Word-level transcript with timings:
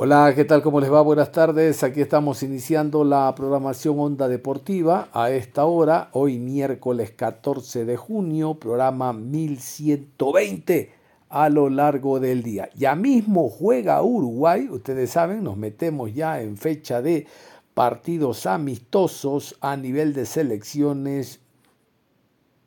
Hola, 0.00 0.32
¿qué 0.32 0.44
tal? 0.44 0.62
¿Cómo 0.62 0.78
les 0.78 0.92
va? 0.92 1.00
Buenas 1.00 1.32
tardes. 1.32 1.82
Aquí 1.82 2.00
estamos 2.00 2.44
iniciando 2.44 3.02
la 3.02 3.34
programación 3.34 3.98
Onda 3.98 4.28
Deportiva 4.28 5.08
a 5.12 5.32
esta 5.32 5.64
hora, 5.64 6.08
hoy 6.12 6.38
miércoles 6.38 7.10
14 7.10 7.84
de 7.84 7.96
junio, 7.96 8.54
programa 8.54 9.12
1120 9.12 10.92
a 11.30 11.48
lo 11.48 11.68
largo 11.68 12.20
del 12.20 12.44
día. 12.44 12.70
Ya 12.76 12.94
mismo 12.94 13.48
juega 13.50 14.00
Uruguay, 14.00 14.68
ustedes 14.70 15.10
saben, 15.10 15.42
nos 15.42 15.56
metemos 15.56 16.14
ya 16.14 16.40
en 16.42 16.56
fecha 16.56 17.02
de 17.02 17.26
partidos 17.74 18.46
amistosos 18.46 19.56
a 19.60 19.76
nivel 19.76 20.14
de 20.14 20.26
selecciones, 20.26 21.40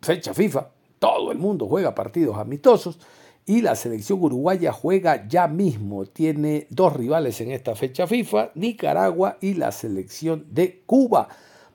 fecha 0.01 0.33
FIFA, 0.33 0.67
todo 0.99 1.31
el 1.31 1.37
mundo 1.37 1.65
juega 1.65 1.95
partidos 1.95 2.37
amistosos 2.37 2.99
y 3.45 3.61
la 3.61 3.75
selección 3.75 4.21
uruguaya 4.21 4.71
juega 4.71 5.27
ya 5.27 5.47
mismo. 5.47 6.05
Tiene 6.05 6.67
dos 6.69 6.93
rivales 6.93 7.41
en 7.41 7.51
esta 7.51 7.75
fecha 7.75 8.07
FIFA, 8.07 8.51
Nicaragua 8.55 9.37
y 9.41 9.55
la 9.55 9.71
selección 9.71 10.45
de 10.49 10.83
Cuba. 10.85 11.27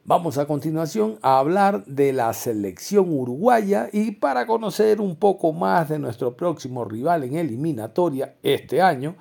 Vamos 0.05 0.39
a 0.39 0.47
continuación 0.47 1.19
a 1.21 1.39
hablar 1.39 1.85
de 1.85 2.13
la 2.13 2.33
selección 2.33 3.07
uruguaya 3.11 3.89
y 3.93 4.13
para 4.13 4.47
conocer 4.47 5.01
un 5.01 5.17
poco 5.17 5.53
más 5.53 5.89
de 5.89 5.99
nuestro 5.99 6.37
próximo 6.37 6.85
rival 6.85 7.25
en 7.25 7.37
eliminatoria 7.37 8.37
este 8.45 8.81
año, 8.81 9.17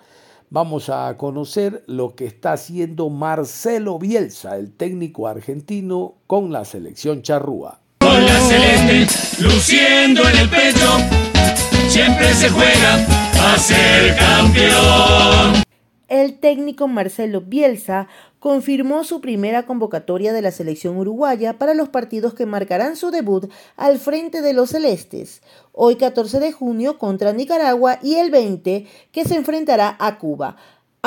vamos 0.52 0.90
a 0.90 1.18
conocer 1.18 1.84
lo 1.88 2.14
que 2.14 2.26
está 2.26 2.54
haciendo 2.54 3.10
Marcelo 3.10 3.98
Bielsa, 3.98 4.58
el 4.58 4.74
técnico 4.74 5.28
argentino 5.28 6.18
con 6.28 6.52
la 6.52 6.64
selección 6.66 7.24
charrúa. 7.24 7.80
Celeste 8.00 9.42
luciendo 9.42 10.22
en 10.30 10.38
el 10.38 10.50
pecho 10.50 11.75
siempre 11.90 12.34
se 12.34 12.50
juega 12.50 13.06
a 13.42 13.58
ser 13.58 14.16
campeón. 14.18 15.64
El 16.08 16.40
técnico 16.40 16.88
Marcelo 16.88 17.42
Bielsa 17.42 18.08
confirmó 18.40 19.04
su 19.04 19.22
primera 19.22 19.66
convocatoria 19.66 20.34
de 20.34 20.44
la 20.44 20.52
selección 20.52 20.98
uruguaya 20.98 21.58
para 21.58 21.74
los 21.74 21.90
partidos 21.90 22.36
que 22.36 22.46
marcarán 22.46 22.96
su 22.96 23.10
debut 23.10 23.52
al 23.76 23.98
frente 23.98 24.44
de 24.44 24.54
los 24.54 24.70
celestes, 24.70 25.42
hoy 25.72 25.96
14 25.96 26.40
de 26.40 26.52
junio 26.52 27.00
contra 27.00 27.34
Nicaragua 27.34 27.98
y 28.04 28.16
el 28.16 28.30
20 28.30 28.86
que 29.12 29.26
se 29.26 29.36
enfrentará 29.36 29.96
a 30.00 30.20
Cuba 30.20 30.58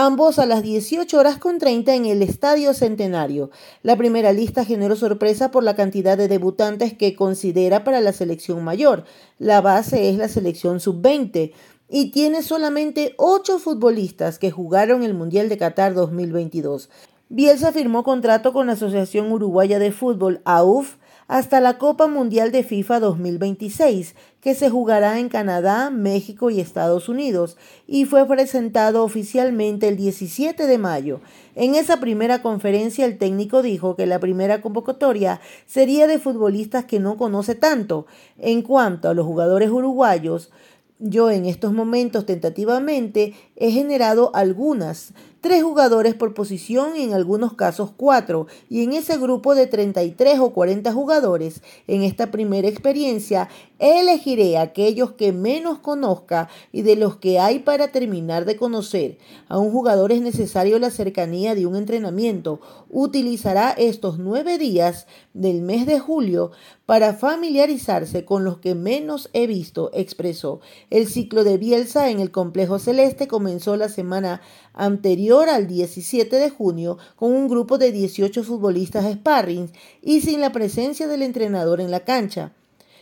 ambos 0.01 0.39
a 0.39 0.47
las 0.47 0.63
18 0.63 1.19
horas 1.19 1.39
con 1.39 1.59
30 1.59 1.93
en 1.93 2.07
el 2.07 2.23
Estadio 2.23 2.73
Centenario. 2.73 3.51
La 3.83 3.97
primera 3.97 4.33
lista 4.33 4.65
generó 4.65 4.95
sorpresa 4.95 5.51
por 5.51 5.65
la 5.65 5.75
cantidad 5.75 6.17
de 6.17 6.29
debutantes 6.29 6.95
que 6.97 7.17
considera 7.17 7.83
para 7.83 8.01
la 8.01 8.13
selección 8.13 8.63
mayor. 8.63 9.03
La 9.41 9.61
base 9.61 10.09
es 10.09 10.17
la 10.17 10.29
selección 10.29 10.79
sub-20 10.79 11.51
y 11.89 12.13
tiene 12.13 12.45
solamente 12.45 13.15
8 13.17 13.59
futbolistas 13.59 14.39
que 14.39 14.53
jugaron 14.53 15.03
el 15.03 15.15
Mundial 15.15 15.49
de 15.49 15.59
Qatar 15.59 15.95
2022. 15.95 16.91
Bielsa 17.29 17.73
firmó 17.73 18.05
contrato 18.05 18.53
con 18.53 18.69
la 18.69 18.75
Asociación 18.75 19.33
Uruguaya 19.33 19.81
de 19.81 19.91
Fútbol, 19.91 20.43
AUF, 20.45 20.95
hasta 21.29 21.61
la 21.61 21.77
Copa 21.77 22.07
Mundial 22.07 22.51
de 22.53 22.65
FIFA 22.65 23.01
2026, 23.01 24.15
que 24.41 24.55
se 24.55 24.71
jugará 24.71 25.19
en 25.19 25.29
Canadá, 25.29 25.91
México 25.91 26.49
y 26.49 26.59
Estados 26.59 27.11
Unidos, 27.11 27.59
y 27.87 28.07
fue 28.07 28.27
presentado 28.27 29.05
oficialmente 29.05 29.89
el 29.89 29.99
17 29.99 30.67
de 30.67 30.79
mayo. 30.79 31.21
En 31.55 31.75
esa 31.75 32.01
primera 32.01 32.41
conferencia 32.41 33.05
el 33.05 33.19
técnico 33.19 33.61
dijo 33.61 33.95
que 33.95 34.07
la 34.07 34.19
primera 34.19 34.63
convocatoria 34.63 35.41
sería 35.67 36.07
de 36.07 36.19
futbolistas 36.19 36.87
que 36.87 36.99
no 36.99 37.19
conoce 37.19 37.55
tanto. 37.55 38.07
En 38.39 38.63
cuanto 38.63 39.11
a 39.11 39.15
los 39.15 39.27
jugadores 39.27 39.69
uruguayos, 39.69 40.51
yo 40.99 41.31
en 41.31 41.45
estos 41.45 41.75
momentos 41.75 42.25
tentativamente 42.25 43.35
he 43.55 43.71
generado 43.71 44.35
algunas 44.35 45.13
tres 45.49 45.63
jugadores 45.63 46.15
por 46.15 46.35
posición 46.35 46.95
y 46.95 47.05
en 47.05 47.15
algunos 47.15 47.55
casos 47.55 47.91
cuatro, 47.97 48.49
y 48.69 48.85
en 48.85 48.93
ese 48.93 49.17
grupo 49.17 49.55
de 49.55 49.67
33 49.67 50.41
o 50.41 50.51
40 50.51 50.93
jugadores, 50.93 51.63
en 51.87 52.03
esta 52.03 52.31
primera 52.31 52.69
experiencia, 52.69 53.49
elegiré 53.79 54.59
aquellos 54.59 55.13
que 55.13 55.33
menos 55.33 55.79
conozca 55.79 56.51
y 56.71 56.83
de 56.83 56.97
los 56.97 57.17
que 57.17 57.39
hay 57.39 57.61
para 57.61 57.89
terminar 57.89 58.45
de 58.45 58.57
conocer. 58.57 59.17
A 59.49 59.57
un 59.57 59.73
jugador 59.73 60.13
es 60.13 60.21
necesario 60.21 60.79
la 60.79 60.91
cercanía 60.91 61.55
de 61.55 61.65
un 61.65 61.77
entrenamiento. 61.77 62.61
Utilizará 62.91 63.71
estos 63.71 64.19
nueve 64.19 64.59
días 64.59 65.07
del 65.33 65.63
mes 65.63 65.87
de 65.87 65.99
julio 65.99 66.51
para 66.85 67.15
familiarizarse 67.15 68.25
con 68.25 68.45
los 68.45 68.59
que 68.59 68.75
menos 68.75 69.29
he 69.35 69.47
visto, 69.47 69.91
expresó. 69.93 70.61
El 70.91 71.07
ciclo 71.07 71.45
de 71.45 71.59
Bielsa 71.59 72.11
en 72.11 72.21
el 72.21 72.31
complejo 72.31 72.79
celeste 72.79 73.29
comenzó 73.29 73.77
la 73.77 73.89
semana 73.89 74.41
anterior 74.79 75.51
al 75.51 75.67
17 75.67 76.37
de 76.37 76.49
junio 76.49 76.97
con 77.17 77.33
un 77.33 77.49
grupo 77.49 77.77
de 77.77 77.93
18 77.93 78.43
futbolistas 78.45 79.05
sparring 79.13 79.71
y 80.01 80.23
sin 80.23 80.41
la 80.41 80.53
presencia 80.53 81.07
del 81.07 81.23
entrenador 81.23 81.83
en 81.83 81.91
la 81.91 82.01
cancha. 82.01 82.53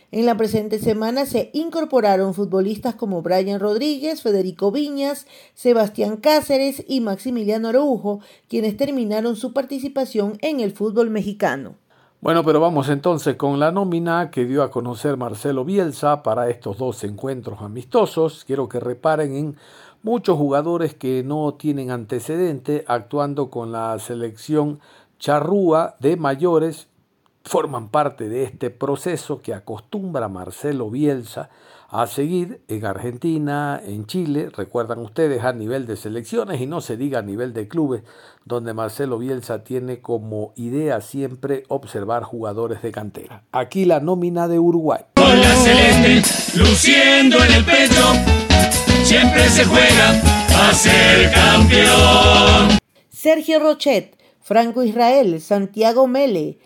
En 0.09 0.25
la 0.25 0.37
presente 0.37 0.79
semana 0.79 1.25
se 1.25 1.49
incorporaron 1.53 2.33
futbolistas 2.33 2.95
como 2.95 3.21
Brian 3.21 3.59
Rodríguez, 3.59 4.21
Federico 4.21 4.71
Viñas, 4.71 5.27
Sebastián 5.53 6.15
Cáceres 6.15 6.83
y 6.87 7.01
Maximiliano 7.01 7.67
Araujo, 7.67 8.21
quienes 8.47 8.77
terminaron 8.77 9.35
su 9.35 9.51
participación 9.51 10.37
en 10.41 10.61
el 10.61 10.71
fútbol 10.71 11.09
mexicano. 11.09 11.75
Bueno, 12.19 12.43
pero 12.43 12.59
vamos 12.59 12.89
entonces 12.89 13.35
con 13.35 13.59
la 13.59 13.71
nómina 13.71 14.31
que 14.31 14.45
dio 14.45 14.63
a 14.63 14.71
conocer 14.71 15.17
Marcelo 15.17 15.63
Bielsa 15.63 16.23
para 16.23 16.49
estos 16.49 16.79
dos 16.79 17.03
encuentros 17.03 17.61
amistosos. 17.61 18.43
Quiero 18.43 18.67
que 18.67 18.79
reparen 18.79 19.35
en 19.35 19.55
muchos 20.07 20.37
jugadores 20.37 20.93
que 20.93 21.21
no 21.21 21.55
tienen 21.55 21.91
antecedente 21.91 22.85
actuando 22.87 23.49
con 23.49 23.73
la 23.73 23.99
selección 23.99 24.79
charrúa 25.19 25.97
de 25.99 26.15
mayores 26.15 26.87
forman 27.43 27.89
parte 27.89 28.29
de 28.29 28.43
este 28.43 28.69
proceso 28.69 29.41
que 29.41 29.53
acostumbra 29.53 30.29
Marcelo 30.29 30.89
Bielsa 30.89 31.49
a 31.89 32.07
seguir 32.07 32.61
en 32.69 32.85
Argentina, 32.85 33.81
en 33.85 34.05
Chile, 34.05 34.49
recuerdan 34.55 34.99
ustedes 34.99 35.43
a 35.43 35.51
nivel 35.51 35.85
de 35.85 35.97
selecciones 35.97 36.61
y 36.61 36.67
no 36.67 36.79
se 36.79 36.95
diga 36.95 37.19
a 37.19 37.21
nivel 37.21 37.53
de 37.53 37.67
clubes, 37.67 38.03
donde 38.45 38.73
Marcelo 38.73 39.17
Bielsa 39.17 39.65
tiene 39.65 39.99
como 39.99 40.53
idea 40.55 41.01
siempre 41.01 41.65
observar 41.67 42.23
jugadores 42.23 42.81
de 42.81 42.93
cantera. 42.93 43.43
Aquí 43.51 43.83
la 43.83 43.99
nómina 43.99 44.47
de 44.47 44.57
Uruguay. 44.57 45.01
Celeste 45.15 46.57
luciendo 46.57 47.43
en 47.43 47.51
el 47.51 47.65
pecho 47.65 48.37
siempre 49.07 49.47
se 49.49 49.63
juega 49.63 50.21
a 50.67 50.73
ser 50.73 51.31
campeón. 51.31 52.77
Sergio 53.09 53.57
Rochet, 53.59 54.17
Franco 54.41 54.83
Israel, 54.83 55.39
Santiago 55.39 56.07
Mele, 56.07 56.59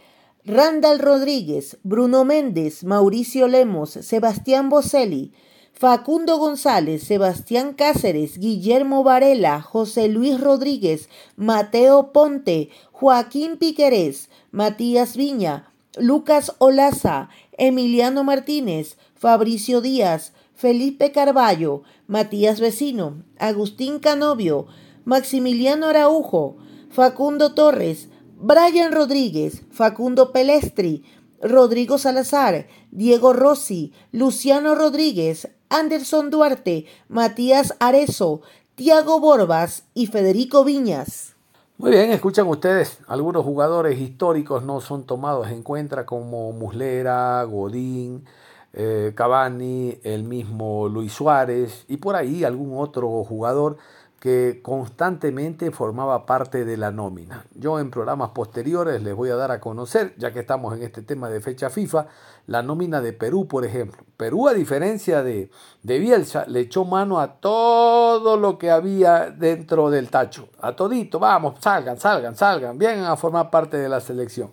Randall 0.44 0.98
Rodríguez, 0.98 1.78
Bruno 1.84 2.26
Méndez, 2.26 2.84
Mauricio 2.84 3.48
Lemos, 3.48 3.92
Sebastián 3.92 4.70
Boselli, 4.70 5.34
Facundo 5.72 6.40
González, 6.40 7.04
Sebastián 7.04 7.74
Cáceres, 7.74 8.40
Guillermo 8.40 9.04
Varela, 9.04 9.62
José 9.62 10.08
Luis 10.08 10.42
Rodríguez, 10.42 11.10
Mateo 11.36 12.12
Ponte, 12.12 12.70
Joaquín 12.92 13.58
Piquerés, 13.58 14.30
Matías 14.50 15.16
Viña, 15.16 15.72
Lucas 15.96 16.56
Olaza, 16.58 17.30
Emiliano 17.60 18.24
Martínez, 18.24 18.98
Fabricio 19.16 19.82
Díaz, 19.82 20.34
Felipe 20.62 21.12
Carballo, 21.12 21.81
Matías 22.06 22.60
Vecino, 22.60 23.24
Agustín 23.40 23.98
Canovio, 23.98 24.68
Maximiliano 25.06 25.88
Araujo, 25.88 26.58
Facundo 26.92 27.56
Torres, 27.56 28.10
Brian 28.38 28.92
Rodríguez, 28.92 29.63
Facundo 29.72 30.31
Pelestri, 30.31 31.04
Rodrigo 31.42 31.98
Salazar, 31.98 32.68
Diego 32.92 33.34
Rossi, 33.34 33.92
Luciano 34.12 34.75
Rodríguez, 34.75 35.50
Anderson 35.69 36.30
Duarte, 36.30 36.86
Matías 37.10 37.74
Arezo, 37.80 38.42
Tiago 38.75 39.19
Borbas 39.19 39.86
y 39.96 40.06
Federico 40.06 40.64
Viñas. 40.64 41.36
Muy 41.80 41.90
bien, 41.90 42.12
escuchan 42.12 42.48
ustedes, 42.48 43.00
algunos 43.07 43.44
jugadores 43.44 44.00
históricos 44.00 44.62
no 44.62 44.80
son 44.80 45.07
tomados 45.07 45.48
en 45.50 45.64
cuenta 45.64 46.06
como 46.06 46.52
Muslera, 46.52 47.44
Godín, 47.46 48.25
eh, 48.73 49.12
Cavani, 49.15 50.00
el 50.03 50.23
mismo 50.23 50.88
Luis 50.88 51.13
Suárez 51.13 51.85
y 51.88 51.97
por 51.97 52.15
ahí 52.15 52.44
algún 52.44 52.77
otro 52.77 53.23
jugador 53.23 53.77
que 54.21 54.59
constantemente 54.62 55.71
formaba 55.71 56.27
parte 56.27 56.63
de 56.63 56.77
la 56.77 56.91
nómina. 56.91 57.44
Yo 57.56 57.79
en 57.79 57.89
programas 57.89 58.29
posteriores 58.29 59.01
les 59.01 59.15
voy 59.15 59.31
a 59.31 59.35
dar 59.35 59.50
a 59.50 59.59
conocer, 59.59 60.13
ya 60.15 60.31
que 60.31 60.41
estamos 60.41 60.77
en 60.77 60.83
este 60.83 61.01
tema 61.01 61.27
de 61.27 61.41
fecha 61.41 61.71
FIFA, 61.71 62.06
la 62.45 62.62
nómina 62.62 63.01
de 63.01 63.13
Perú, 63.13 63.47
por 63.47 63.65
ejemplo. 63.65 64.03
Perú, 64.18 64.47
a 64.47 64.53
diferencia 64.53 65.23
de, 65.23 65.50
de 65.81 65.97
Bielsa, 65.97 66.45
le 66.47 66.59
echó 66.59 66.85
mano 66.85 67.19
a 67.19 67.39
todo 67.39 68.38
lo 68.38 68.59
que 68.59 68.69
había 68.69 69.31
dentro 69.31 69.89
del 69.89 70.12
tacho. 70.12 70.50
A 70.62 70.75
todito, 70.75 71.18
vamos, 71.18 71.56
salgan, 71.59 72.00
salgan, 72.00 72.35
salgan, 72.35 72.77
vengan 72.77 73.06
a 73.06 73.18
formar 73.18 73.50
parte 73.50 73.77
de 73.77 73.89
la 73.89 74.01
selección 74.01 74.51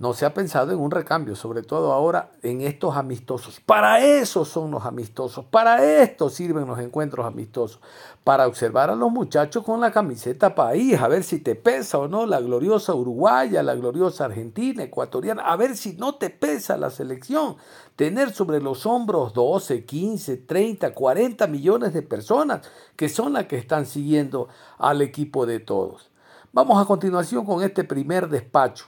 no 0.00 0.14
se 0.14 0.24
ha 0.24 0.32
pensado 0.32 0.72
en 0.72 0.78
un 0.78 0.90
recambio, 0.90 1.36
sobre 1.36 1.62
todo 1.62 1.92
ahora 1.92 2.30
en 2.42 2.62
estos 2.62 2.96
amistosos. 2.96 3.60
Para 3.60 4.00
eso 4.00 4.46
son 4.46 4.70
los 4.70 4.86
amistosos, 4.86 5.44
para 5.44 5.84
esto 6.02 6.30
sirven 6.30 6.66
los 6.66 6.78
encuentros 6.78 7.26
amistosos, 7.26 7.80
para 8.24 8.46
observar 8.46 8.88
a 8.88 8.94
los 8.94 9.12
muchachos 9.12 9.62
con 9.62 9.78
la 9.78 9.92
camiseta 9.92 10.54
país, 10.54 10.98
a 10.98 11.06
ver 11.06 11.22
si 11.22 11.38
te 11.38 11.54
pesa 11.54 11.98
o 11.98 12.08
no 12.08 12.24
la 12.24 12.40
gloriosa 12.40 12.94
uruguaya, 12.94 13.62
la 13.62 13.74
gloriosa 13.74 14.24
argentina, 14.24 14.82
ecuatoriana, 14.82 15.42
a 15.42 15.54
ver 15.56 15.76
si 15.76 15.92
no 15.92 16.14
te 16.14 16.30
pesa 16.30 16.78
la 16.78 16.88
selección. 16.88 17.56
Tener 17.94 18.32
sobre 18.32 18.62
los 18.62 18.86
hombros 18.86 19.34
12, 19.34 19.84
15, 19.84 20.38
30, 20.38 20.94
40 20.94 21.46
millones 21.46 21.92
de 21.92 22.00
personas 22.00 22.66
que 22.96 23.10
son 23.10 23.34
las 23.34 23.44
que 23.44 23.58
están 23.58 23.84
siguiendo 23.84 24.48
al 24.78 25.02
equipo 25.02 25.44
de 25.44 25.60
todos. 25.60 26.10
Vamos 26.54 26.82
a 26.82 26.86
continuación 26.86 27.44
con 27.44 27.62
este 27.62 27.84
primer 27.84 28.30
despacho 28.30 28.86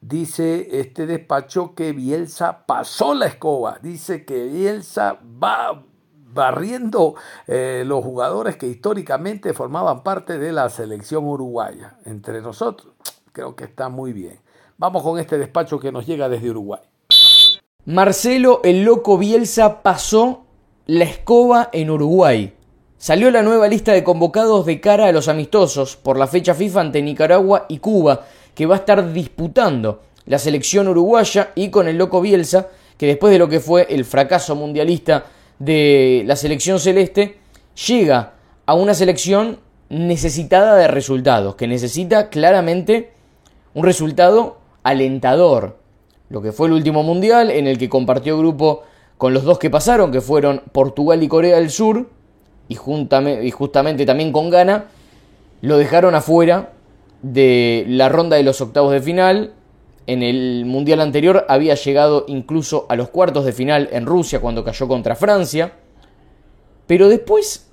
Dice 0.00 0.80
este 0.80 1.06
despacho 1.06 1.74
que 1.74 1.92
Bielsa 1.92 2.64
pasó 2.64 3.14
la 3.14 3.26
escoba. 3.26 3.78
Dice 3.82 4.24
que 4.24 4.44
Bielsa 4.44 5.18
va 5.42 5.84
barriendo 6.32 7.16
eh, 7.46 7.82
los 7.86 8.02
jugadores 8.02 8.56
que 8.56 8.66
históricamente 8.66 9.52
formaban 9.52 10.02
parte 10.02 10.38
de 10.38 10.52
la 10.52 10.70
selección 10.70 11.26
uruguaya. 11.26 11.98
Entre 12.06 12.40
nosotros, 12.40 12.94
creo 13.32 13.54
que 13.54 13.64
está 13.64 13.90
muy 13.90 14.12
bien. 14.12 14.40
Vamos 14.78 15.02
con 15.02 15.18
este 15.18 15.36
despacho 15.36 15.78
que 15.78 15.92
nos 15.92 16.06
llega 16.06 16.30
desde 16.30 16.50
Uruguay. 16.50 16.80
Marcelo 17.84 18.60
el 18.64 18.84
Loco 18.84 19.18
Bielsa 19.18 19.82
pasó 19.82 20.46
la 20.86 21.04
escoba 21.04 21.68
en 21.72 21.90
Uruguay. 21.90 22.54
Salió 22.96 23.30
la 23.30 23.42
nueva 23.42 23.68
lista 23.68 23.92
de 23.92 24.04
convocados 24.04 24.66
de 24.66 24.80
cara 24.80 25.06
a 25.06 25.12
los 25.12 25.28
amistosos 25.28 25.96
por 25.96 26.18
la 26.18 26.26
fecha 26.26 26.54
FIFA 26.54 26.80
ante 26.80 27.02
Nicaragua 27.02 27.66
y 27.68 27.78
Cuba 27.78 28.26
que 28.54 28.66
va 28.66 28.76
a 28.76 28.78
estar 28.78 29.12
disputando 29.12 30.02
la 30.26 30.38
selección 30.38 30.88
uruguaya 30.88 31.50
y 31.54 31.70
con 31.70 31.88
el 31.88 31.98
loco 31.98 32.20
Bielsa, 32.20 32.68
que 32.96 33.06
después 33.06 33.32
de 33.32 33.38
lo 33.38 33.48
que 33.48 33.60
fue 33.60 33.86
el 33.90 34.04
fracaso 34.04 34.54
mundialista 34.54 35.24
de 35.58 36.22
la 36.26 36.36
selección 36.36 36.78
celeste, 36.78 37.38
llega 37.86 38.34
a 38.66 38.74
una 38.74 38.94
selección 38.94 39.58
necesitada 39.88 40.76
de 40.76 40.88
resultados, 40.88 41.56
que 41.56 41.66
necesita 41.66 42.28
claramente 42.28 43.12
un 43.74 43.84
resultado 43.84 44.58
alentador. 44.82 45.78
Lo 46.28 46.42
que 46.42 46.52
fue 46.52 46.68
el 46.68 46.74
último 46.74 47.02
mundial 47.02 47.50
en 47.50 47.66
el 47.66 47.78
que 47.78 47.88
compartió 47.88 48.38
grupo 48.38 48.82
con 49.18 49.34
los 49.34 49.44
dos 49.44 49.58
que 49.58 49.68
pasaron, 49.68 50.12
que 50.12 50.20
fueron 50.20 50.62
Portugal 50.72 51.22
y 51.22 51.28
Corea 51.28 51.56
del 51.56 51.70
Sur, 51.70 52.08
y, 52.68 52.74
y 52.74 53.50
justamente 53.50 54.06
también 54.06 54.32
con 54.32 54.48
Ghana, 54.48 54.84
lo 55.60 55.76
dejaron 55.76 56.14
afuera 56.14 56.72
de 57.22 57.84
la 57.88 58.08
ronda 58.08 58.36
de 58.36 58.42
los 58.42 58.60
octavos 58.60 58.92
de 58.92 59.00
final. 59.00 59.54
En 60.06 60.22
el 60.22 60.64
mundial 60.66 61.00
anterior 61.00 61.44
había 61.48 61.74
llegado 61.74 62.24
incluso 62.28 62.86
a 62.88 62.96
los 62.96 63.10
cuartos 63.10 63.44
de 63.44 63.52
final 63.52 63.88
en 63.92 64.06
Rusia 64.06 64.40
cuando 64.40 64.64
cayó 64.64 64.88
contra 64.88 65.14
Francia. 65.14 65.72
Pero 66.86 67.08
después 67.08 67.70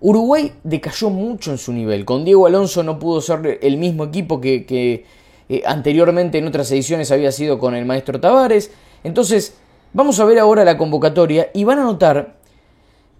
Uruguay 0.00 0.52
decayó 0.64 1.10
mucho 1.10 1.50
en 1.50 1.58
su 1.58 1.72
nivel. 1.72 2.04
Con 2.04 2.24
Diego 2.24 2.46
Alonso 2.46 2.82
no 2.82 2.98
pudo 2.98 3.20
ser 3.20 3.58
el 3.62 3.76
mismo 3.76 4.04
equipo 4.04 4.40
que, 4.40 5.04
eh, 5.48 5.62
anteriormente 5.66 6.38
en 6.38 6.46
otras 6.46 6.70
ediciones 6.72 7.10
había 7.10 7.32
sido 7.32 7.58
con 7.58 7.74
el 7.74 7.84
maestro 7.84 8.18
Tavares. 8.18 8.70
Entonces, 9.04 9.58
vamos 9.92 10.18
a 10.18 10.24
ver 10.24 10.38
ahora 10.38 10.64
la 10.64 10.78
convocatoria 10.78 11.50
y 11.52 11.64
van 11.64 11.78
a 11.78 11.84
notar 11.84 12.38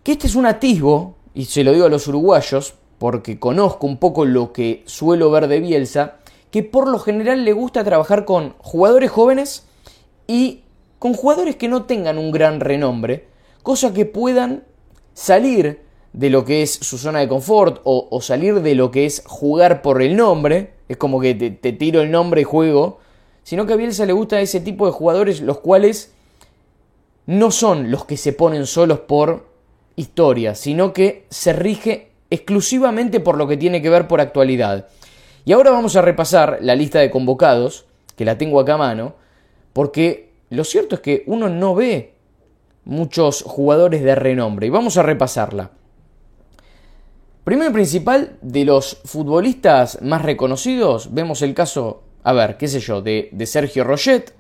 que 0.03 0.13
este 0.13 0.27
es 0.27 0.35
un 0.35 0.47
atisbo, 0.47 1.17
y 1.35 1.45
se 1.45 1.63
lo 1.63 1.73
digo 1.73 1.85
a 1.85 1.91
los 1.91 2.09
uruguayos, 2.09 2.75
porque 3.01 3.39
conozco 3.39 3.87
un 3.87 3.97
poco 3.97 4.27
lo 4.27 4.53
que 4.53 4.83
suelo 4.85 5.31
ver 5.31 5.49
de 5.49 5.59
Bielsa, 5.59 6.19
que 6.51 6.63
por 6.63 6.87
lo 6.87 6.99
general 6.99 7.47
le 7.47 7.55
gusta 7.55 7.83
trabajar 7.83 8.27
con 8.27 8.51
jugadores 8.59 9.11
jóvenes 9.11 9.65
y 10.27 10.65
con 10.99 11.15
jugadores 11.15 11.57
que 11.57 11.67
no 11.67 11.85
tengan 11.85 12.19
un 12.19 12.31
gran 12.31 12.61
renombre, 12.61 13.27
cosa 13.63 13.95
que 13.95 14.05
puedan 14.05 14.65
salir 15.15 15.81
de 16.13 16.29
lo 16.29 16.45
que 16.45 16.61
es 16.61 16.75
su 16.75 16.99
zona 16.99 17.21
de 17.21 17.29
confort 17.29 17.81
o, 17.85 18.21
salir 18.21 18.61
de 18.61 18.75
lo 18.75 18.91
que 18.91 19.07
es 19.07 19.23
jugar 19.25 19.81
por 19.81 20.03
el 20.03 20.15
nombre, 20.15 20.75
es 20.87 20.99
como 20.99 21.23
que 21.23 21.35
te, 21.35 21.51
te, 21.51 21.73
tiro 21.73 22.03
el 22.03 22.11
nombre 22.11 22.43
y 22.43 22.45
juego, 22.45 22.99
sino 23.45 23.65
que 23.65 23.73
a 23.73 23.77
Bielsa 23.77 24.05
le 24.05 24.13
gusta 24.13 24.43
ese 24.43 24.61
tipo 24.61 24.85
de 24.85 24.93
jugadores 24.93 25.41
los 25.41 25.61
cuales 25.61 26.13
no 27.25 27.51
son 27.51 27.91
los 27.91 28.05
que 28.05 28.19
se 28.19 28.35
ponen 28.35 28.67
solos 28.67 29.01
por 29.01 29.49
historia, 29.97 30.55
sino 30.55 30.93
que 30.93 31.25
se 31.31 31.55
rige 31.55 32.10
exclusivamente 32.31 33.21
por 33.21 33.37
lo 33.37 33.47
que 33.47 33.57
tiene 33.57 33.83
que 33.83 33.91
ver 33.91 34.09
por 34.09 34.21
actualidad. 34.21 34.89
Y 35.45 35.53
ahora 35.53 35.71
vamos 35.71 35.97
a 35.97 36.03
repasar 36.03 36.59
la 36.61 36.75
lista 36.75 37.01
de 37.01 37.11
convocados, 37.11 37.87
que 38.17 38.25
la 38.25 38.39
tengo 38.39 38.61
acá 38.61 38.75
a 38.75 38.79
mano, 38.79 39.15
porque 39.73 40.31
lo 40.51 40.65
cierto 40.65 40.97
es 40.97 41.01
que 41.01 41.25
uno 41.27 41.49
no 41.49 41.75
ve 41.75 42.15
muchos 42.85 43.43
jugadores 43.43 44.03
de 44.03 44.15
renombre. 44.15 44.67
Y 44.67 44.71
vamos 44.71 44.97
a 44.97 45.03
repasarla. 45.03 45.71
Primero 47.45 47.71
y 47.71 47.73
principal, 47.73 48.37
de 48.43 48.65
los 48.65 49.01
futbolistas 49.05 50.03
más 50.03 50.23
reconocidos, 50.23 51.13
vemos 51.13 51.43
el 51.43 51.55
caso, 51.55 52.03
a 52.23 52.33
ver, 52.33 52.57
qué 52.57 52.69
sé 52.69 52.81
yo, 52.81 53.03
de, 53.03 53.31
Sergio 53.47 53.83
Roget. 53.83 54.35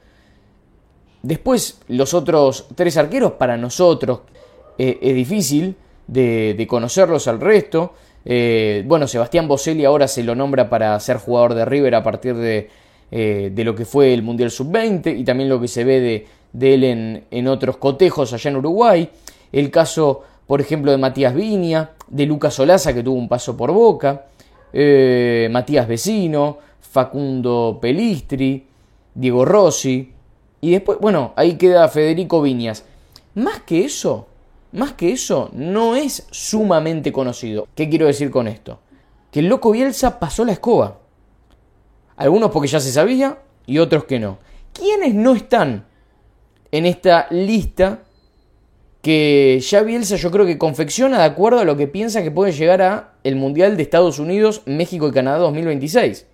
Después, 1.22 1.80
los 1.88 2.14
otros 2.14 2.66
tres 2.74 2.96
arqueros, 2.96 3.32
para 3.32 3.56
nosotros 3.56 4.20
eh, 4.78 4.98
es 5.02 5.14
difícil 5.14 5.76
de, 6.10 6.66
conocerlos 6.68 7.28
al 7.28 7.40
resto. 7.40 7.94
Eh, 8.24 8.84
bueno, 8.86 9.06
Sebastián 9.06 9.48
Boselli 9.48 9.84
ahora 9.84 10.08
se 10.08 10.22
lo 10.22 10.34
nombra 10.34 10.68
para 10.68 10.98
ser 11.00 11.18
jugador 11.18 11.54
de 11.54 11.64
River 11.64 11.94
a 11.94 12.02
partir 12.02 12.34
de, 12.34 12.68
eh, 13.10 13.50
de 13.52 13.64
lo 13.64 13.74
que 13.74 13.84
fue 13.84 14.12
el 14.12 14.22
Mundial 14.22 14.50
Sub-20 14.50 15.18
y 15.18 15.24
también 15.24 15.48
lo 15.48 15.60
que 15.60 15.68
se 15.68 15.84
ve 15.84 16.26
de, 16.52 16.74
él 16.74 16.84
en, 16.84 17.24
en, 17.30 17.48
otros 17.48 17.76
cotejos 17.76 18.32
allá 18.32 18.50
en 18.50 18.56
Uruguay. 18.56 19.08
El 19.52 19.70
caso, 19.70 20.22
por 20.46 20.60
ejemplo, 20.60 20.90
de 20.90 20.98
Matías 20.98 21.34
Viña, 21.34 21.90
de 22.08 22.26
Lucas 22.26 22.58
Olaza, 22.58 22.92
que 22.92 23.02
tuvo 23.02 23.16
un 23.16 23.28
paso 23.28 23.56
por 23.56 23.72
boca, 23.72 24.26
eh, 24.72 25.48
Matías 25.50 25.88
Vecino, 25.88 26.58
Facundo 26.80 27.78
Pelistri, 27.80 28.66
Diego 29.14 29.44
Rossi, 29.44 30.12
y 30.60 30.70
después, 30.72 30.98
bueno, 31.00 31.32
ahí 31.36 31.54
queda 31.54 31.88
Federico 31.88 32.42
Viñas. 32.42 32.84
Más 33.34 33.60
que 33.60 33.84
eso, 33.84 34.26
más 34.72 34.92
que 34.92 35.12
eso, 35.12 35.50
no 35.52 35.96
es 35.96 36.26
sumamente 36.30 37.12
conocido. 37.12 37.66
¿Qué 37.74 37.88
quiero 37.88 38.06
decir 38.06 38.30
con 38.30 38.46
esto? 38.46 38.80
Que 39.30 39.40
el 39.40 39.46
loco 39.46 39.72
Bielsa 39.72 40.18
pasó 40.18 40.44
la 40.44 40.52
escoba. 40.52 41.00
Algunos 42.16 42.50
porque 42.50 42.68
ya 42.68 42.80
se 42.80 42.92
sabía 42.92 43.38
y 43.66 43.78
otros 43.78 44.04
que 44.04 44.20
no. 44.20 44.38
¿Quiénes 44.72 45.14
no 45.14 45.34
están 45.34 45.86
en 46.70 46.86
esta 46.86 47.26
lista 47.30 48.02
que 49.02 49.58
ya 49.60 49.82
Bielsa 49.82 50.16
yo 50.16 50.30
creo 50.30 50.46
que 50.46 50.58
confecciona 50.58 51.18
de 51.18 51.24
acuerdo 51.24 51.60
a 51.60 51.64
lo 51.64 51.76
que 51.76 51.86
piensa 51.86 52.22
que 52.22 52.30
puede 52.30 52.52
llegar 52.52 52.82
a 52.82 53.14
el 53.24 53.36
Mundial 53.36 53.76
de 53.76 53.82
Estados 53.82 54.18
Unidos, 54.18 54.62
México 54.66 55.08
y 55.08 55.12
Canadá 55.12 55.38
2026? 55.38 56.26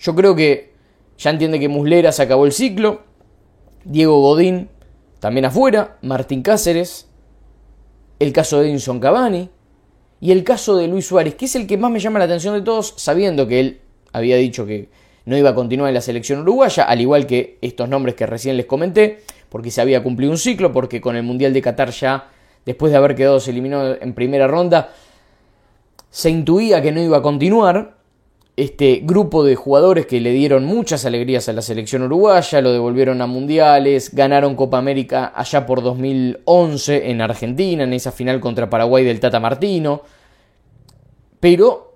Yo 0.00 0.14
creo 0.14 0.34
que 0.34 0.72
ya 1.18 1.30
entiende 1.30 1.60
que 1.60 1.68
Muslera 1.68 2.10
se 2.12 2.22
acabó 2.22 2.46
el 2.46 2.52
ciclo, 2.52 3.02
Diego 3.84 4.20
Godín 4.20 4.70
también 5.20 5.44
afuera, 5.44 5.98
Martín 6.00 6.42
Cáceres, 6.42 7.09
el 8.20 8.32
caso 8.32 8.60
de 8.60 8.68
Edinson 8.68 9.00
Cavani 9.00 9.50
y 10.20 10.30
el 10.30 10.44
caso 10.44 10.76
de 10.76 10.86
Luis 10.86 11.06
Suárez, 11.06 11.34
que 11.34 11.46
es 11.46 11.56
el 11.56 11.66
que 11.66 11.76
más 11.76 11.90
me 11.90 11.98
llama 11.98 12.18
la 12.18 12.26
atención 12.26 12.54
de 12.54 12.60
todos, 12.60 12.94
sabiendo 12.96 13.48
que 13.48 13.60
él 13.60 13.80
había 14.12 14.36
dicho 14.36 14.66
que 14.66 14.90
no 15.24 15.36
iba 15.36 15.50
a 15.50 15.54
continuar 15.54 15.88
en 15.88 15.94
la 15.94 16.00
selección 16.00 16.40
uruguaya, 16.40 16.84
al 16.84 17.00
igual 17.00 17.26
que 17.26 17.58
estos 17.62 17.88
nombres 17.88 18.14
que 18.14 18.26
recién 18.26 18.56
les 18.56 18.66
comenté, 18.66 19.20
porque 19.48 19.70
se 19.70 19.80
había 19.80 20.02
cumplido 20.02 20.30
un 20.30 20.38
ciclo, 20.38 20.72
porque 20.72 21.00
con 21.00 21.16
el 21.16 21.22
Mundial 21.22 21.52
de 21.52 21.62
Qatar 21.62 21.90
ya, 21.90 22.28
después 22.66 22.92
de 22.92 22.98
haber 22.98 23.14
quedado 23.14 23.38
eliminó 23.46 23.94
en 23.94 24.12
primera 24.12 24.46
ronda, 24.46 24.92
se 26.10 26.28
intuía 26.28 26.82
que 26.82 26.92
no 26.92 27.00
iba 27.00 27.18
a 27.18 27.22
continuar. 27.22 27.99
Este 28.60 29.00
grupo 29.02 29.42
de 29.42 29.56
jugadores 29.56 30.04
que 30.04 30.20
le 30.20 30.32
dieron 30.32 30.66
muchas 30.66 31.06
alegrías 31.06 31.48
a 31.48 31.54
la 31.54 31.62
selección 31.62 32.02
uruguaya, 32.02 32.60
lo 32.60 32.72
devolvieron 32.72 33.22
a 33.22 33.26
mundiales, 33.26 34.14
ganaron 34.14 34.54
Copa 34.54 34.76
América 34.76 35.32
allá 35.34 35.64
por 35.64 35.82
2011 35.82 37.10
en 37.10 37.22
Argentina, 37.22 37.84
en 37.84 37.94
esa 37.94 38.12
final 38.12 38.38
contra 38.38 38.68
Paraguay 38.68 39.02
del 39.02 39.18
Tata 39.18 39.40
Martino, 39.40 40.02
pero 41.40 41.94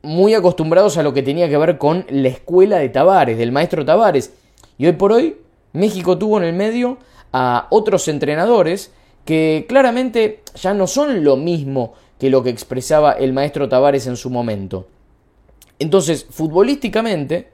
muy 0.00 0.32
acostumbrados 0.32 0.96
a 0.96 1.02
lo 1.02 1.12
que 1.12 1.22
tenía 1.22 1.50
que 1.50 1.58
ver 1.58 1.76
con 1.76 2.06
la 2.08 2.28
escuela 2.28 2.78
de 2.78 2.88
Tavares, 2.88 3.36
del 3.36 3.52
maestro 3.52 3.84
Tavares. 3.84 4.32
Y 4.78 4.86
hoy 4.86 4.92
por 4.92 5.12
hoy 5.12 5.36
México 5.74 6.16
tuvo 6.16 6.38
en 6.38 6.44
el 6.44 6.54
medio 6.54 6.96
a 7.34 7.66
otros 7.68 8.08
entrenadores 8.08 8.90
que 9.26 9.66
claramente 9.68 10.40
ya 10.54 10.72
no 10.72 10.86
son 10.86 11.24
lo 11.24 11.36
mismo 11.36 11.92
que 12.18 12.30
lo 12.30 12.42
que 12.42 12.48
expresaba 12.48 13.12
el 13.12 13.34
maestro 13.34 13.68
Tavares 13.68 14.06
en 14.06 14.16
su 14.16 14.30
momento. 14.30 14.86
Entonces, 15.78 16.26
futbolísticamente, 16.30 17.48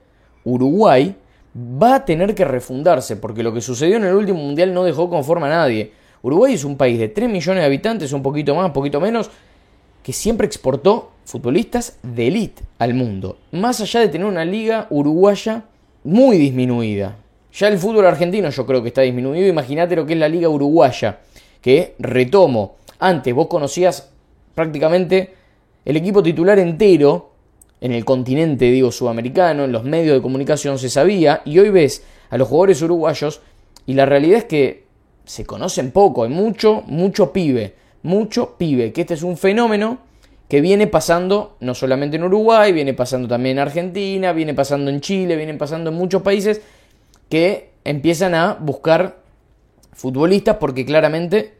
Uruguay 0.45 1.15
va 1.57 1.97
a 1.97 2.05
tener 2.05 2.35
que 2.35 2.45
refundarse, 2.45 3.17
porque 3.17 3.43
lo 3.43 3.53
que 3.53 3.61
sucedió 3.61 3.97
en 3.97 4.05
el 4.05 4.15
último 4.15 4.39
mundial 4.39 4.73
no 4.73 4.85
dejó 4.85 5.11
conforme 5.11 5.47
a 5.47 5.51
nadie. 5.51 5.93
Uruguay 6.23 6.55
es 6.55 6.65
un 6.65 6.77
país 6.77 6.99
de 6.99 7.09
3 7.09 7.29
millones 7.29 7.63
de 7.63 7.67
habitantes, 7.67 8.13
un 8.13 8.23
poquito 8.23 8.55
más, 8.55 8.67
un 8.67 8.73
poquito 8.73 9.01
menos, 9.01 9.31
que 10.03 10.13
siempre 10.13 10.47
exportó 10.47 11.13
futbolistas 11.25 11.99
de 12.03 12.29
élite 12.29 12.63
al 12.79 12.95
mundo. 12.95 13.39
Más 13.53 13.81
allá 13.81 14.01
de 14.01 14.09
tener 14.09 14.27
una 14.27 14.45
liga 14.45 14.87
uruguaya 14.91 15.65
muy 16.05 16.39
disminuida. 16.39 17.17
Ya 17.53 17.69
el 17.69 17.79
fútbol 17.79 18.07
argentino 18.07 18.49
yo 18.51 18.67
creo 18.67 18.83
que 18.83 18.89
está 18.89 19.03
disminuido. 19.03 19.47
Imagínate 19.47 19.95
lo 19.95 20.07
que 20.07 20.15
es 20.15 20.19
la 20.19 20.29
liga 20.29 20.49
uruguaya. 20.49 21.21
Que 21.61 21.95
retomo. 21.99 22.77
Antes 22.99 23.35
vos 23.35 23.47
conocías 23.47 24.11
prácticamente 24.55 25.35
el 25.85 25.97
equipo 25.97 26.23
titular 26.23 26.59
entero 26.59 27.32
en 27.83 27.91
el 27.91 28.05
continente, 28.05 28.71
digo, 28.71 28.93
sudamericano, 28.93 29.65
en 29.65 29.73
los 29.73 29.83
medios 29.83 30.15
de 30.15 30.23
comunicación 30.23 30.79
se 30.79 30.89
sabía, 30.89 31.43
y 31.45 31.59
hoy 31.59 31.71
ves 31.71 32.05
a 32.31 32.39
los 32.39 32.47
jugadores 32.47 32.81
uruguayos 32.81 33.41
y 33.87 33.95
la 33.95 34.07
realidad 34.07 34.39
es 34.39 34.45
que 34.45 34.85
se 35.25 35.45
conocen 35.45 35.91
poco, 35.91 36.23
hay 36.23 36.31
mucho, 36.31 36.85
mucho 36.87 37.33
pibe, 37.33 37.75
mucho 38.05 38.55
pibe, 38.57 38.93
que 38.93 39.01
este 39.01 39.15
es 39.15 39.25
un 39.25 39.37
fenómeno 39.37 39.99
que 40.49 40.61
viene 40.61 40.87
pasando 40.87 41.57
no 41.59 41.75
solamente 41.75 42.17
en 42.17 42.23
Uruguay, 42.23 42.73
viene 42.73 42.95
pasando 42.95 43.27
también 43.27 43.59
en 43.59 43.63
Argentina, 43.63 44.33
viene 44.33 44.55
pasando 44.55 44.89
en 44.89 45.01
Chile, 45.01 45.35
viene 45.35 45.55
pasando 45.55 45.91
en 45.91 45.97
muchos 45.97 46.23
países 46.23 46.61
que 47.29 47.71
empiezan 47.83 48.37
a 48.37 48.55
buscar 48.55 49.19
futbolistas 49.93 50.59
porque 50.59 50.85
claramente 50.85 51.55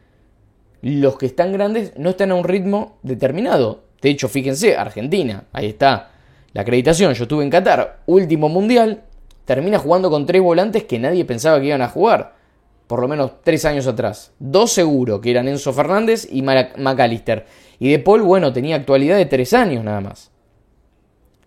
los 0.81 1.17
que 1.17 1.25
están 1.25 1.51
grandes 1.51 1.91
no 1.97 2.11
están 2.11 2.31
a 2.31 2.35
un 2.35 2.45
ritmo 2.45 2.97
determinado. 3.03 3.83
De 4.01 4.09
hecho, 4.09 4.29
fíjense, 4.29 4.77
Argentina, 4.77 5.45
ahí 5.51 5.67
está 5.67 6.12
la 6.53 6.61
acreditación. 6.61 7.13
Yo 7.13 7.23
estuve 7.23 7.43
en 7.43 7.49
Qatar, 7.49 8.01
último 8.05 8.49
mundial, 8.49 9.03
termina 9.45 9.79
jugando 9.79 10.09
con 10.09 10.25
tres 10.25 10.41
volantes 10.41 10.83
que 10.83 10.99
nadie 10.99 11.25
pensaba 11.25 11.59
que 11.59 11.67
iban 11.67 11.81
a 11.81 11.89
jugar. 11.89 12.35
Por 12.87 13.01
lo 13.01 13.07
menos 13.07 13.41
tres 13.43 13.65
años 13.65 13.87
atrás. 13.87 14.31
Dos 14.39 14.71
seguro, 14.71 15.19
que 15.19 15.31
eran 15.31 15.47
Enzo 15.47 15.73
Fernández 15.73 16.27
y 16.29 16.41
McAllister. 16.41 17.45
Y 17.79 17.91
De 17.91 17.99
Paul, 17.99 18.21
bueno, 18.21 18.53
tenía 18.53 18.75
actualidad 18.75 19.17
de 19.17 19.25
tres 19.25 19.53
años 19.53 19.83
nada 19.83 20.01
más. 20.01 20.31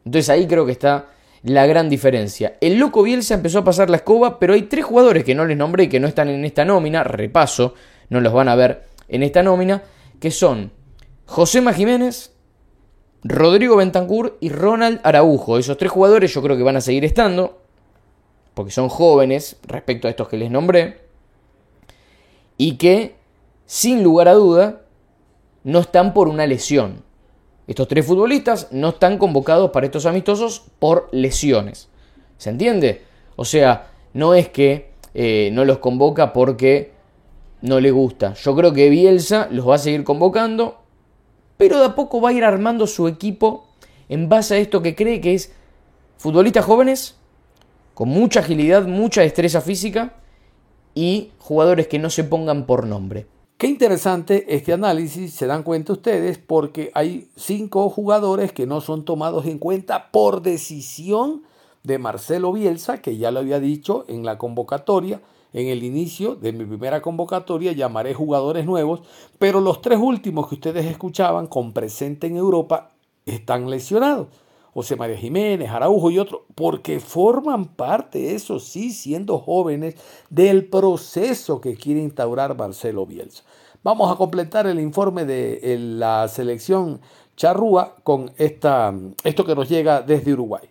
Entonces 0.04 0.28
ahí 0.30 0.46
creo 0.46 0.66
que 0.66 0.72
está 0.72 1.06
la 1.42 1.66
gran 1.66 1.88
diferencia. 1.88 2.56
El 2.60 2.78
loco 2.78 3.02
Bielsa 3.02 3.34
empezó 3.34 3.60
a 3.60 3.64
pasar 3.64 3.90
la 3.90 3.96
escoba, 3.96 4.38
pero 4.38 4.54
hay 4.54 4.62
tres 4.62 4.84
jugadores 4.84 5.24
que 5.24 5.34
no 5.34 5.44
les 5.44 5.56
nombré 5.56 5.84
y 5.84 5.88
que 5.88 6.00
no 6.00 6.08
están 6.08 6.28
en 6.28 6.44
esta 6.44 6.64
nómina. 6.64 7.04
Repaso, 7.04 7.74
no 8.08 8.20
los 8.20 8.32
van 8.32 8.48
a 8.48 8.54
ver 8.54 8.84
en 9.08 9.22
esta 9.22 9.42
nómina, 9.42 9.82
que 10.18 10.30
son 10.30 10.72
José 11.26 11.62
Jiménez, 11.72 12.32
Rodrigo 13.28 13.76
Bentancur 13.76 14.36
y 14.40 14.50
Ronald 14.50 15.00
Araujo. 15.02 15.58
Esos 15.58 15.76
tres 15.76 15.90
jugadores 15.90 16.32
yo 16.32 16.42
creo 16.42 16.56
que 16.56 16.62
van 16.62 16.76
a 16.76 16.80
seguir 16.80 17.04
estando, 17.04 17.58
porque 18.54 18.70
son 18.70 18.88
jóvenes 18.88 19.56
respecto 19.66 20.06
a 20.06 20.10
estos 20.10 20.28
que 20.28 20.36
les 20.36 20.50
nombré, 20.50 21.00
y 22.56 22.76
que, 22.76 23.16
sin 23.66 24.02
lugar 24.02 24.28
a 24.28 24.34
duda, 24.34 24.82
no 25.64 25.80
están 25.80 26.14
por 26.14 26.28
una 26.28 26.46
lesión. 26.46 27.02
Estos 27.66 27.88
tres 27.88 28.06
futbolistas 28.06 28.68
no 28.70 28.90
están 28.90 29.18
convocados 29.18 29.72
para 29.72 29.86
estos 29.86 30.06
amistosos 30.06 30.62
por 30.78 31.08
lesiones. 31.10 31.88
¿Se 32.38 32.50
entiende? 32.50 33.02
O 33.34 33.44
sea, 33.44 33.90
no 34.14 34.34
es 34.34 34.48
que 34.48 34.92
eh, 35.14 35.50
no 35.52 35.64
los 35.64 35.78
convoca 35.78 36.32
porque 36.32 36.92
no 37.60 37.80
le 37.80 37.90
gusta. 37.90 38.34
Yo 38.34 38.54
creo 38.54 38.72
que 38.72 38.88
Bielsa 38.88 39.48
los 39.50 39.68
va 39.68 39.74
a 39.74 39.78
seguir 39.78 40.04
convocando, 40.04 40.78
pero 41.56 41.78
de 41.78 41.86
a 41.86 41.94
poco 41.94 42.20
va 42.20 42.30
a 42.30 42.32
ir 42.32 42.44
armando 42.44 42.86
su 42.86 43.08
equipo 43.08 43.66
en 44.08 44.28
base 44.28 44.54
a 44.54 44.58
esto 44.58 44.82
que 44.82 44.94
cree 44.94 45.20
que 45.20 45.34
es 45.34 45.52
futbolistas 46.16 46.64
jóvenes, 46.64 47.16
con 47.94 48.08
mucha 48.08 48.40
agilidad, 48.40 48.86
mucha 48.86 49.22
destreza 49.22 49.60
física 49.60 50.14
y 50.94 51.30
jugadores 51.38 51.88
que 51.88 51.98
no 51.98 52.10
se 52.10 52.24
pongan 52.24 52.66
por 52.66 52.86
nombre. 52.86 53.26
Qué 53.58 53.68
interesante 53.68 54.54
este 54.54 54.74
análisis, 54.74 55.32
se 55.32 55.46
dan 55.46 55.62
cuenta 55.62 55.94
ustedes, 55.94 56.36
porque 56.36 56.90
hay 56.92 57.30
cinco 57.36 57.88
jugadores 57.88 58.52
que 58.52 58.66
no 58.66 58.82
son 58.82 59.06
tomados 59.06 59.46
en 59.46 59.58
cuenta 59.58 60.10
por 60.10 60.42
decisión 60.42 61.42
de 61.82 61.98
Marcelo 61.98 62.52
Bielsa, 62.52 63.00
que 63.00 63.16
ya 63.16 63.30
lo 63.30 63.40
había 63.40 63.58
dicho 63.58 64.04
en 64.08 64.26
la 64.26 64.36
convocatoria, 64.36 65.22
en 65.52 65.68
el 65.68 65.82
inicio 65.82 66.34
de 66.34 66.52
mi 66.52 66.64
primera 66.64 67.00
convocatoria 67.00 67.72
llamaré 67.72 68.14
jugadores 68.14 68.66
nuevos, 68.66 69.00
pero 69.38 69.60
los 69.60 69.80
tres 69.80 69.98
últimos 70.00 70.48
que 70.48 70.56
ustedes 70.56 70.86
escuchaban 70.86 71.46
con 71.46 71.72
presente 71.72 72.26
en 72.26 72.36
Europa 72.36 72.90
están 73.24 73.70
lesionados. 73.70 74.28
José 74.74 74.94
María 74.94 75.16
Jiménez, 75.16 75.70
Araujo 75.70 76.10
y 76.10 76.18
otros, 76.18 76.42
porque 76.54 77.00
forman 77.00 77.64
parte, 77.64 78.34
eso 78.34 78.60
sí, 78.60 78.92
siendo 78.92 79.38
jóvenes, 79.38 79.94
del 80.28 80.66
proceso 80.66 81.62
que 81.62 81.76
quiere 81.76 82.02
instaurar 82.02 82.54
Marcelo 82.58 83.06
Bielsa. 83.06 83.42
Vamos 83.82 84.12
a 84.12 84.16
completar 84.16 84.66
el 84.66 84.78
informe 84.78 85.24
de 85.24 85.78
la 85.78 86.28
selección 86.28 87.00
charrúa 87.36 87.94
con 88.02 88.30
esta, 88.36 88.92
esto 89.24 89.44
que 89.44 89.54
nos 89.54 89.68
llega 89.68 90.02
desde 90.02 90.34
Uruguay. 90.34 90.68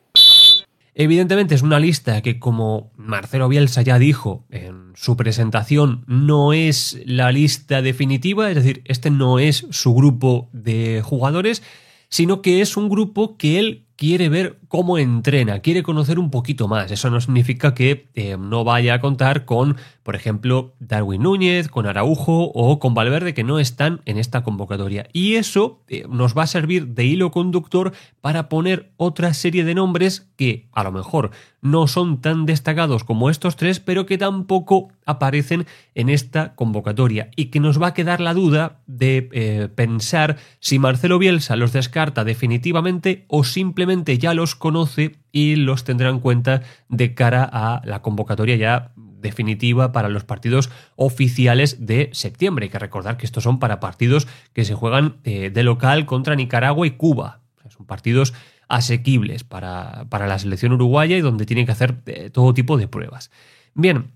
Evidentemente 0.97 1.55
es 1.55 1.61
una 1.61 1.77
lista 1.77 2.21
que, 2.21 2.39
como 2.39 2.93
Marcelo 2.95 3.49
Bielsa 3.49 3.81
ya 3.81 3.99
dijo 3.99 4.45
en 4.49 4.93
su 4.95 5.17
presentación, 5.17 6.05
no 6.07 6.53
es 6.53 7.01
la 7.05 7.33
lista 7.33 7.81
definitiva, 7.81 8.49
es 8.49 8.55
decir, 8.55 8.81
este 8.85 9.09
no 9.09 9.37
es 9.37 9.67
su 9.71 9.93
grupo 9.93 10.49
de 10.53 11.01
jugadores, 11.03 11.63
sino 12.07 12.41
que 12.41 12.61
es 12.61 12.77
un 12.77 12.87
grupo 12.87 13.35
que 13.35 13.59
él 13.59 13.84
quiere 13.95 14.29
ver 14.29 14.59
cómo 14.67 14.97
entrena, 14.97 15.59
quiere 15.59 15.83
conocer 15.83 16.19
un 16.19 16.29
poquito 16.29 16.67
más. 16.67 16.91
Eso 16.91 17.09
no 17.09 17.21
significa 17.21 17.73
que 17.73 18.09
eh, 18.13 18.37
no 18.37 18.63
vaya 18.63 18.95
a 18.95 18.99
contar 18.99 19.45
con, 19.45 19.77
por 20.03 20.15
ejemplo, 20.15 20.73
Darwin 20.79 21.23
Núñez, 21.23 21.69
con 21.69 21.85
Araujo 21.85 22.51
o 22.53 22.79
con 22.79 22.93
Valverde, 22.93 23.33
que 23.33 23.43
no 23.43 23.59
están 23.59 24.01
en 24.05 24.17
esta 24.17 24.43
convocatoria. 24.43 25.07
Y 25.13 25.35
eso 25.35 25.81
eh, 25.87 26.05
nos 26.09 26.37
va 26.37 26.43
a 26.43 26.47
servir 26.47 26.87
de 26.87 27.05
hilo 27.05 27.31
conductor 27.31 27.93
para 28.21 28.49
poner 28.49 28.91
otra 28.97 29.33
serie 29.33 29.63
de 29.63 29.75
nombres 29.75 30.27
que 30.35 30.67
a 30.73 30.83
lo 30.83 30.91
mejor 30.91 31.31
no 31.61 31.87
son 31.87 32.21
tan 32.21 32.45
destacados 32.45 33.03
como 33.03 33.29
estos 33.29 33.55
tres, 33.55 33.79
pero 33.79 34.05
que 34.05 34.17
tampoco 34.17 34.89
aparecen 35.05 35.65
en 35.95 36.09
esta 36.09 36.53
convocatoria 36.55 37.29
y 37.35 37.45
que 37.45 37.59
nos 37.59 37.81
va 37.81 37.87
a 37.87 37.93
quedar 37.93 38.19
la 38.19 38.33
duda 38.33 38.81
de 38.85 39.29
eh, 39.31 39.69
pensar 39.73 40.37
si 40.59 40.79
Marcelo 40.79 41.17
Bielsa 41.17 41.55
los 41.55 41.73
descarta 41.73 42.23
definitivamente 42.23 43.25
o 43.27 43.43
simplemente 43.43 43.84
ya 44.17 44.33
los 44.33 44.55
conoce 44.55 45.15
y 45.31 45.55
los 45.55 45.83
tendrá 45.83 46.09
en 46.09 46.19
cuenta 46.19 46.61
de 46.89 47.13
cara 47.13 47.47
a 47.51 47.81
la 47.85 48.01
convocatoria 48.01 48.55
ya 48.55 48.91
definitiva 48.95 49.91
para 49.91 50.09
los 50.09 50.23
partidos 50.23 50.69
oficiales 50.95 51.85
de 51.85 52.09
septiembre. 52.13 52.65
Hay 52.65 52.69
que 52.69 52.79
recordar 52.79 53.17
que 53.17 53.25
estos 53.25 53.43
son 53.43 53.59
para 53.59 53.79
partidos 53.79 54.27
que 54.53 54.65
se 54.65 54.75
juegan 54.75 55.17
eh, 55.23 55.49
de 55.49 55.63
local 55.63 56.05
contra 56.05 56.35
Nicaragua 56.35 56.87
y 56.87 56.91
Cuba. 56.91 57.41
son 57.69 57.85
partidos 57.85 58.33
asequibles 58.67 59.43
para, 59.43 60.05
para, 60.09 60.27
la 60.27 60.39
selección 60.39 60.73
uruguaya 60.73 61.17
y 61.17 61.21
donde 61.21 61.45
tienen 61.45 61.65
que 61.65 61.71
hacer 61.71 61.95
eh, 62.05 62.29
todo 62.29 62.53
tipo 62.53 62.77
de 62.77 62.87
pruebas. 62.87 63.31
Bien, 63.73 64.11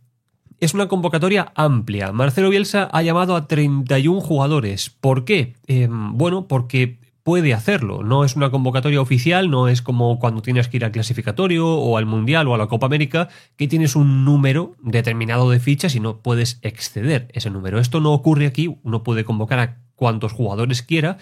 es 0.59 0.73
una 0.73 0.87
convocatoria 0.87 1.51
amplia. 1.55 2.11
Marcelo 2.11 2.49
Bielsa 2.49 2.89
ha 2.91 3.01
llamado 3.01 3.35
a 3.35 3.47
31 3.47 4.19
jugadores. 4.21 4.89
¿Por 4.89 5.23
qué? 5.25 5.55
Em, 5.67 6.17
bueno, 6.17 6.47
porque 6.47 6.99
puede 7.29 7.53
hacerlo. 7.53 8.01
No 8.01 8.25
es 8.25 8.35
una 8.35 8.49
convocatoria 8.49 8.99
oficial, 8.99 9.51
no 9.51 9.67
es 9.67 9.83
como 9.83 10.17
cuando 10.17 10.41
tienes 10.41 10.67
que 10.67 10.77
ir 10.77 10.83
al 10.83 10.91
clasificatorio 10.91 11.67
o 11.67 11.95
al 11.95 12.07
Mundial 12.07 12.47
o 12.47 12.55
a 12.55 12.57
la 12.57 12.65
Copa 12.65 12.87
América, 12.87 13.29
que 13.55 13.67
tienes 13.67 13.95
un 13.95 14.25
número 14.25 14.75
determinado 14.81 15.47
de 15.51 15.59
fichas 15.59 15.93
y 15.93 15.99
no 15.99 16.23
puedes 16.23 16.57
exceder 16.63 17.27
ese 17.33 17.51
número. 17.51 17.77
Esto 17.77 17.99
no 17.99 18.13
ocurre 18.13 18.47
aquí, 18.47 18.75
uno 18.81 19.03
puede 19.03 19.25
convocar 19.25 19.59
a 19.59 19.77
cuantos 19.95 20.31
jugadores 20.31 20.81
quiera 20.81 21.19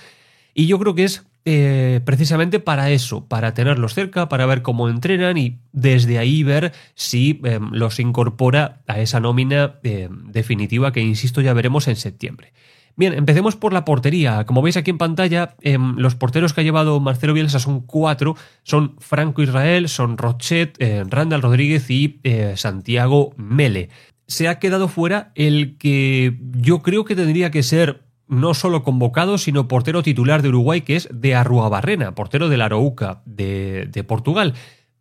y 0.54 0.68
yo 0.68 0.80
creo 0.80 0.96
que 0.96 1.04
es 1.04 1.26
eh, 1.44 2.00
precisamente 2.06 2.62
para 2.62 2.90
eso, 2.90 3.26
para 3.26 3.54
tenerlos 3.54 3.94
cerca, 3.94 4.30
para 4.30 4.46
ver 4.46 4.62
cómo 4.62 4.88
entrenan 4.88 5.38
y 5.38 5.60
desde 5.74 6.20
ahí 6.20 6.42
ver 6.42 6.72
si 6.96 7.42
em, 7.44 7.70
los 7.74 8.00
incorpora 8.00 8.80
a 8.88 9.02
esa 9.02 9.20
nómina 9.20 9.76
em, 9.84 10.32
definitiva 10.32 10.94
que, 10.94 11.02
insisto, 11.02 11.42
ya 11.42 11.52
veremos 11.52 11.90
en 11.90 11.98
septiembre. 11.98 12.54
Bien, 12.98 13.14
empecemos 13.14 13.56
por 13.56 13.74
la 13.74 13.86
portería. 13.86 14.44
Como 14.46 14.64
veis 14.64 14.76
aquí 14.76 14.90
en 14.90 14.98
pantalla, 14.98 15.56
em, 15.62 15.96
los 15.98 16.16
porteros 16.16 16.54
que 16.54 16.62
ha 16.62 16.64
llevado 16.64 17.00
Marcelo 17.00 17.34
Bielsa 17.34 17.60
son 17.60 17.82
cuatro. 17.82 18.36
Son 18.64 18.96
Franco 18.98 19.44
Israel, 19.44 19.88
son 19.88 20.18
Rochet, 20.18 20.76
eh, 20.80 21.04
Randall 21.08 21.44
Rodríguez 21.44 21.88
y 21.92 22.20
eh, 22.24 22.54
Santiago 22.58 23.36
Mele. 23.38 23.90
Se 24.26 24.48
ha 24.48 24.58
quedado 24.58 24.88
fuera 24.88 25.32
el 25.36 25.78
que 25.78 26.40
yo 26.56 26.82
creo 26.82 27.06
que 27.06 27.16
tendría 27.16 27.52
que 27.52 27.62
ser 27.62 28.04
no 28.28 28.56
solo 28.56 28.84
convocado, 28.84 29.38
sino 29.38 29.68
portero 29.68 30.02
titular 30.02 30.42
de 30.42 30.50
Uruguay, 30.50 30.82
que 30.82 30.96
es 30.96 31.08
de 31.14 31.36
Arruabarrena, 31.36 32.16
portero 32.16 32.50
de 32.50 32.58
la 32.58 32.66
Arouca 32.66 33.22
de, 33.26 33.88
de 33.92 34.04
Portugal. 34.04 34.56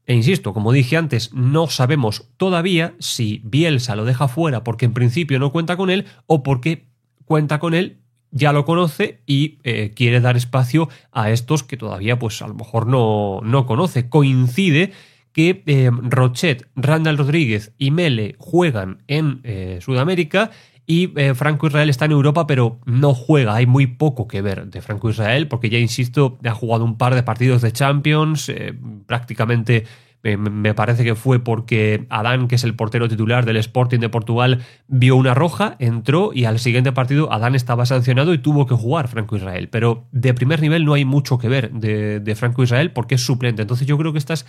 E 0.05 0.15
insisto, 0.15 0.53
como 0.53 0.71
dije 0.71 0.99
antes, 0.99 1.33
no 1.33 1.67
sabemos 1.69 2.29
todavía 2.37 2.95
si 2.99 3.41
Bielsa 3.43 3.97
lo 3.97 4.05
deja 4.05 4.29
fuera 4.29 4.63
porque 4.63 4.85
en 4.85 4.93
principio 4.93 5.39
no 5.39 5.51
cuenta 5.51 5.79
con 5.79 5.89
él 5.89 6.05
o 6.27 6.43
porque 6.43 6.95
cuenta 7.27 7.59
con 7.59 7.75
él, 7.75 7.99
ya 8.31 8.53
lo 8.53 8.65
conoce 8.65 9.21
y 9.27 9.59
eh, 9.65 9.93
quiere 9.95 10.21
dar 10.21 10.37
espacio 10.37 10.89
a 11.13 11.31
estos 11.31 11.63
que 11.63 11.77
todavía 11.77 12.19
pues 12.19 12.41
a 12.43 12.49
lo 12.49 12.55
mejor 12.55 12.87
no, 12.87 13.41
no 13.43 13.67
conoce. 13.67 14.09
Coincide 14.09 14.93
que 15.33 15.63
eh, 15.67 15.91
Rochet, 15.93 16.67
Randall 16.77 17.19
Rodríguez 17.19 17.73
y 17.77 17.91
Mele 17.91 18.37
juegan 18.39 19.03
en 19.07 19.41
eh, 19.45 19.79
Sudamérica 19.83 20.51
y 20.89 21.09
Franco 21.35 21.67
Israel 21.67 21.91
está 21.91 22.05
en 22.05 22.13
Europa, 22.13 22.47
pero 22.47 22.79
no 22.85 23.13
juega. 23.13 23.57
Hay 23.57 23.67
muy 23.67 23.89
poco 23.89 24.29
que 24.29 24.41
ver 24.41 24.69
de 24.69 24.81
Franco 24.81 25.11
Israel, 25.11 25.49
porque 25.49 25.69
ya 25.69 25.79
insisto, 25.79 26.39
ha 26.45 26.55
jugado 26.55 26.85
un 26.85 26.97
par 26.97 27.17
de 27.17 27.25
partidos 27.25 27.61
de 27.63 27.73
Champions, 27.73 28.53
prácticamente 29.05 29.85
me 30.23 30.75
parece 30.75 31.05
que 31.05 31.15
fue 31.15 31.39
porque 31.39 32.07
Adán, 32.11 32.49
que 32.49 32.57
es 32.57 32.65
el 32.65 32.75
portero 32.75 33.09
titular 33.09 33.45
del 33.45 33.57
Sporting 33.59 34.01
de 34.01 34.09
Portugal, 34.09 34.63
vio 34.89 35.15
una 35.15 35.35
roja, 35.35 35.77
entró 35.79 36.33
y 36.35 36.47
al 36.47 36.59
siguiente 36.59 36.91
partido 36.91 37.33
Adán 37.33 37.55
estaba 37.55 37.87
sancionado 37.87 38.35
y 38.35 38.39
tuvo 38.39 38.67
que 38.67 38.75
jugar 38.75 39.09
Franco 39.09 39.37
Israel. 39.37 39.69
Pero 39.69 40.09
de 40.11 40.35
primer 40.35 40.61
nivel 40.61 40.85
no 40.85 40.95
hay 40.95 41.05
mucho 41.05 41.39
que 41.39 41.49
ver 41.49 41.71
de, 41.71 42.35
Franco 42.35 42.63
Israel 42.63 42.91
porque 42.91 43.15
es 43.15 43.25
suplente. 43.25 43.63
Entonces 43.63 43.87
yo 43.87 43.97
creo 43.97 44.13
que 44.13 44.19
esta 44.19 44.35
es 44.35 44.47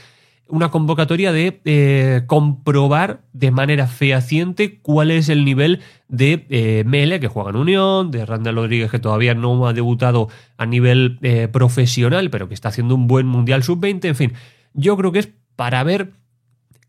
una 0.49 0.71
convocatoria 0.71 1.31
de 1.31 1.61
eh, 1.65 2.23
comprobar 2.25 3.21
de 3.33 3.51
manera 3.51 3.85
fehaciente 3.85 4.79
cuál 4.79 5.11
es 5.11 5.29
el 5.29 5.45
nivel 5.45 5.81
de 6.07 6.47
eh, 6.49 6.83
Mele, 6.85 7.19
que 7.19 7.27
juega 7.27 7.49
en 7.49 7.57
Unión, 7.57 8.11
de 8.11 8.25
Randall 8.25 8.55
Rodríguez, 8.55 8.89
que 8.89 8.99
todavía 8.99 9.35
no 9.35 9.67
ha 9.67 9.73
debutado 9.73 10.29
a 10.57 10.65
nivel 10.65 11.19
eh, 11.21 11.49
profesional, 11.49 12.29
pero 12.29 12.47
que 12.47 12.53
está 12.53 12.69
haciendo 12.69 12.95
un 12.95 13.07
buen 13.07 13.27
Mundial 13.27 13.61
Sub-20, 13.61 14.05
en 14.05 14.15
fin. 14.15 14.33
Yo 14.73 14.95
creo 14.95 15.11
que 15.11 15.19
es 15.19 15.29
para 15.57 15.83
ver 15.83 16.13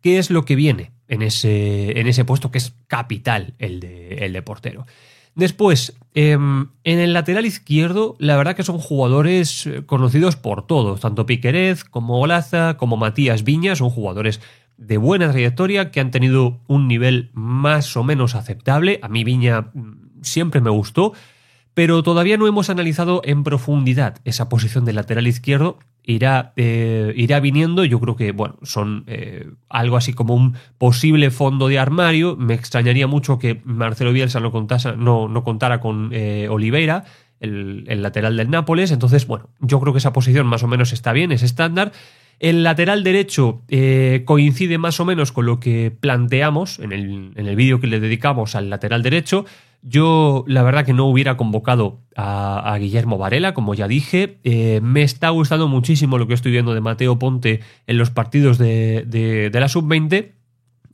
qué 0.01 0.19
es 0.19 0.31
lo 0.31 0.45
que 0.45 0.55
viene 0.55 0.93
en 1.09 1.23
ese, 1.23 1.99
en 1.99 2.07
ese 2.07 2.25
puesto 2.25 2.53
que 2.53 2.59
es 2.59 2.75
capital 2.87 3.55
el 3.59 3.81
de, 3.81 4.19
el 4.19 4.33
de 4.33 4.43
portero. 4.43 4.87
Después, 5.35 5.97
em, 6.15 6.69
en 6.83 6.99
el 6.99 7.13
lateral 7.13 7.47
izquierdo, 7.47 8.17
la 8.19 8.37
verdad 8.37 8.57
que 8.57 8.65
son 8.65 8.79
jugadores 8.79 9.67
eh, 9.67 9.83
conocidos 9.87 10.37
por 10.37 10.67
todos, 10.67 11.01
tanto 11.01 11.27
Piquerez 11.27 11.85
como 11.85 12.21
Olaza, 12.21 12.77
como 12.77 12.97
Matías 12.97 13.45
Viña, 13.45 13.77
son 13.77 13.91
jugadores 13.91 14.41
de 14.77 14.97
buena 14.97 15.31
trayectoria 15.31 15.91
que 15.91 16.01
han 16.01 16.11
tenido 16.11 16.61
un 16.67 16.89
nivel 16.89 17.31
más 17.35 17.97
o 17.97 18.05
menos 18.05 18.35
aceptable. 18.35 18.99
A 19.03 19.09
mí 19.09 19.25
Viña 19.25 19.71
mm, 19.73 20.23
siempre 20.23 20.61
me 20.61 20.71
gustó, 20.71 21.13
pero 21.73 22.03
todavía 22.03 22.37
no 22.37 22.49
hemos 22.49 22.69
analizado 22.69 23.23
en 23.25 23.45
profundidad 23.45 24.19
esa 24.25 24.49
posición 24.49 24.85
del 24.85 24.97
lateral 24.97 25.29
izquierdo. 25.29 25.79
Irá, 26.11 26.55
eh, 26.57 27.13
irá 27.17 27.39
viniendo, 27.39 27.85
yo 27.85 28.01
creo 28.01 28.17
que 28.17 28.33
bueno, 28.33 28.57
son 28.63 29.05
eh, 29.09 29.47
algo 29.69 29.99
así 29.99 30.15
como 30.15 30.35
un 30.35 30.55
posible 30.79 31.31
fondo 31.31 31.69
de 31.69 31.79
armario. 31.79 32.35
Me 32.35 32.55
extrañaría 32.55 33.07
mucho 33.07 33.39
que 33.39 33.61
Marcelo 33.67 34.15
Bielsa 34.15 34.41
no, 34.41 35.29
no, 35.29 35.45
contara 35.45 35.81
con 35.83 36.09
eh, 36.15 36.49
Oliveira, 36.49 37.05
el, 37.41 37.85
el, 37.89 38.01
lateral 38.01 38.39
del 38.39 38.49
Nápoles. 38.49 38.91
Entonces, 38.91 39.27
bueno, 39.27 39.51
yo 39.61 39.81
creo 39.81 39.93
que 39.93 39.99
esa 39.99 40.15
posición 40.15 40.47
más 40.47 40.63
o 40.63 40.67
menos 40.67 40.95
está 40.95 41.13
bien, 41.13 41.31
es 41.31 41.43
estándar. 41.43 41.93
El 42.41 42.63
lateral 42.63 43.05
derecho 43.05 43.65
coincide 44.25 44.79
más 44.79 45.01
o 45.01 45.05
menos 45.05 45.31
con 45.31 45.45
lo 45.45 45.61
que 45.61 45.91
planteamos 45.91 46.79
en 46.79 46.93
el, 46.93 47.33
en 47.35 47.47
el 47.47 47.55
vídeo 47.55 47.81
que 47.81 47.87
le 47.87 48.01
dedicamos 48.01 48.55
al 48.55 48.71
lateral 48.71 49.03
derecho. 49.03 49.45
Yo, 49.83 50.45
la 50.49 50.63
verdad, 50.63 50.85
que 50.85 50.93
no 50.93 51.07
hubiera 51.07 51.37
convocado 51.37 52.01
a, 52.17 52.77
Guillermo 52.81 53.17
Varela, 53.17 53.55
como 53.55 53.75
ya 53.75 53.87
dije. 53.87 54.39
Eh, 54.43 54.81
me 54.83 55.03
está 55.03 55.29
gustando 55.31 55.69
muchísimo 55.69 56.19
lo 56.19 56.27
que 56.27 56.35
estoy 56.35 56.51
viendo 56.51 56.75
de 56.75 56.81
Mateo 56.81 57.19
Ponte 57.19 57.61
en 57.87 57.99
los 57.99 58.11
partidos 58.11 58.59
de, 58.59 59.05
de, 59.07 59.61
la 59.61 59.69
sub-20. 59.69 60.33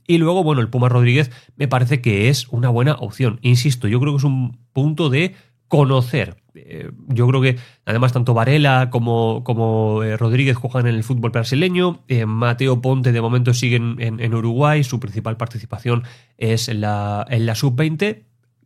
Y 0.07 0.19
luego, 0.19 0.43
bueno, 0.43 0.61
el 0.61 0.69
Puma 0.69 0.87
Rodríguez 0.87 1.31
me 1.55 1.67
parece 1.67 1.99
que 1.99 2.29
es 2.29 2.47
una 2.49 2.69
buena 2.69 2.93
opción. 2.93 3.39
Insisto, 3.41 3.87
yo 3.87 3.99
creo 3.99 4.13
que 4.13 4.17
es 4.17 4.23
un 4.23 4.59
punto 4.71 5.09
de 5.09 5.33
conocer. 5.67 6.37
Eh, 6.53 6.91
yo 7.07 7.27
creo 7.27 7.41
que 7.41 7.57
además 7.85 8.13
tanto 8.13 8.35
Varela 8.35 8.91
como, 8.91 9.43
como 9.43 10.03
eh, 10.03 10.15
Rodríguez 10.15 10.57
juegan 10.57 10.85
en 10.85 10.93
el 10.93 11.03
fútbol 11.03 11.31
brasileño. 11.31 12.03
Mateo 12.27 12.81
Ponte 12.81 13.11
de 13.11 13.19
momento 13.19 13.55
sigue 13.55 13.77
en, 13.77 13.97
en, 13.99 14.33
Uruguay. 14.35 14.83
Su 14.83 14.99
principal 14.99 15.37
participación 15.37 16.03
es 16.37 16.69
en 16.69 16.81
la, 16.81 17.25
en 17.31 17.47
la 17.47 17.55
sub-20 17.55 18.25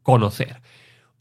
conocer. 0.09 0.61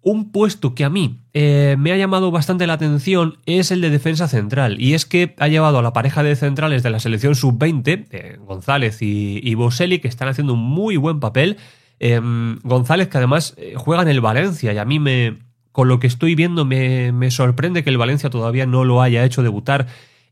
Un 0.01 0.31
puesto 0.33 0.74
que 0.74 0.85
a 0.85 0.90
mí 0.90 1.18
eh, 1.35 1.77
me 1.79 1.92
ha 1.92 1.96
llamado 1.96 2.31
bastante 2.31 2.66
la 2.66 2.72
atención 2.74 3.37
es 3.46 3.70
el 3.70 3.81
de 3.81 3.90
defensa 3.90 4.29
central, 4.29 4.81
y 4.81 4.94
es 4.94 5.05
que 5.05 5.35
ha 5.38 5.48
llevado 5.48 5.79
a 5.79 5.83
la 5.83 5.92
pareja 5.92 6.22
de 6.22 6.37
centrales 6.37 6.83
de 6.83 6.90
la 6.90 7.01
selección 7.01 7.35
sub-20, 7.35 8.07
eh, 8.11 8.38
González 8.40 8.98
y, 9.03 9.55
Boselli, 9.55 9.98
que 9.98 10.09
están 10.09 10.29
haciendo 10.29 10.55
un 10.55 10.61
muy 10.61 10.96
buen 10.96 11.20
papel. 11.20 11.59
Em, 11.98 12.59
González, 12.62 13.09
que 13.09 13.18
además 13.18 13.55
eh, 13.59 13.74
juega 13.77 14.03
en 14.03 14.09
el 14.09 14.20
Valencia, 14.20 14.72
y 14.72 14.79
a 14.79 14.85
mí 14.85 14.98
me, 14.98 15.38
con 15.72 15.88
lo 15.88 15.98
que 15.98 16.07
estoy 16.07 16.35
viendo 16.35 16.64
me, 16.64 17.12
me 17.12 17.31
sorprende 17.31 17.83
que 17.83 17.90
el 17.90 17.98
Valencia 17.98 18.31
todavía 18.31 18.66
no 18.66 18.85
lo 18.85 19.03
haya 19.03 19.24
hecho 19.24 19.42
debutar 19.42 19.88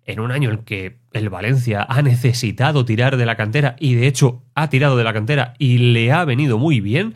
en 0.06 0.20
un 0.20 0.30
año 0.30 0.50
en 0.50 0.58
que 0.58 0.96
el 1.12 1.28
Valencia 1.28 1.84
ha 1.88 2.00
necesitado 2.00 2.84
tirar 2.84 3.16
de 3.16 3.26
la 3.26 3.36
cantera, 3.36 3.76
y 3.78 3.94
de 3.94 4.06
hecho 4.06 4.42
ha 4.54 4.70
tirado 4.70 4.96
de 4.96 5.04
la 5.04 5.12
cantera 5.12 5.54
y 5.58 5.78
le 5.78 6.12
ha 6.12 6.24
venido 6.24 6.56
muy 6.56 6.80
bien. 6.80 7.14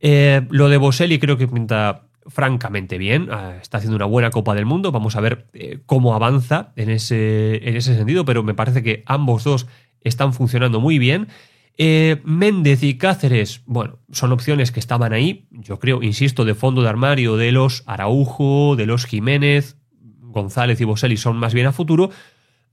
Eh, 0.00 0.46
lo 0.50 0.68
de 0.68 0.78
Boselli 0.78 1.18
creo 1.18 1.36
que 1.36 1.46
pinta 1.48 2.06
francamente 2.26 2.98
bien. 2.98 3.28
Ah, 3.30 3.56
está 3.60 3.78
haciendo 3.78 3.96
una 3.96 4.06
buena 4.06 4.30
Copa 4.30 4.54
del 4.54 4.66
Mundo. 4.66 4.92
Vamos 4.92 5.16
a 5.16 5.20
ver 5.20 5.46
eh, 5.52 5.80
cómo 5.86 6.14
avanza 6.14 6.72
en 6.76 6.90
ese, 6.90 7.68
en 7.68 7.76
ese 7.76 7.94
sentido, 7.96 8.24
pero 8.24 8.42
me 8.42 8.54
parece 8.54 8.82
que 8.82 9.02
ambos 9.06 9.44
dos 9.44 9.66
están 10.00 10.32
funcionando 10.32 10.80
muy 10.80 10.98
bien. 10.98 11.28
Eh, 11.82 12.20
Méndez 12.24 12.82
y 12.82 12.98
Cáceres, 12.98 13.62
bueno, 13.64 14.00
son 14.12 14.32
opciones 14.32 14.70
que 14.70 14.80
estaban 14.80 15.12
ahí, 15.12 15.46
yo 15.50 15.78
creo, 15.78 16.02
insisto, 16.02 16.44
de 16.44 16.54
fondo 16.54 16.82
de 16.82 16.90
armario 16.90 17.36
de 17.36 17.52
los 17.52 17.84
Araujo, 17.86 18.76
de 18.76 18.86
los 18.86 19.06
Jiménez, 19.06 19.76
González 20.20 20.80
y 20.80 20.84
Boselli 20.84 21.16
son 21.16 21.38
más 21.38 21.54
bien 21.54 21.66
a 21.66 21.72
futuro. 21.72 22.10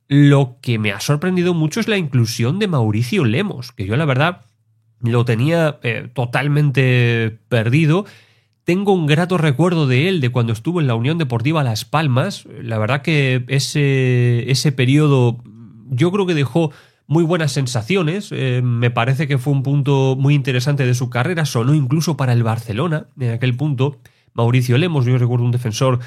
Lo 0.10 0.58
que 0.62 0.78
me 0.78 0.92
ha 0.92 1.00
sorprendido 1.00 1.54
mucho 1.54 1.80
es 1.80 1.88
la 1.88 1.98
inclusión 1.98 2.60
de 2.60 2.68
Mauricio 2.68 3.24
Lemos, 3.24 3.72
que 3.72 3.86
yo 3.86 3.96
la 3.96 4.06
verdad 4.06 4.42
lo 5.02 5.26
tenía 5.26 5.80
eh, 5.84 6.10
totalmente 6.14 7.40
perdido. 7.50 8.06
Tengo 8.64 8.92
un 8.92 9.06
grato 9.06 9.38
recuerdo 9.38 9.88
de 9.88 10.10
él 10.10 10.20
de 10.20 10.30
cuando 10.30 10.54
estuvo 10.54 10.82
en 10.82 10.88
la 10.88 10.96
Unión 10.96 11.18
Deportiva 11.18 11.64
Las 11.64 11.86
Palmas. 11.86 12.46
La 12.62 12.78
verdad 12.78 13.02
que 13.02 13.46
ese, 13.48 14.50
ese 14.52 14.72
periodo 14.72 15.38
yo 15.90 16.12
creo 16.12 16.26
que 16.26 16.34
dejó 16.34 16.72
muy 17.08 17.24
buenas 17.24 17.54
sensaciones. 17.54 18.30
Eh, 18.32 18.62
me 18.64 18.92
parece 18.92 19.28
que 19.28 19.38
fue 19.38 19.54
un 19.54 19.64
punto 19.64 20.16
muy 20.20 20.36
interesante 20.36 20.86
de 20.86 20.94
su 20.94 21.10
carrera. 21.10 21.46
Sonó 21.46 21.74
incluso 21.74 22.18
para 22.18 22.34
el 22.34 22.44
Barcelona 22.44 23.08
en 23.20 23.32
aquel 23.32 23.56
punto. 23.56 24.00
Mauricio 24.34 24.78
Lemos, 24.78 25.06
yo 25.06 25.18
recuerdo 25.18 25.46
un 25.46 25.52
defensor 25.52 26.00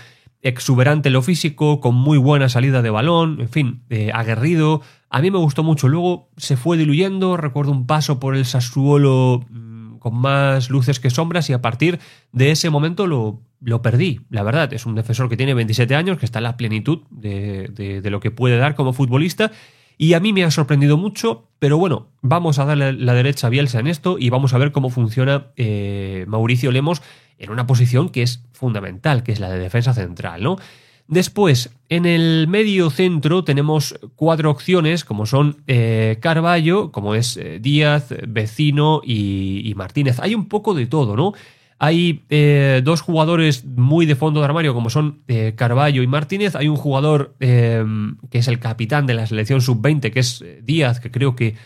exuberante 0.42 1.08
en 1.08 1.14
lo 1.14 1.22
físico, 1.22 1.80
con 1.80 1.94
muy 1.94 2.16
buena 2.16 2.48
salida 2.48 2.80
de 2.82 2.90
balón, 2.90 3.40
en 3.40 3.48
fin, 3.48 3.82
eh, 3.90 4.10
aguerrido. 4.14 4.82
A 5.10 5.20
mí 5.20 5.30
me 5.30 5.38
gustó 5.38 5.62
mucho. 5.62 5.88
Luego 5.88 6.30
se 6.36 6.56
fue 6.56 6.76
diluyendo. 6.76 7.36
Recuerdo 7.36 7.72
un 7.72 7.86
paso 7.86 8.20
por 8.20 8.36
el 8.36 8.46
Sassuolo 8.46 9.44
mm, 9.50 9.98
con 9.98 10.14
más 10.14 10.70
luces 10.70 11.00
que 11.00 11.10
sombras 11.10 11.50
y 11.50 11.52
a 11.52 11.60
partir 11.60 11.98
de 12.32 12.52
ese 12.52 12.70
momento 12.70 13.06
lo, 13.06 13.40
lo 13.60 13.82
perdí. 13.82 14.20
La 14.30 14.42
verdad, 14.42 14.72
es 14.72 14.86
un 14.86 14.94
defensor 14.94 15.28
que 15.28 15.36
tiene 15.36 15.54
27 15.54 15.94
años, 15.94 16.18
que 16.18 16.26
está 16.26 16.38
en 16.38 16.44
la 16.44 16.56
plenitud 16.56 17.00
de, 17.10 18.00
lo 18.04 18.20
que 18.20 18.30
puede 18.30 18.56
dar 18.56 18.74
como 18.74 18.92
futbolista. 18.92 19.52
Y 19.98 20.14
a 20.14 20.20
mí 20.20 20.32
me 20.32 20.44
ha 20.44 20.50
sorprendido 20.50 20.96
mucho, 20.96 21.48
pero 21.58 21.76
bueno, 21.76 22.08
vamos 22.22 22.58
a 22.58 22.64
darle 22.64 22.94
la 22.94 23.12
derecha 23.12 23.48
a 23.48 23.50
Bielsa 23.50 23.80
en 23.80 23.86
esto 23.86 24.16
y 24.18 24.30
vamos 24.30 24.54
a 24.54 24.58
ver 24.58 24.72
cómo 24.72 24.88
funciona 24.88 25.48
eh, 25.56 26.24
Mauricio 26.26 26.72
Lemos 26.72 27.02
en 27.36 27.50
una 27.50 27.66
posición 27.66 28.08
que 28.08 28.22
es 28.22 28.42
fundamental, 28.52 29.22
que 29.22 29.32
es 29.32 29.40
la 29.40 29.50
de 29.50 29.58
defensa 29.58 29.92
central, 29.92 30.42
¿no? 30.42 30.56
Después, 31.10 31.70
en 31.88 32.06
el 32.06 32.46
medio 32.46 32.88
centro 32.88 33.42
tenemos 33.42 33.98
cuatro 34.14 34.48
opciones, 34.48 35.04
como 35.04 35.26
son 35.26 35.56
eh, 35.66 36.18
Carballo, 36.20 36.92
como 36.92 37.16
es 37.16 37.36
eh, 37.36 37.58
Díaz, 37.60 38.14
Vecino 38.28 39.00
y, 39.04 39.72
Martínez. 39.74 40.20
Hay 40.20 40.36
un 40.36 40.46
poco 40.46 40.72
de 40.72 40.86
todo, 40.86 41.16
¿no? 41.16 41.32
Hay 41.80 42.22
eh, 42.30 42.80
dos 42.84 43.00
jugadores 43.00 43.64
muy 43.64 44.06
de 44.06 44.14
fondo 44.14 44.38
de 44.38 44.46
armario, 44.46 44.72
como 44.72 44.88
son 44.88 45.22
eh, 45.26 45.54
Carballo 45.56 46.04
y 46.04 46.06
Martínez. 46.06 46.54
Hay 46.54 46.68
un 46.68 46.76
jugador 46.76 47.34
que 47.40 48.38
es 48.38 48.46
el 48.46 48.60
capitán 48.60 49.08
de 49.08 49.14
la 49.14 49.26
selección 49.26 49.60
sub-20, 49.60 50.12
que 50.12 50.20
es 50.20 50.44
Díaz, 50.62 51.00
que 51.00 51.10
creo 51.10 51.34
que 51.34 51.56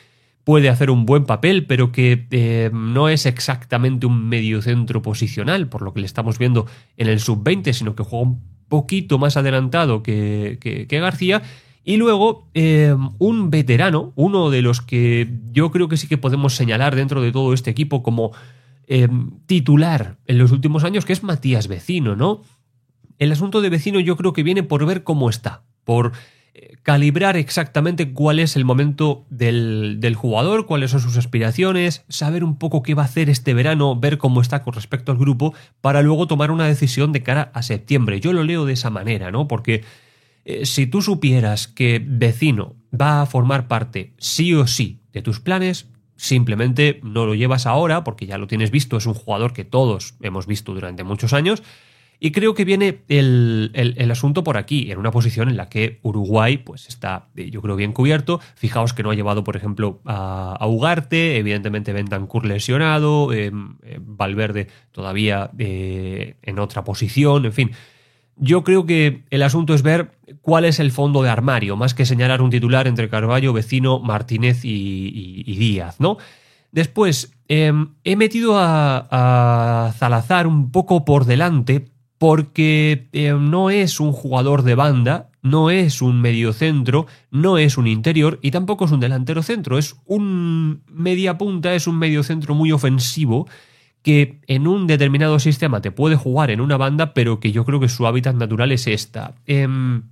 puede 0.45 0.71
hacer 0.71 0.91
un 0.91 1.05
buen 1.05 1.27
papel, 1.27 1.67
pero 1.67 1.93
que 1.93 2.71
no 2.73 3.11
es 3.11 3.27
exactamente 3.27 4.07
un 4.07 4.27
mediocentro 4.27 5.03
posicional, 5.03 5.69
por 5.69 5.83
lo 5.83 5.93
que 5.93 6.01
le 6.01 6.07
estamos 6.07 6.39
viendo 6.39 6.65
en 6.97 7.09
el 7.09 7.21
sub-20, 7.21 7.75
sino 7.75 7.95
que 7.95 8.05
juega 8.05 8.31
un 8.31 8.54
poquito 8.69 9.19
más 9.19 9.37
adelantado 9.37 10.03
que, 10.03 10.59
que 10.61 10.99
García. 11.01 11.43
Y 11.87 11.99
luego 11.99 12.49
un 13.19 13.51
veterano, 13.51 14.13
uno 14.17 14.49
de 14.49 14.63
los 14.63 14.81
que 14.81 15.29
yo 15.53 15.71
creo 15.71 15.89
que 15.89 15.99
sí 15.99 16.09
que 16.09 16.17
podemos 16.17 16.55
señalar 16.55 16.97
dentro 16.97 17.21
de 17.21 17.31
todo 17.31 17.53
este 17.53 17.71
equipo 17.71 18.03
como 18.03 18.33
eh, 18.87 19.09
titular 19.47 20.19
en 20.27 20.37
los 20.37 20.53
últimos 20.53 20.85
años, 20.85 21.07
que 21.07 21.15
es 21.15 21.23
Matías 21.23 21.69
Vecino, 21.69 22.17
¿no? 22.17 22.43
El 23.19 23.33
asunto 23.33 23.63
de 23.63 23.71
Vecino 23.71 23.99
yo 23.99 24.17
creo 24.17 24.35
que 24.35 24.43
viene 24.43 24.63
por 24.63 24.85
ver 24.85 25.05
cómo 25.05 25.31
está, 25.31 25.63
por 25.85 26.13
eh, 26.13 26.44
calibrar 26.83 27.37
exactamente 27.37 28.13
cuál 28.13 28.39
es 28.39 28.57
el 28.57 28.65
momento 28.65 29.27
del, 29.31 29.97
del, 30.01 30.15
jugador, 30.15 30.67
cuáles 30.67 30.91
son 30.93 31.01
sus 31.01 31.17
aspiraciones, 31.17 32.05
saber 32.09 32.45
un 32.45 32.59
poco 32.59 32.83
qué 32.83 32.95
va 32.95 33.03
a 33.03 33.07
hacer 33.07 33.29
este 33.29 33.55
verano, 33.55 33.97
ver 33.97 34.19
cómo 34.19 34.41
está 34.41 34.63
con 34.63 34.75
respecto 34.75 35.11
al 35.11 35.19
grupo, 35.19 35.55
para 35.81 36.03
luego 36.03 36.27
tomar 36.27 36.51
una 36.51 36.67
decisión 36.67 37.13
de 37.13 37.23
cara 37.23 37.51
a 37.55 37.63
septiembre. 37.63 38.21
Yo 38.21 38.33
lo 38.33 38.45
leo 38.45 38.67
de 38.67 38.75
esa 38.75 38.91
manera, 38.91 39.31
¿no? 39.31 39.49
Porque 39.49 39.83
eh, 40.45 40.67
si 40.67 40.87
tú 40.87 41.01
supieras 41.01 41.69
que 41.69 42.03
vecino 42.05 42.77
va 42.93 43.23
a 43.23 43.27
formar 43.27 43.67
parte 43.67 44.13
sí 44.19 44.55
o 44.55 44.67
sí 44.67 45.01
de 45.13 45.23
tus 45.23 45.41
planes, 45.41 45.89
simplemente 46.17 47.01
no 47.03 47.27
lo 47.27 47.35
llevas 47.35 47.67
ahora 47.67 48.05
porque 48.05 48.27
ya 48.27 48.39
lo 48.39 48.47
tienes 48.47 48.71
visto, 48.71 48.97
es 48.97 49.07
un 49.07 49.15
jugador 49.15 49.53
que 49.53 49.65
todos 49.65 50.15
hemos 50.21 50.47
visto 50.47 50.75
durante 50.75 51.03
muchos 51.03 51.33
años. 51.33 51.63
Y 52.25 52.31
creo 52.31 52.55
que 52.55 52.65
viene 52.65 53.03
el, 53.09 54.09
asunto 54.11 54.45
por 54.45 54.57
aquí, 54.57 54.91
en 54.91 54.97
una 54.97 55.11
posición 55.11 55.51
en 55.51 55.59
la 55.59 55.69
que 55.69 55.99
Uruguay 56.01 56.57
pues 56.57 56.89
está, 56.89 57.29
eh, 57.37 57.51
yo 57.51 57.61
creo, 57.61 57.77
bien 57.77 57.93
cubierto. 57.93 58.41
Fijaos 58.55 58.95
que 58.95 59.03
no 59.03 59.11
ha 59.11 59.15
llevado, 59.15 59.45
por 59.45 59.57
ejemplo, 59.57 60.01
a, 60.07 60.57
Ugarte, 60.67 61.37
evidentemente 61.37 61.93
Bentancur 61.93 62.47
lesionado, 62.47 63.31
eh, 63.35 63.53
eh, 63.83 63.99
Valverde 64.01 64.69
todavía 64.91 65.51
en 65.59 66.59
otra 66.59 66.83
posición, 66.83 67.45
en 67.45 67.53
fin. 67.53 67.73
Yo 68.37 68.65
creo 68.65 68.87
que 68.87 69.25
el 69.29 69.43
asunto 69.43 69.75
es 69.75 69.83
ver 69.83 70.13
cuál 70.41 70.65
es 70.65 70.81
el 70.81 70.93
fondo 70.93 71.23
de 71.23 71.29
armario, 71.29 71.77
más 71.77 71.93
que 71.93 72.07
señalar 72.07 72.41
un 72.41 72.49
titular 72.49 72.87
entre 72.87 73.11
Carballo, 73.11 73.53
Vecino, 73.53 74.01
Martínez 74.01 74.65
y, 74.65 75.57
Díaz, 75.59 76.01
¿no? 76.01 76.17
Después, 76.73 77.35
em, 77.49 77.91
he 78.03 78.17
metido 78.17 78.55
a, 78.57 79.93
Zalazar 79.99 80.47
un 80.47 80.73
poco 80.73 81.05
por 81.05 81.27
delante 81.27 81.93
porque 82.19 83.09
em, 83.13 83.51
no 83.51 83.71
es 83.71 84.01
un 84.01 84.13
jugador 84.13 84.63
de 84.63 84.75
banda, 84.75 85.31
no 85.43 85.71
es 85.71 86.01
un 86.01 86.21
mediocentro, 86.21 87.07
no 87.31 87.59
es 87.59 87.77
un 87.77 87.87
interior 87.87 88.39
y 88.43 88.51
tampoco 88.51 88.87
es 88.87 88.93
un 88.93 89.01
delantero 89.01 89.43
centro, 89.43 89.79
es 89.79 89.97
un 90.07 90.83
media 90.89 91.37
punta, 91.37 91.75
es 91.75 91.87
un 91.87 91.99
mediocentro 91.99 92.55
muy 92.55 92.73
ofensivo 92.73 93.47
que 94.03 94.41
en 94.47 94.67
un 94.67 94.87
determinado 94.87 95.39
sistema 95.39 95.81
te 95.81 95.91
puede 95.91 96.17
jugar 96.17 96.51
en 96.51 96.61
una 96.61 96.77
banda, 96.77 97.15
pero 97.15 97.41
que 97.41 97.53
yo 97.53 97.65
creo 97.65 97.81
que 97.81 97.89
su 97.89 98.07
hábitat 98.07 98.37
natural 98.37 98.71
es 98.71 98.87
esta. 98.87 99.35
Em, 99.47 100.03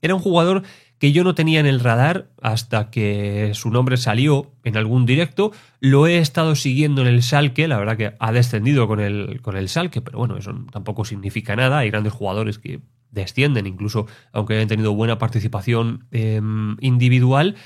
era 0.00 0.14
un 0.14 0.20
jugador 0.20 0.62
que 0.98 1.12
yo 1.12 1.24
no 1.24 1.34
tenía 1.34 1.60
en 1.60 1.66
el 1.66 1.80
radar 1.80 2.28
hasta 2.40 2.90
que 2.90 3.50
su 3.54 3.70
nombre 3.70 3.96
salió 3.96 4.52
en 4.64 4.76
algún 4.76 5.06
directo. 5.06 5.52
Lo 5.80 6.06
he 6.06 6.18
estado 6.18 6.54
siguiendo 6.54 7.02
en 7.02 7.08
el 7.08 7.22
Salque, 7.22 7.68
la 7.68 7.78
verdad 7.78 7.96
que 7.96 8.14
ha 8.18 8.32
descendido 8.32 8.86
con 8.88 9.00
el, 9.00 9.40
con 9.42 9.56
el 9.56 9.68
Salque, 9.68 10.00
pero 10.00 10.18
bueno, 10.18 10.36
eso 10.36 10.54
tampoco 10.72 11.04
significa 11.04 11.56
nada. 11.56 11.78
Hay 11.78 11.90
grandes 11.90 12.12
jugadores 12.12 12.58
que 12.58 12.80
descienden, 13.10 13.66
incluso 13.66 14.06
aunque 14.32 14.54
hayan 14.54 14.68
tenido 14.68 14.94
buena 14.94 15.18
participación 15.18 16.06
em, 16.10 16.76
individual. 16.80 17.56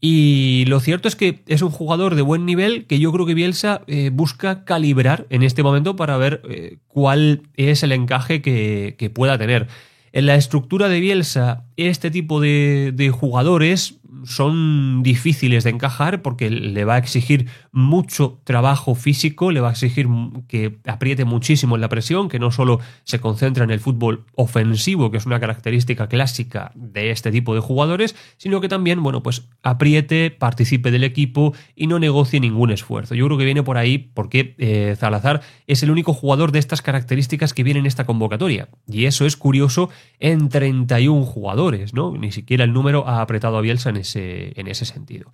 Y 0.00 0.64
lo 0.66 0.80
cierto 0.80 1.08
es 1.08 1.16
que 1.16 1.42
es 1.46 1.62
un 1.62 1.70
jugador 1.70 2.14
de 2.14 2.22
buen 2.22 2.44
nivel 2.44 2.86
que 2.86 2.98
yo 2.98 3.12
creo 3.12 3.26
que 3.26 3.34
Bielsa 3.34 3.82
eh, 3.86 4.10
busca 4.12 4.64
calibrar 4.64 5.26
en 5.30 5.42
este 5.42 5.62
momento 5.62 5.96
para 5.96 6.16
ver 6.16 6.42
eh, 6.48 6.78
cuál 6.86 7.42
es 7.56 7.82
el 7.82 7.92
encaje 7.92 8.42
que, 8.42 9.10
pueda 9.14 9.38
tener. 9.38 9.68
En 10.16 10.24
la 10.24 10.34
estructura 10.34 10.88
de 10.88 10.98
Bielsa, 10.98 11.66
este 11.76 12.10
tipo 12.10 12.40
de, 12.40 12.90
de 12.94 13.10
jugadores 13.10 14.00
son 14.24 15.02
difíciles 15.02 15.64
de 15.64 15.70
encajar 15.70 16.22
porque 16.22 16.50
le 16.50 16.84
va 16.84 16.94
a 16.94 16.98
exigir 16.98 17.48
mucho 17.72 18.40
trabajo 18.44 18.94
físico, 18.94 19.50
le 19.50 19.60
va 19.60 19.68
a 19.68 19.72
exigir 19.72 20.08
que 20.48 20.78
apriete 20.86 21.24
muchísimo 21.24 21.74
en 21.74 21.80
la 21.80 21.88
presión, 21.88 22.28
que 22.28 22.38
no 22.38 22.50
solo 22.50 22.80
se 23.04 23.20
concentra 23.20 23.64
en 23.64 23.70
el 23.70 23.80
fútbol 23.80 24.24
ofensivo, 24.34 25.10
que 25.10 25.18
es 25.18 25.26
una 25.26 25.40
característica 25.40 26.08
clásica 26.08 26.72
de 26.74 27.10
este 27.10 27.30
tipo 27.30 27.54
de 27.54 27.60
jugadores, 27.60 28.16
sino 28.36 28.60
que 28.60 28.68
también, 28.68 29.02
bueno, 29.02 29.22
pues 29.22 29.48
apriete, 29.62 30.30
participe 30.30 30.90
del 30.90 31.04
equipo 31.04 31.54
y 31.74 31.86
no 31.86 31.98
negocie 31.98 32.40
ningún 32.40 32.70
esfuerzo. 32.70 33.14
Yo 33.14 33.26
creo 33.26 33.38
que 33.38 33.44
viene 33.44 33.62
por 33.62 33.78
ahí 33.78 33.98
porque 33.98 34.54
eh, 34.58 34.94
Zalazar 34.98 35.42
es 35.66 35.82
el 35.82 35.90
único 35.90 36.12
jugador 36.12 36.52
de 36.52 36.58
estas 36.58 36.82
características 36.82 37.52
que 37.52 37.62
viene 37.62 37.80
en 37.80 37.86
esta 37.86 38.06
convocatoria. 38.06 38.68
Y 38.88 39.06
eso 39.06 39.26
es 39.26 39.36
curioso 39.36 39.90
en 40.20 40.48
31 40.48 41.24
jugadores, 41.24 41.94
¿no? 41.94 42.16
Ni 42.16 42.32
siquiera 42.32 42.64
el 42.64 42.72
número 42.72 43.08
ha 43.08 43.20
apretado 43.20 43.56
a 43.56 43.60
Bielsa 43.60 43.92
en 43.96 44.02
ese, 44.02 44.52
en 44.60 44.68
ese 44.68 44.84
sentido. 44.84 45.32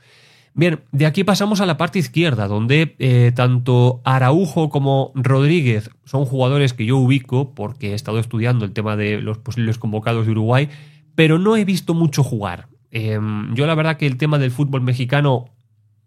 Bien, 0.55 0.81
de 0.92 1.07
aquí 1.07 1.25
pasamos 1.25 1.62
a 1.62 1.66
la 1.66 1.79
parte 1.79 1.98
izquierda, 1.98 2.46
donde 2.46 2.94
eh, 2.98 3.33
tanto 3.35 4.03
Araujo 4.05 4.68
como 4.68 5.12
Rodríguez 5.14 5.90
son 6.05 6.27
jugadores 6.27 6.75
que 6.75 6.85
yo 6.85 6.98
ubico 6.98 7.55
porque 7.55 7.92
he 7.92 7.94
estado 7.94 8.18
estudiando 8.18 8.66
el 8.66 8.72
tema 8.72 8.96
de 8.96 9.22
los 9.22 9.38
posibles 9.38 9.79
convocados 9.79 10.27
de 10.27 10.33
Uruguay, 10.33 10.68
pero 11.14 11.38
no 11.38 11.57
he 11.57 11.64
visto 11.64 11.94
mucho 11.94 12.22
jugar. 12.22 12.68
Em, 12.90 13.55
yo 13.55 13.66
la 13.66 13.75
verdad 13.75 13.96
que 13.96 14.07
el 14.07 14.18
tema 14.18 14.38
del 14.38 14.51
fútbol 14.51 14.83
mexicano 14.83 15.46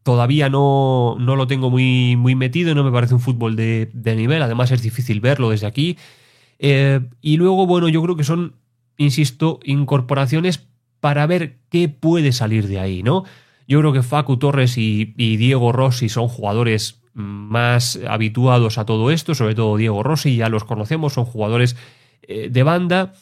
todavía 0.04 0.50
no, 0.50 1.18
no 1.20 1.36
lo 1.36 1.48
tengo 1.48 1.72
muy, 1.72 2.16
muy 2.16 2.36
metido, 2.36 2.76
no 2.76 2.84
me 2.84 2.92
parece 2.92 3.16
un 3.16 3.22
fútbol 3.22 3.56
de, 3.56 3.90
nivel, 4.16 4.44
además 4.44 4.70
es 4.70 4.84
difícil 4.84 5.22
verlo 5.22 5.50
desde 5.50 5.66
aquí. 5.66 5.98
Eh, 6.60 7.02
y 7.22 7.38
luego, 7.38 7.66
bueno, 7.66 7.90
yo 7.90 8.04
creo 8.04 8.16
que 8.16 8.24
son, 8.24 8.54
insisto, 8.98 9.60
incorporaciones 9.64 10.68
para 11.06 11.28
ver 11.28 11.60
qué 11.70 11.88
puede 11.88 12.32
salir 12.32 12.68
de 12.68 12.80
ahí, 12.80 13.04
¿no? 13.04 13.26
Yo 13.68 13.80
creo 13.80 13.94
que 13.94 14.02
Facu 14.02 14.38
Torres 14.38 14.76
y, 14.76 15.06
Diego 15.16 15.72
Rossi 15.72 16.10
son 16.10 16.28
jugadores 16.28 17.04
más 17.14 18.00
habituados 18.10 18.80
a 18.80 18.88
todo 18.88 19.12
esto, 19.12 19.36
sobre 19.36 19.54
todo 19.54 19.78
Diego 19.78 20.02
Rossi, 20.02 20.36
ya 20.36 20.50
los 20.50 20.64
conocemos, 20.64 21.14
son 21.14 21.26
jugadores 21.26 21.78
eh, 22.24 22.50
de 22.50 22.64
banda, 22.64 23.14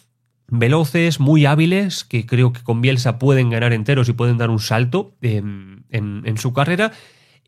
veloces, 0.47 1.19
muy 1.19 1.45
hábiles, 1.45 2.05
que 2.05 2.25
creo 2.25 2.53
que 2.53 2.63
con 2.63 2.79
Bielsa 2.79 3.19
pueden 3.19 3.49
ganar 3.49 3.73
enteros 3.73 4.07
y 4.07 4.13
pueden 4.13 4.37
dar 4.37 4.49
un 4.49 4.59
salto 4.59 5.17
en, 5.19 5.83
su 6.37 6.53
carrera. 6.53 6.93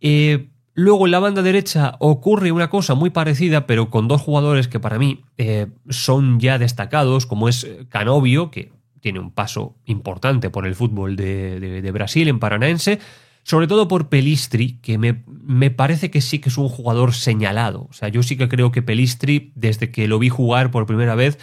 Eh, 0.02 0.50
luego 0.74 1.06
en 1.06 1.12
la 1.12 1.20
banda 1.20 1.44
derecha 1.44 1.96
ocurre 2.00 2.52
una 2.52 2.70
cosa 2.70 2.94
muy 2.94 3.10
parecida, 3.10 3.68
pero 3.68 3.90
con 3.90 4.10
dos 4.10 4.22
jugadores 4.22 4.68
que 4.68 4.82
para 4.82 5.00
mí 5.00 5.24
eh, 5.38 5.68
son 5.88 6.42
ya 6.42 6.58
destacados, 6.60 7.26
como 7.26 7.48
es 7.48 7.66
Canovio, 7.88 8.52
que 8.52 8.75
tiene 9.06 9.20
un 9.20 9.30
paso 9.30 9.76
importante 9.86 10.50
por 10.50 10.66
el 10.66 10.74
fútbol 10.74 11.16
de, 11.16 11.92
Brasil 11.94 12.28
en 12.28 12.40
Paranaense, 12.40 12.98
sobre 13.44 13.68
todo 13.68 13.88
por 13.88 14.10
Pelistri, 14.10 14.80
que 14.82 14.98
me, 14.98 15.22
me, 15.28 15.70
parece 15.70 16.10
que 16.10 16.22
sí 16.22 16.40
que 16.40 16.50
es 16.50 16.58
un 16.58 16.70
jugador 16.70 17.14
señalado. 17.14 17.86
O 17.88 17.94
sea, 17.94 18.10
yo 18.10 18.24
sí 18.24 18.36
que 18.36 18.50
creo 18.50 18.72
que 18.72 18.82
Pelistri, 18.82 19.52
desde 19.54 19.92
que 19.92 20.08
lo 20.08 20.18
vi 20.18 20.30
jugar 20.30 20.72
por 20.72 20.88
primera 20.88 21.14
vez, 21.14 21.38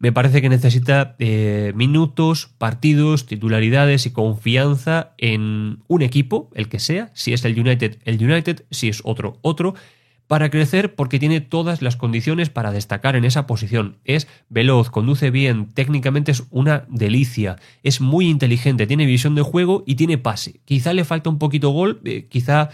me 0.00 0.10
parece 0.10 0.42
que 0.42 0.48
necesita 0.48 1.14
eh, 1.20 1.70
minutos, 1.76 2.50
partidos, 2.58 3.26
titularidades 3.26 4.06
y 4.06 4.10
confianza 4.10 5.14
en 5.16 5.84
un 5.86 6.02
equipo, 6.02 6.50
el 6.52 6.68
que 6.68 6.80
sea, 6.80 7.12
si 7.14 7.32
es 7.32 7.44
el 7.44 7.56
United, 7.56 7.98
el 8.04 8.20
United, 8.20 8.64
si 8.72 8.88
es 8.88 9.02
otro, 9.04 9.38
otro, 9.40 9.76
para 10.26 10.50
crecer 10.50 10.94
porque 10.94 11.18
tiene 11.18 11.40
todas 11.40 11.82
las 11.82 11.96
condiciones 11.96 12.48
para 12.48 12.72
destacar 12.72 13.16
en 13.16 13.24
esa 13.24 13.46
posición. 13.46 13.98
Es 14.04 14.26
veloz, 14.48 14.90
conduce 14.90 15.30
bien, 15.30 15.68
técnicamente 15.72 16.32
es 16.32 16.44
una 16.50 16.84
delicia, 16.88 17.56
es 17.82 18.00
muy 18.00 18.28
inteligente, 18.28 18.86
tiene 18.86 19.06
visión 19.06 19.34
de 19.34 19.42
juego 19.42 19.84
y 19.86 19.96
tiene 19.96 20.18
pase. 20.18 20.60
Quizá 20.64 20.92
le 20.92 21.04
falta 21.04 21.30
un 21.30 21.38
poquito 21.38 21.70
gol, 21.70 22.00
eh, 22.04 22.26
quizá 22.28 22.70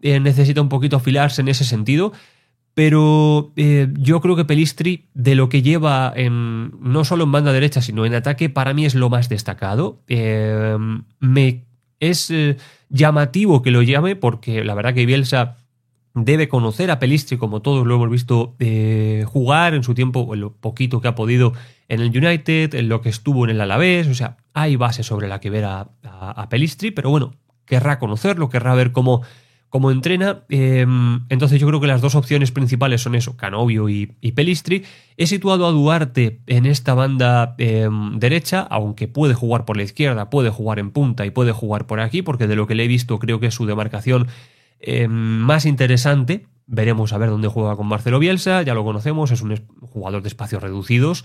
eh, 0.00 0.18
necesita 0.20 0.62
un 0.62 0.68
poquito 0.68 0.96
afilarse 0.96 1.42
en 1.42 1.48
ese 1.48 1.64
sentido, 1.64 2.12
pero 2.72 3.52
eh, 3.56 3.88
yo 3.98 4.20
creo 4.20 4.34
que 4.34 4.44
Pelistri, 4.44 5.06
de 5.14 5.34
lo 5.34 5.48
que 5.48 5.62
lleva 5.62 6.12
en, 6.16 6.72
no 6.80 7.04
solo 7.04 7.24
en 7.24 7.32
banda 7.32 7.52
derecha, 7.52 7.82
sino 7.82 8.06
en 8.06 8.14
ataque, 8.14 8.48
para 8.48 8.74
mí 8.74 8.86
es 8.86 8.94
lo 8.94 9.10
más 9.10 9.28
destacado. 9.28 10.00
me 11.20 11.64
es 12.00 12.32
llamativo 12.90 13.62
que 13.62 13.70
lo 13.70 13.82
llame 13.82 14.14
porque 14.16 14.64
la 14.64 14.74
verdad 14.74 14.92
que 14.92 15.06
Bielsa 15.06 15.63
debe 16.14 16.48
conocer 16.48 16.90
a 16.90 17.00
Pelistri, 17.00 17.36
como 17.36 17.60
todos 17.60 17.86
lo 17.86 17.96
hemos 17.96 18.08
visto 18.08 18.54
eh, 18.60 19.24
jugar 19.26 19.74
en 19.74 19.82
su 19.82 19.94
tiempo, 19.94 20.32
en 20.32 20.40
lo 20.40 20.52
poquito 20.52 21.00
que 21.00 21.08
ha 21.08 21.14
podido 21.16 21.52
en 21.88 22.00
el 22.00 22.16
United, 22.16 22.74
en 22.74 22.88
lo 22.88 23.00
que 23.00 23.08
estuvo 23.08 23.44
en 23.44 23.50
el 23.50 23.60
Alavés, 23.60 24.06
o 24.06 24.14
sea, 24.14 24.36
hay 24.54 24.76
base 24.76 25.02
sobre 25.02 25.28
la 25.28 25.40
que 25.40 25.50
ver 25.50 25.64
a, 25.64 25.88
Pelistri, 26.48 26.92
pero 26.92 27.10
bueno, 27.10 27.34
querrá 27.66 27.98
conocerlo, 27.98 28.48
querrá 28.48 28.74
ver 28.74 28.92
cómo, 28.92 29.22
como 29.68 29.90
entrena. 29.90 30.44
Em, 30.48 31.24
entonces 31.28 31.60
yo 31.60 31.66
creo 31.66 31.80
que 31.80 31.88
las 31.88 32.00
dos 32.00 32.14
opciones 32.14 32.52
principales 32.52 33.02
son 33.02 33.16
eso, 33.16 33.36
Canovio 33.36 33.88
y, 33.88 34.06
Pelistri. 34.06 34.84
He 35.16 35.26
situado 35.26 35.66
a 35.66 35.72
Duarte 35.72 36.40
en 36.46 36.66
esta 36.66 36.94
banda 36.94 37.56
em, 37.58 38.18
derecha, 38.20 38.60
aunque 38.60 39.08
puede 39.08 39.34
jugar 39.34 39.64
por 39.64 39.76
la 39.76 39.82
izquierda, 39.82 40.30
puede 40.30 40.50
jugar 40.50 40.78
en 40.78 40.92
punta 40.92 41.26
y 41.26 41.30
puede 41.30 41.50
jugar 41.50 41.86
por 41.86 41.98
aquí, 41.98 42.22
porque 42.22 42.46
de 42.46 42.54
lo 42.54 42.68
que 42.68 42.76
le 42.76 42.84
he 42.84 42.88
visto 42.88 43.18
creo 43.18 43.40
que 43.40 43.50
su 43.50 43.66
demarcación 43.66 44.28
em, 44.86 45.10
más 45.10 45.66
interesante. 45.66 46.46
Veremos 46.66 47.12
a 47.12 47.18
ver 47.18 47.30
dónde 47.30 47.48
juega 47.48 47.76
con 47.76 47.86
Marcelo 47.86 48.18
Bielsa, 48.18 48.62
ya 48.62 48.74
lo 48.74 48.84
conocemos, 48.84 49.30
es 49.30 49.42
un 49.42 49.54
jugador 49.80 50.22
de 50.22 50.28
espacios 50.28 50.62
reducidos. 50.62 51.24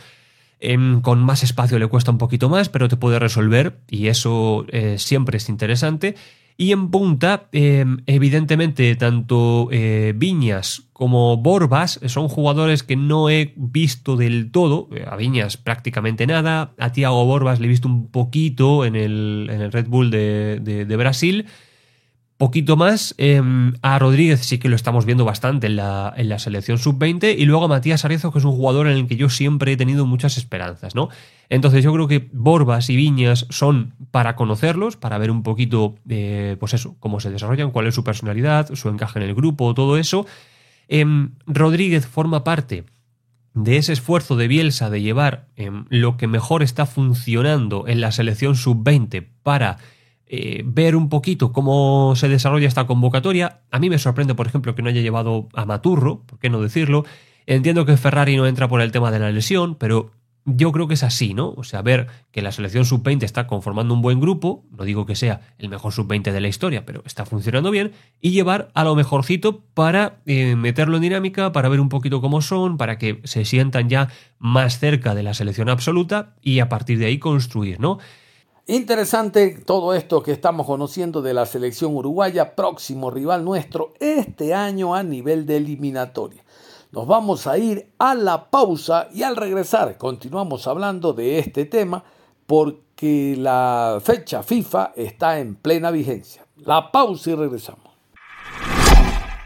con 1.02 1.24
más 1.24 1.44
espacio 1.44 1.80
le 1.80 1.88
cuesta 1.88 2.12
un 2.12 2.18
poquito 2.18 2.50
más, 2.50 2.68
pero 2.68 2.90
te 2.90 2.98
puede 2.98 3.18
resolver 3.18 3.80
y 3.90 4.08
eso 4.08 4.66
eh, 4.70 4.98
siempre 4.98 5.38
es 5.38 5.48
interesante. 5.48 6.16
Y 6.58 6.74
en 6.74 6.92
punta, 6.92 7.48
em, 7.54 8.02
evidentemente, 8.06 8.94
tanto 8.98 9.70
eh, 9.72 10.14
Viñas 10.14 10.90
como 10.92 11.38
Borbas 11.38 12.02
son 12.08 12.28
jugadores 12.28 12.84
que 12.84 12.98
no 12.98 13.30
he 13.30 13.54
visto 13.56 14.18
del 14.18 14.52
todo. 14.52 14.90
A 15.10 15.16
Viñas 15.16 15.56
prácticamente 15.56 16.28
nada. 16.28 16.74
A 16.78 16.92
Tiago 16.92 17.24
Borbas 17.24 17.62
le 17.62 17.68
he 17.68 17.70
visto 17.70 17.88
un 17.88 18.12
poquito 18.12 18.84
en 18.84 18.98
el, 18.98 19.48
en 19.50 19.62
el 19.62 19.72
Red 19.72 19.88
Bull 19.88 20.12
de, 20.12 20.60
de 20.60 20.96
Brasil 20.98 21.46
poquito 22.40 22.78
más. 22.78 23.14
Em, 23.18 23.74
a 23.82 24.00
Rodríguez 24.00 24.40
sí 24.40 24.60
que 24.60 24.70
lo 24.70 24.78
estamos 24.78 25.06
viendo 25.06 25.26
bastante 25.26 25.68
en 25.68 25.76
la, 25.76 26.14
en 26.16 26.30
la 26.30 26.40
selección 26.40 26.80
sub-20 26.80 27.36
y 27.38 27.46
luego 27.46 27.66
a 27.66 27.68
Matías 27.68 28.06
Arezo, 28.06 28.32
que 28.32 28.40
es 28.40 28.46
un 28.46 28.54
jugador 28.54 28.88
en 28.88 28.94
el 28.94 29.08
que 29.08 29.18
yo 29.18 29.30
siempre 29.30 29.74
he 29.74 29.78
tenido 29.78 30.06
muchas 30.06 30.38
esperanzas, 30.38 30.96
¿no? 30.96 31.10
Entonces 31.50 31.84
yo 31.84 31.92
creo 31.92 32.08
que 32.08 32.30
Borbas 32.32 32.90
y 32.90 32.96
Viñas 32.96 33.46
son 33.50 33.94
para 34.10 34.38
conocerlos, 34.38 34.96
para 34.96 35.18
ver 35.18 35.32
un 35.32 35.44
poquito, 35.44 35.96
eh, 36.08 36.56
pues 36.62 36.74
eso, 36.74 36.96
cómo 37.00 37.20
se 37.20 37.30
desarrollan, 37.30 37.72
cuál 37.72 37.88
es 37.88 37.96
su 37.96 38.06
personalidad, 38.06 38.74
su 38.74 38.88
encaje 38.88 39.20
en 39.20 39.26
el 39.26 39.36
grupo, 39.36 39.74
todo 39.74 39.98
eso. 39.98 40.26
Em, 40.88 41.32
Rodríguez 41.46 42.08
forma 42.08 42.46
parte 42.46 42.86
de 43.54 43.76
ese 43.76 43.92
esfuerzo 43.92 44.38
de 44.38 44.48
Bielsa 44.48 44.90
de 44.90 45.02
llevar 45.02 45.50
em, 45.58 45.84
lo 45.90 46.16
que 46.16 46.28
mejor 46.28 46.64
está 46.64 46.86
funcionando 46.86 47.86
en 47.86 48.00
la 48.00 48.14
selección 48.14 48.56
sub-20 48.56 49.28
para 49.44 49.78
eh, 50.32 50.62
ver 50.64 50.96
un 50.96 51.10
poquito 51.10 51.52
cómo 51.52 52.14
se 52.16 52.30
desarrolla 52.30 52.68
esta 52.68 52.86
convocatoria. 52.86 53.62
A 53.72 53.80
mí 53.80 53.90
me 53.90 53.98
sorprende, 53.98 54.36
por 54.36 54.46
ejemplo, 54.46 54.76
que 54.76 54.84
no 54.84 54.90
haya 54.90 55.02
llevado 55.02 55.50
a 55.56 55.66
Maturro, 55.66 56.22
¿por 56.28 56.38
qué 56.38 56.52
no 56.52 56.62
decirlo? 56.62 57.04
Entiendo 57.48 57.84
que 57.84 57.98
Ferrari 57.98 58.38
no 58.38 58.46
entra 58.46 58.68
por 58.68 58.82
el 58.82 58.92
tema 58.92 59.10
de 59.10 59.18
la 59.18 59.32
lesión, 59.32 59.74
pero 59.74 60.12
yo 60.46 60.72
creo 60.72 60.88
que 60.88 60.94
es 60.94 61.04
así, 61.04 61.34
¿no? 61.34 61.54
O 61.58 61.64
sea, 61.64 61.82
ver 61.82 62.08
que 62.32 62.44
la 62.44 62.52
selección 62.52 62.86
sub-20 62.86 63.24
está 63.24 63.48
conformando 63.48 63.94
un 63.94 64.04
buen 64.04 64.20
grupo, 64.20 64.66
no 64.72 64.84
digo 64.84 65.08
que 65.08 65.16
sea 65.16 65.42
el 65.58 65.68
mejor 65.70 65.94
sub-20 65.94 66.32
de 66.32 66.42
la 66.42 66.48
historia, 66.48 66.86
pero 66.86 67.02
está 67.06 67.26
funcionando 67.26 67.72
bien, 67.72 67.94
y 68.22 68.30
llevar 68.30 68.70
a 68.76 68.84
lo 68.84 68.96
mejorcito 68.96 69.62
para 69.74 70.22
eh, 70.28 70.56
meterlo 70.56 70.98
en 70.98 71.02
dinámica, 71.02 71.52
para 71.52 71.70
ver 71.70 71.80
un 71.80 71.90
poquito 71.90 72.22
cómo 72.22 72.42
son, 72.42 72.78
para 72.78 72.98
que 73.00 73.20
se 73.24 73.46
sientan 73.46 73.90
ya 73.90 74.10
más 74.38 74.80
cerca 74.80 75.16
de 75.16 75.24
la 75.24 75.34
selección 75.34 75.70
absoluta 75.70 76.36
y 76.42 76.60
a 76.60 76.70
partir 76.70 77.00
de 77.00 77.08
ahí 77.08 77.18
construir, 77.18 77.80
¿no? 77.80 77.98
Interesante 78.70 79.58
todo 79.66 79.96
esto 79.96 80.22
que 80.22 80.32
estamos 80.32 80.68
conociendo 80.68 81.24
de 81.24 81.34
la 81.34 81.48
selección 81.48 81.96
uruguaya, 81.96 82.56
próximo 82.56 83.10
rival 83.10 83.44
nuestro 83.44 83.96
este 84.00 84.54
año 84.54 84.94
a 84.94 85.02
nivel 85.02 85.48
de 85.48 85.58
eliminatoria. 85.58 86.44
Nos 86.92 87.08
vamos 87.08 87.48
a 87.48 87.58
ir 87.58 87.92
a 87.98 88.14
la 88.14 88.52
pausa 88.52 89.08
y 89.12 89.24
al 89.24 89.38
regresar 89.38 89.98
continuamos 89.98 90.68
hablando 90.68 91.14
de 91.14 91.40
este 91.40 91.66
tema 91.66 92.04
porque 92.46 93.36
la 93.40 94.00
fecha 94.04 94.44
FIFA 94.44 94.92
está 94.96 95.40
en 95.40 95.56
plena 95.56 95.90
vigencia. 95.90 96.46
La 96.58 96.92
pausa 96.92 97.32
y 97.32 97.34
regresamos. 97.34 97.92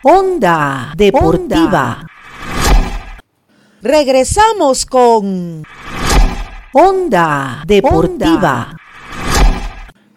Onda 0.03 0.91
Deportiva. 0.97 2.05
Regresamos 3.81 4.85
con 4.85 5.63
Onda 6.73 7.63
Deportiva. 7.65 8.75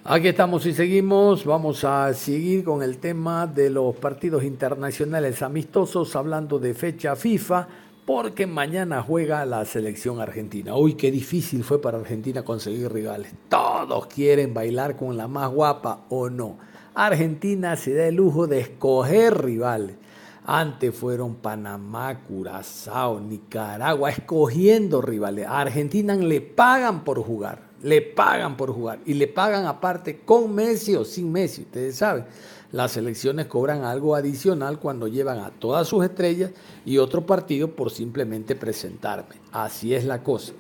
Aquí 0.09 0.29
estamos 0.29 0.65
y 0.67 0.73
seguimos. 0.73 1.45
Vamos 1.45 1.83
a 1.83 2.15
seguir 2.15 2.63
con 2.63 2.81
el 2.81 2.99
tema 2.99 3.49
de 3.49 3.71
los 3.71 3.97
partidos 3.97 4.45
internacionales 4.45 5.43
amistosos, 5.43 6.15
hablando 6.15 6.61
de 6.61 6.75
fecha 6.75 7.17
FIFA, 7.17 7.67
porque 8.05 8.47
mañana 8.47 9.03
juega 9.03 9.45
la 9.45 9.65
selección 9.65 10.21
argentina. 10.21 10.77
Uy, 10.77 10.95
qué 10.95 11.11
difícil 11.11 11.65
fue 11.65 11.83
para 11.83 11.99
Argentina 11.99 12.45
conseguir 12.45 12.93
rivales. 12.93 13.33
Todos 13.49 14.07
quieren 14.07 14.55
bailar 14.55 14.97
con 14.97 15.17
la 15.17 15.27
más 15.27 15.51
guapa 15.51 16.05
o 16.09 16.31
no. 16.31 16.57
Argentina 16.95 17.75
se 17.75 17.93
da 17.93 18.07
el 18.07 18.15
lujo 18.15 18.47
de 18.47 18.61
escoger 18.61 19.43
rivales. 19.43 19.97
Antes 20.45 20.95
fueron 20.95 21.35
Panamá, 21.35 22.21
Curazao, 22.21 23.19
Nicaragua, 23.19 24.11
escogiendo 24.11 25.03
rivales. 25.03 25.49
A 25.49 25.63
Argentina 25.63 26.15
le 26.15 26.41
pagan 26.41 27.03
por 27.03 27.21
jugar 27.25 27.66
le 27.83 28.03
pagan 28.03 28.57
por 28.57 28.73
jugar 28.73 29.01
y 29.05 29.15
le 29.15 29.27
pagan 29.27 29.67
aparte 29.67 30.21
con 30.25 30.55
Messi 30.55 30.95
o 30.95 31.05
sin 31.05 31.31
Messi. 31.31 31.63
Ustedes 31.63 31.97
saben, 31.97 32.25
las 32.73 32.93
selecciones 32.93 33.47
cobran 33.47 33.85
algo 33.85 34.15
adicional 34.15 34.79
cuando 34.79 35.09
llevan 35.09 35.39
a 35.39 35.51
todas 35.51 35.87
sus 35.89 36.05
estrellas 36.05 36.51
y 36.85 36.99
otro 36.99 37.25
partido 37.25 37.71
por 37.71 37.91
simplemente 37.91 38.55
presentarme. 38.55 39.37
Así 39.53 39.95
es 39.95 40.05
la 40.05 40.23
cosa. 40.23 40.53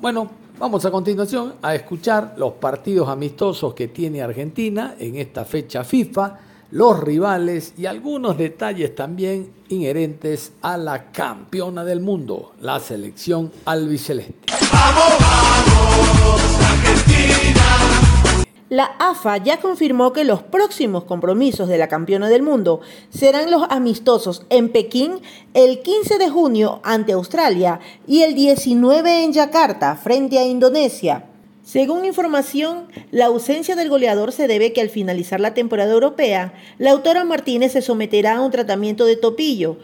Bueno, 0.00 0.28
vamos 0.58 0.84
a 0.84 0.90
continuación 0.90 1.54
a 1.62 1.74
escuchar 1.74 2.34
los 2.36 2.54
partidos 2.54 3.08
amistosos 3.08 3.74
que 3.74 3.88
tiene 3.88 4.20
Argentina 4.20 4.96
en 4.98 5.16
esta 5.16 5.44
fecha 5.44 5.84
FIFA, 5.84 6.38
los 6.72 6.98
rivales 7.00 7.74
y 7.76 7.86
algunos 7.86 8.36
detalles 8.36 8.94
también 8.94 9.52
inherentes 9.68 10.52
a 10.62 10.76
la 10.76 11.12
campeona 11.12 11.84
del 11.84 12.00
mundo, 12.00 12.52
la 12.60 12.80
selección 12.80 13.52
albiceleste. 13.64 14.34
¡Vamos! 14.72 15.51
La 18.72 18.96
AFA 18.98 19.36
ya 19.36 19.60
confirmó 19.60 20.14
que 20.14 20.24
los 20.24 20.42
próximos 20.42 21.04
compromisos 21.04 21.68
de 21.68 21.76
la 21.76 21.88
campeona 21.88 22.30
del 22.30 22.40
mundo 22.40 22.80
serán 23.10 23.50
los 23.50 23.64
amistosos 23.68 24.46
en 24.48 24.70
Pekín 24.70 25.20
el 25.52 25.82
15 25.82 26.16
de 26.16 26.30
junio 26.30 26.80
ante 26.82 27.12
Australia 27.12 27.80
y 28.06 28.22
el 28.22 28.34
19 28.34 29.24
en 29.24 29.34
Yakarta 29.34 29.94
frente 29.96 30.38
a 30.38 30.46
Indonesia. 30.46 31.26
Según 31.62 32.06
información, 32.06 32.88
la 33.10 33.26
ausencia 33.26 33.76
del 33.76 33.90
goleador 33.90 34.32
se 34.32 34.48
debe 34.48 34.72
que 34.72 34.80
al 34.80 34.88
finalizar 34.88 35.38
la 35.38 35.52
temporada 35.52 35.92
europea, 35.92 36.54
Lautaro 36.78 37.22
Martínez 37.26 37.72
se 37.72 37.82
someterá 37.82 38.38
a 38.38 38.40
un 38.40 38.50
tratamiento 38.50 39.04
de 39.04 39.16
topillo, 39.16 39.76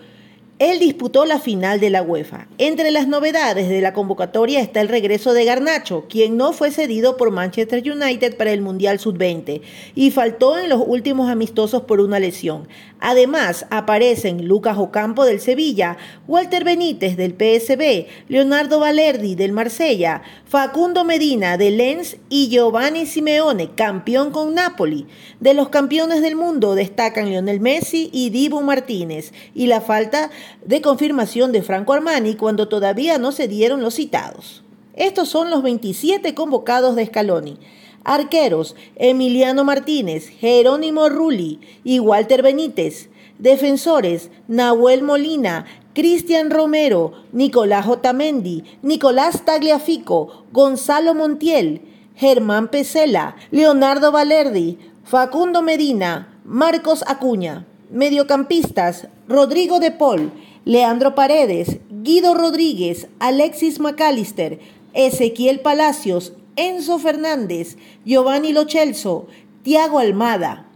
él 0.59 0.81
disputó 0.81 1.25
la 1.25 1.39
final 1.39 1.79
de 1.79 1.91
la 1.91 2.03
UEFA. 2.03 2.49
Entre 2.59 2.91
las 2.91 3.07
novedades 3.07 3.69
de 3.69 3.81
la 3.81 3.93
convocatoria 3.93 4.61
está 4.61 4.81
el 4.81 4.89
regreso 4.89 5.33
de 5.33 5.45
Garnacho, 5.45 6.07
quien 6.09 6.37
no 6.37 6.53
fue 6.53 6.73
cedido 6.73 7.17
por 7.17 7.31
Manchester 7.31 7.83
United 7.89 8.37
para 8.37 8.51
el 8.51 8.61
Mundial 8.61 8.99
Sub-20 8.99 9.61
y 9.95 10.11
faltó 10.11 10.59
en 10.59 10.69
los 10.69 10.83
últimos 10.85 11.31
amistosos 11.31 11.83
por 11.83 12.01
una 12.01 12.19
lesión. 12.19 12.67
Además, 13.01 13.67
aparecen 13.71 14.49
Lucas 14.49 14.77
Ocampo 14.77 15.25
del 15.25 15.41
Sevilla, 15.41 15.97
Walter 16.27 16.65
Benítez 16.65 17.17
del 17.17 17.33
PSB, 17.33 18.07
Leonardo 18.29 18.81
Valerdi 18.81 19.37
del 19.37 19.53
Marsella, 19.53 20.23
Facundo 20.47 21.05
Medina 21.05 21.57
del 21.57 21.77
Lens 21.77 22.17
y 22.29 22.49
Giovanni 22.49 23.07
Simeone, 23.07 23.71
campeón 23.75 24.33
con 24.33 24.55
Napoli. 24.55 25.07
De 25.39 25.55
los 25.55 25.69
campeones 25.69 26.23
del 26.23 26.35
mundo 26.35 26.75
destacan 26.75 27.29
Lionel 27.31 27.61
Messi 27.61 28.11
y 28.13 28.31
Dibu 28.31 28.63
Martínez 28.63 29.33
y 29.55 29.69
la 29.69 29.81
falta 29.81 30.31
de 30.65 30.81
confirmación 30.81 31.53
de 31.53 31.63
Franco 31.63 31.93
Armani 31.93 32.35
cuando 32.35 32.67
todavía 32.67 33.19
no 33.19 33.31
se 33.31 33.47
dieron 33.47 33.81
los 33.81 33.95
citados. 33.95 34.65
Estos 34.95 35.29
son 35.29 35.51
los 35.51 35.63
27 35.63 36.35
convocados 36.35 36.97
de 36.97 37.07
Scaloni. 37.07 37.59
Arqueros, 38.05 38.77
Emiliano 38.97 39.65
Martínez, 39.65 40.29
Jerónimo 40.29 41.09
Rulli 41.09 41.61
y 41.85 41.99
Walter 41.99 42.43
Benítez. 42.43 43.11
Defensores, 43.39 44.31
Nahuel 44.49 45.03
Molina, 45.03 45.65
Cristian 45.95 46.51
Romero, 46.51 47.13
Nicolás 47.33 47.87
Otamendi, 47.87 48.65
Nicolás 48.83 49.45
Tagliafico, 49.45 50.45
Gonzalo 50.53 51.15
Montiel, 51.15 51.83
Germán 52.17 52.69
Pesela, 52.69 53.37
Leonardo 53.53 54.11
Valerdi, 54.11 54.79
Facundo 55.05 55.63
Medina, 55.63 56.41
Marcos 56.45 57.05
Acuña. 57.07 57.65
Mediocampistas, 57.91 59.09
Rodrigo 59.29 59.81
de 59.81 59.91
Paul, 59.91 60.31
Leandro 60.67 61.15
Paredes, 61.15 61.79
Guido 61.91 62.35
Rodríguez, 62.35 63.09
Alexis 63.19 63.81
McAllister, 63.81 64.59
Ezequiel 64.93 65.61
Palacios, 65.61 66.35
Enzo 66.59 66.99
Fernández, 66.99 67.77
Giovanni 68.05 68.53
Lochelso, 68.53 69.29
Tiago 69.63 70.01
Almada. 70.01 70.67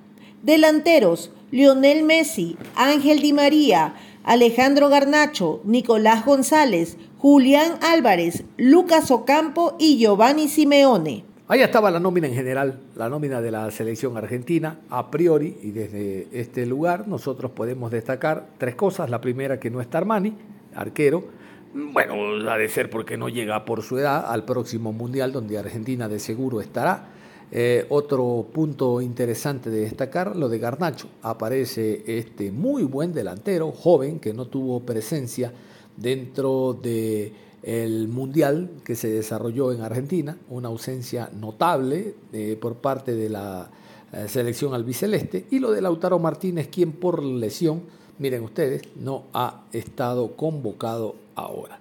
Delanteros, 0.44 1.32
Lionel 1.50 2.04
Messi, 2.04 2.56
Ángel 2.76 3.20
Di 3.20 3.32
María, 3.32 3.94
Alejandro 4.22 4.88
Garnacho, 4.88 5.60
Nicolás 5.64 6.24
González, 6.24 6.96
Julián 7.18 7.72
Álvarez, 7.82 8.44
Lucas 8.56 9.10
Ocampo 9.10 9.74
y 9.78 9.98
Giovanni 9.98 10.48
Simeone. 10.48 11.24
Ahí 11.48 11.60
estaba 11.60 11.90
la 11.90 11.98
nómina 12.00 12.28
en 12.28 12.34
general, 12.34 12.78
la 12.94 13.08
nómina 13.08 13.40
de 13.40 13.50
la 13.50 13.70
selección 13.72 14.16
argentina, 14.16 14.78
a 14.88 15.10
priori, 15.10 15.58
y 15.62 15.72
desde 15.72 16.28
este 16.32 16.64
lugar 16.64 17.08
nosotros 17.08 17.50
podemos 17.50 17.90
destacar 17.90 18.46
tres 18.56 18.76
cosas. 18.76 19.10
La 19.10 19.20
primera, 19.20 19.58
que 19.58 19.68
no 19.68 19.80
está 19.80 19.98
Armani, 19.98 20.34
arquero. 20.74 21.41
Bueno, 21.74 22.14
ha 22.50 22.58
de 22.58 22.68
ser 22.68 22.90
porque 22.90 23.16
no 23.16 23.30
llega 23.30 23.64
por 23.64 23.82
su 23.82 23.98
edad 23.98 24.30
al 24.30 24.44
próximo 24.44 24.92
Mundial, 24.92 25.32
donde 25.32 25.56
Argentina 25.56 26.06
de 26.06 26.18
seguro 26.18 26.60
estará. 26.60 27.08
Eh, 27.50 27.86
otro 27.88 28.46
punto 28.52 29.00
interesante 29.00 29.70
de 29.70 29.80
destacar, 29.80 30.36
lo 30.36 30.50
de 30.50 30.58
Garnacho. 30.58 31.08
Aparece 31.22 32.02
este 32.06 32.50
muy 32.50 32.82
buen 32.82 33.14
delantero, 33.14 33.72
joven, 33.72 34.20
que 34.20 34.34
no 34.34 34.46
tuvo 34.46 34.80
presencia 34.80 35.52
dentro 35.96 36.78
de 36.82 37.32
el 37.62 38.08
mundial 38.08 38.70
que 38.84 38.94
se 38.94 39.08
desarrolló 39.08 39.72
en 39.72 39.82
Argentina, 39.82 40.36
una 40.50 40.68
ausencia 40.68 41.30
notable 41.38 42.16
eh, 42.32 42.58
por 42.60 42.76
parte 42.76 43.14
de 43.14 43.30
la 43.30 43.70
eh, 44.12 44.26
selección 44.28 44.74
albiceleste, 44.74 45.46
y 45.50 45.58
lo 45.58 45.70
de 45.70 45.80
Lautaro 45.80 46.18
Martínez, 46.18 46.68
quien 46.68 46.92
por 46.92 47.22
lesión, 47.22 47.82
miren 48.18 48.42
ustedes, 48.42 48.82
no 48.96 49.24
ha 49.32 49.64
estado 49.72 50.36
convocado 50.36 51.21
ahora. 51.34 51.78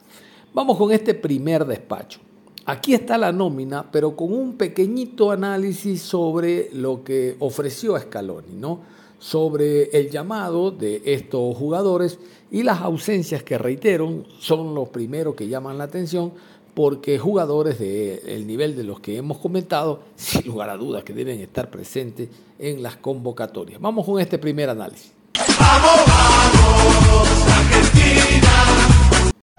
Vamos 0.54 0.78
con 0.78 0.92
este 0.92 1.14
primer 1.14 1.66
despacho. 1.66 2.20
Aquí 2.66 2.94
está 2.94 3.18
la 3.18 3.32
nómina, 3.32 3.90
pero 3.92 4.16
con 4.16 4.34
un 4.34 4.54
pequeñito 4.54 5.32
análisis 5.32 6.02
sobre 6.02 6.70
lo 6.74 7.04
que 7.04 7.36
ofreció 7.40 8.00
Scaloni, 8.00 8.56
¿no? 8.56 8.80
sobre 9.22 9.84
el 9.92 10.10
llamado 10.10 10.72
de 10.72 11.04
estos 11.06 11.56
jugadores 11.56 12.18
y 12.50 12.64
las 12.64 12.82
ausencias 12.82 13.44
que 13.44 13.58
reitero 13.58 14.26
son 14.40 14.74
los 14.74 14.90
primeros 14.90 15.36
que 15.36 15.48
llaman 15.48 15.78
la 15.78 15.84
atención 15.86 16.34
porque 16.74 17.20
jugadores 17.20 17.78
del 17.78 18.48
nivel 18.48 18.76
de 18.76 18.84
los 18.84 19.00
que 19.00 19.18
hemos 19.18 19.38
comentado, 19.38 20.00
sin 20.16 20.48
lugar 20.48 20.70
a 20.70 20.78
dudas 20.78 21.04
que 21.04 21.14
deben 21.14 21.40
estar 21.40 21.70
presentes 21.70 22.30
en 22.58 22.82
las 22.82 22.96
convocatorias. 22.96 23.80
Vamos 23.80 24.06
con 24.06 24.20
este 24.20 24.40
primer 24.40 24.70
análisis. 24.70 25.12
¡Vamos, 25.60 26.02
vamos! 26.08 27.51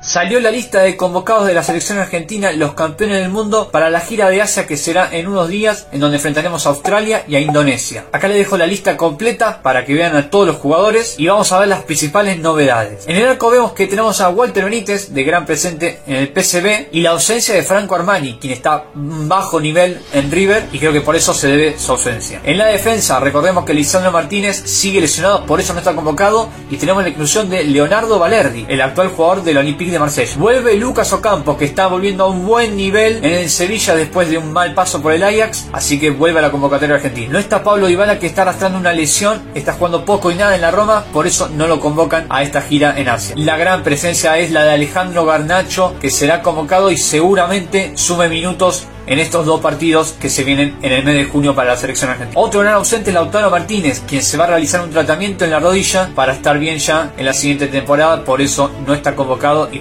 Salió 0.03 0.41
la 0.41 0.51
lista 0.51 0.81
de 0.81 0.97
convocados 0.97 1.47
de 1.47 1.55
la 1.55 1.63
selección 1.63 1.97
argentina, 1.99 2.51
los 2.51 2.75
campeones 2.75 3.21
del 3.21 3.31
mundo, 3.31 3.69
para 3.71 3.89
la 3.89 4.01
gira 4.01 4.31
de 4.31 4.43
Asia 4.43 4.67
que 4.67 4.77
será 4.77 5.09
en 5.13 5.29
unos 5.29 5.47
días, 5.47 5.87
en 5.93 6.01
donde 6.01 6.17
enfrentaremos 6.17 6.67
a 6.67 6.71
Australia 6.71 7.23
y 7.29 7.37
a 7.37 7.41
Indonesia. 7.41 8.07
Acá 8.11 8.27
les 8.27 8.39
dejo 8.39 8.57
la 8.57 8.67
lista 8.67 8.97
completa 8.97 9.63
para 9.63 9.85
que 9.85 9.95
vean 9.95 10.17
a 10.17 10.29
todos 10.29 10.45
los 10.45 10.57
jugadores 10.57 11.15
y 11.19 11.29
vamos 11.29 11.53
a 11.53 11.61
ver 11.61 11.69
las 11.69 11.85
principales 11.85 12.41
novedades. 12.41 13.05
En 13.07 13.15
el 13.15 13.29
arco 13.29 13.49
vemos 13.49 13.75
que 13.75 13.87
tenemos 13.87 14.21
a 14.21 14.31
Walter 14.31 14.65
Benítez, 14.65 15.15
de 15.15 15.23
gran 15.23 15.47
presente 15.47 16.01
en 16.09 16.17
el 16.17 16.31
PCB, 16.31 16.89
y 16.91 17.01
la 17.01 17.11
ausencia 17.11 17.55
de 17.55 17.63
Franco 17.63 17.95
Armani, 17.95 18.39
quien 18.41 18.55
está 18.55 18.87
bajo 18.95 19.61
nivel 19.61 20.01
en 20.13 20.33
River 20.33 20.67
y 20.73 20.81
creo 20.81 20.93
que 20.93 21.03
por 21.03 21.15
eso 21.15 21.33
se 21.33 21.47
debe 21.47 21.79
su 21.79 21.93
ausencia. 21.93 22.41
En 22.43 22.59
la 22.59 22.67
defensa, 22.67 23.21
recordemos 23.21 23.65
que 23.65 23.73
Lisandro 23.73 24.11
Martínez 24.11 24.65
sigue 24.65 25.01
lesionado, 25.01 25.47
por 25.47 25.61
eso 25.61 25.75
no 25.75 25.79
está 25.79 25.95
convocado, 25.95 26.49
y 26.73 26.77
tenemos 26.77 27.05
la 27.05 27.11
inclusión 27.11 27.49
de 27.49 27.63
Leonardo 27.63 28.19
Valerdi, 28.19 28.67
el 28.69 28.81
actual 28.81 29.07
jugador 29.07 29.45
del 29.45 29.59
Olympique 29.59 29.92
de 29.93 29.99
Marsella. 29.99 30.37
Vuelve 30.37 30.75
Lucas 30.77 31.13
Ocampo, 31.13 31.57
que 31.57 31.65
está 31.65 31.87
volviendo 31.87 32.25
a 32.25 32.29
un 32.29 32.47
buen 32.47 32.77
nivel 32.77 33.19
en 33.19 33.33
el 33.33 33.51
Sevilla 33.51 33.95
después 33.95 34.29
de 34.31 34.39
un 34.39 34.53
mal 34.53 34.75
paso 34.75 35.01
por 35.01 35.13
el 35.13 35.23
Ajax, 35.23 35.69
así 35.73 36.01
que 36.01 36.11
vuelve 36.11 36.39
a 36.39 36.43
la 36.43 36.51
convocatoria 36.51 36.97
argentina. 36.97 37.33
No 37.33 37.39
está 37.39 37.63
Pablo 37.63 37.87
Dybala, 37.87 38.19
que 38.19 38.27
está 38.27 38.43
arrastrando 38.43 38.79
una 38.79 38.93
lesión, 38.93 39.43
está 39.55 39.75
jugando 39.75 40.05
poco 40.05 40.31
y 40.31 40.35
nada 40.35 40.55
en 40.55 40.61
la 40.61 40.71
Roma, 40.71 41.05
por 41.13 41.27
eso 41.27 41.49
no 41.49 41.67
lo 41.67 41.81
convocan 41.81 42.27
a 42.29 42.43
esta 42.43 42.63
gira 42.63 42.99
en 42.99 43.09
Asia. 43.09 43.35
La 43.39 43.57
gran 43.57 43.83
presencia 43.83 44.39
es 44.39 44.51
la 44.51 44.65
de 44.65 44.73
Alejandro 44.73 45.25
Garnacho, 45.25 45.95
que 46.01 46.11
será 46.11 46.43
convocado 46.43 46.91
y 46.91 46.97
seguramente 46.97 47.93
sume 47.97 48.29
minutos 48.29 48.87
en 49.07 49.19
estos 49.19 49.47
dos 49.47 49.61
partidos 49.61 50.13
que 50.13 50.29
se 50.29 50.45
vienen 50.45 50.77
en 50.83 50.93
el 50.93 51.05
mes 51.05 51.15
de 51.15 51.25
junio 51.25 51.55
para 51.55 51.71
la 51.71 51.77
selección 51.77 52.11
argentina. 52.11 52.41
Otro 52.41 52.61
gran 52.61 52.75
ausente 52.75 53.11
es 53.11 53.15
Lautaro 53.15 53.51
Martínez, 53.51 54.03
quien 54.07 54.23
se 54.23 54.37
va 54.37 54.45
a 54.45 54.49
realizar 54.49 54.83
un 54.83 54.91
tratamiento 54.91 55.45
en 55.45 55.51
la 55.51 55.61
rodilla 55.61 56.11
para 56.15 56.33
estar 56.33 56.59
bien 56.59 56.79
ya 56.79 57.13
en 57.17 57.25
la 57.25 57.33
siguiente 57.33 57.69
temporada, 57.69 58.25
por 58.25 58.41
eso 58.41 58.71
no 58.87 58.95
está 58.95 59.15
convocado 59.15 59.69
y 59.73 59.81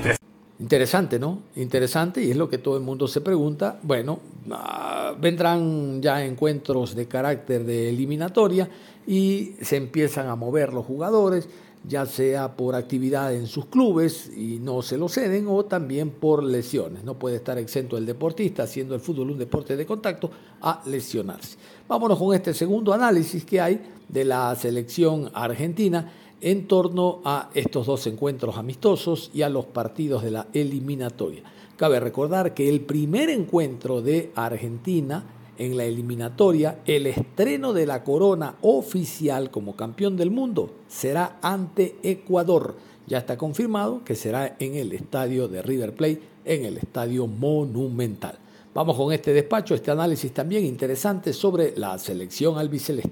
Interesante, 0.61 1.17
¿no? 1.17 1.39
Interesante 1.55 2.23
y 2.23 2.29
es 2.29 2.37
lo 2.37 2.47
que 2.47 2.59
todo 2.59 2.77
el 2.77 2.83
mundo 2.83 3.07
se 3.07 3.21
pregunta. 3.21 3.79
Bueno, 3.81 4.19
ah, 4.51 5.15
vendrán 5.19 5.99
ya 6.03 6.23
encuentros 6.23 6.93
de 6.93 7.07
carácter 7.07 7.65
de 7.65 7.89
eliminatoria 7.89 8.69
y 9.07 9.55
se 9.59 9.77
empiezan 9.77 10.27
a 10.29 10.35
mover 10.35 10.71
los 10.71 10.85
jugadores 10.85 11.49
ya 11.83 12.05
sea 12.05 12.55
por 12.55 12.75
actividad 12.75 13.33
en 13.33 13.47
sus 13.47 13.65
clubes 13.65 14.31
y 14.35 14.59
no 14.59 14.81
se 14.81 14.97
lo 14.97 15.09
ceden 15.09 15.47
o 15.47 15.65
también 15.65 16.11
por 16.11 16.43
lesiones. 16.43 17.03
No 17.03 17.17
puede 17.17 17.37
estar 17.37 17.57
exento 17.57 17.97
el 17.97 18.05
deportista, 18.05 18.67
siendo 18.67 18.93
el 18.93 19.01
fútbol 19.01 19.31
un 19.31 19.39
deporte 19.39 19.75
de 19.75 19.85
contacto, 19.85 20.29
a 20.61 20.81
lesionarse. 20.85 21.57
Vámonos 21.87 22.19
con 22.19 22.35
este 22.35 22.53
segundo 22.53 22.93
análisis 22.93 23.43
que 23.45 23.59
hay 23.59 23.81
de 24.07 24.25
la 24.25 24.55
selección 24.55 25.31
argentina 25.33 26.11
en 26.39 26.67
torno 26.67 27.21
a 27.23 27.49
estos 27.53 27.85
dos 27.85 28.05
encuentros 28.07 28.57
amistosos 28.57 29.31
y 29.33 29.41
a 29.41 29.49
los 29.49 29.65
partidos 29.65 30.23
de 30.23 30.31
la 30.31 30.47
eliminatoria. 30.53 31.43
Cabe 31.77 31.99
recordar 31.99 32.53
que 32.53 32.69
el 32.69 32.81
primer 32.81 33.29
encuentro 33.29 34.01
de 34.01 34.31
Argentina 34.35 35.23
en 35.61 35.77
la 35.77 35.83
eliminatoria, 35.83 36.79
el 36.87 37.05
estreno 37.05 37.71
de 37.71 37.85
la 37.85 38.03
corona 38.03 38.55
oficial 38.61 39.51
como 39.51 39.75
campeón 39.75 40.17
del 40.17 40.31
mundo 40.31 40.73
será 40.87 41.37
ante 41.43 41.97
Ecuador. 42.01 42.77
Ya 43.05 43.19
está 43.19 43.37
confirmado 43.37 44.03
que 44.03 44.15
será 44.15 44.55
en 44.57 44.73
el 44.73 44.91
estadio 44.91 45.47
de 45.47 45.61
River 45.61 45.93
Plate, 45.93 46.21
en 46.45 46.65
el 46.65 46.77
estadio 46.77 47.27
Monumental. 47.27 48.39
Vamos 48.73 48.97
con 48.97 49.13
este 49.13 49.33
despacho, 49.33 49.75
este 49.75 49.91
análisis 49.91 50.33
también 50.33 50.65
interesante 50.65 51.31
sobre 51.31 51.77
la 51.77 51.99
selección 51.99 52.57
albiceleste. 52.57 53.11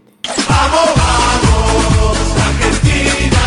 ¡Vamos, 0.50 0.90
vamos, 0.96 2.18
Argentina! 2.36 3.38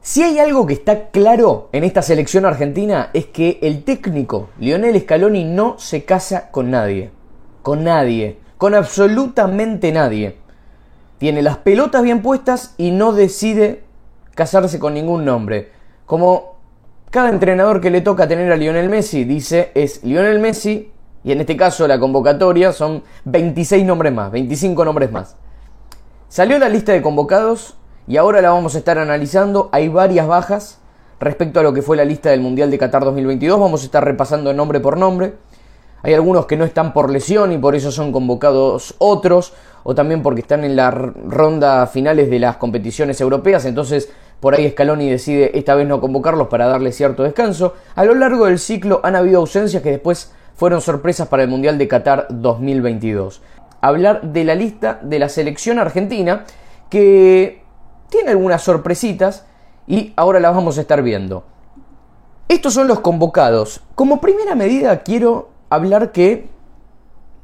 Si 0.00 0.22
hay 0.22 0.40
algo 0.40 0.66
que 0.66 0.74
está 0.74 1.10
claro 1.10 1.68
en 1.70 1.84
esta 1.84 2.02
selección 2.02 2.46
argentina 2.46 3.10
es 3.14 3.26
que 3.26 3.60
el 3.62 3.84
técnico 3.84 4.50
Lionel 4.58 5.00
Scaloni 5.00 5.44
no 5.44 5.78
se 5.78 6.04
casa 6.04 6.50
con 6.50 6.72
nadie 6.72 7.12
con 7.62 7.84
nadie, 7.84 8.38
con 8.58 8.74
absolutamente 8.74 9.92
nadie. 9.92 10.36
Tiene 11.18 11.42
las 11.42 11.58
pelotas 11.58 12.02
bien 12.02 12.22
puestas 12.22 12.74
y 12.76 12.90
no 12.90 13.12
decide 13.12 13.84
casarse 14.34 14.78
con 14.78 14.94
ningún 14.94 15.24
nombre. 15.24 15.70
Como 16.06 16.56
cada 17.10 17.28
entrenador 17.28 17.80
que 17.80 17.90
le 17.90 18.00
toca 18.00 18.26
tener 18.26 18.50
a 18.50 18.56
Lionel 18.56 18.88
Messi 18.88 19.24
dice 19.24 19.70
es 19.74 20.02
Lionel 20.02 20.40
Messi 20.40 20.90
y 21.24 21.32
en 21.32 21.40
este 21.40 21.56
caso 21.56 21.86
la 21.86 22.00
convocatoria 22.00 22.72
son 22.72 23.02
26 23.24 23.84
nombres 23.84 24.12
más, 24.12 24.32
25 24.32 24.84
nombres 24.84 25.12
más. 25.12 25.36
Salió 26.28 26.58
la 26.58 26.68
lista 26.68 26.92
de 26.92 27.02
convocados 27.02 27.76
y 28.08 28.16
ahora 28.16 28.40
la 28.40 28.50
vamos 28.50 28.74
a 28.74 28.78
estar 28.78 28.98
analizando. 28.98 29.68
Hay 29.72 29.88
varias 29.88 30.26
bajas 30.26 30.80
respecto 31.20 31.60
a 31.60 31.62
lo 31.62 31.72
que 31.72 31.82
fue 31.82 31.96
la 31.96 32.04
lista 32.04 32.30
del 32.30 32.40
Mundial 32.40 32.70
de 32.70 32.78
Qatar 32.78 33.04
2022. 33.04 33.60
Vamos 33.60 33.82
a 33.82 33.84
estar 33.84 34.04
repasando 34.04 34.52
nombre 34.52 34.80
por 34.80 34.96
nombre. 34.96 35.34
Hay 36.02 36.14
algunos 36.14 36.46
que 36.46 36.56
no 36.56 36.64
están 36.64 36.92
por 36.92 37.10
lesión 37.10 37.52
y 37.52 37.58
por 37.58 37.74
eso 37.74 37.92
son 37.92 38.10
convocados 38.10 38.94
otros, 38.98 39.52
o 39.84 39.94
también 39.94 40.22
porque 40.22 40.40
están 40.40 40.64
en 40.64 40.76
la 40.76 40.90
ronda 40.90 41.86
finales 41.86 42.28
de 42.30 42.38
las 42.38 42.56
competiciones 42.56 43.20
europeas, 43.20 43.64
entonces 43.64 44.10
por 44.40 44.54
ahí 44.54 44.68
Scaloni 44.68 45.08
decide 45.08 45.56
esta 45.56 45.76
vez 45.76 45.86
no 45.86 46.00
convocarlos 46.00 46.48
para 46.48 46.66
darle 46.66 46.90
cierto 46.90 47.22
descanso. 47.22 47.74
A 47.94 48.04
lo 48.04 48.16
largo 48.16 48.46
del 48.46 48.58
ciclo 48.58 49.00
han 49.04 49.14
habido 49.14 49.38
ausencias 49.38 49.84
que 49.84 49.92
después 49.92 50.32
fueron 50.56 50.80
sorpresas 50.80 51.28
para 51.28 51.44
el 51.44 51.48
Mundial 51.48 51.78
de 51.78 51.86
Qatar 51.86 52.26
2022. 52.28 53.40
Hablar 53.80 54.22
de 54.22 54.42
la 54.42 54.56
lista 54.56 54.98
de 55.00 55.20
la 55.20 55.28
selección 55.28 55.78
argentina 55.78 56.44
que 56.90 57.62
tiene 58.08 58.30
algunas 58.30 58.62
sorpresitas 58.62 59.46
y 59.86 60.12
ahora 60.16 60.40
las 60.40 60.54
vamos 60.54 60.76
a 60.76 60.80
estar 60.80 61.02
viendo. 61.02 61.44
Estos 62.48 62.74
son 62.74 62.88
los 62.88 62.98
convocados. 62.98 63.80
Como 63.94 64.20
primera 64.20 64.56
medida 64.56 65.04
quiero 65.04 65.51
hablar 65.74 66.12
que 66.12 66.48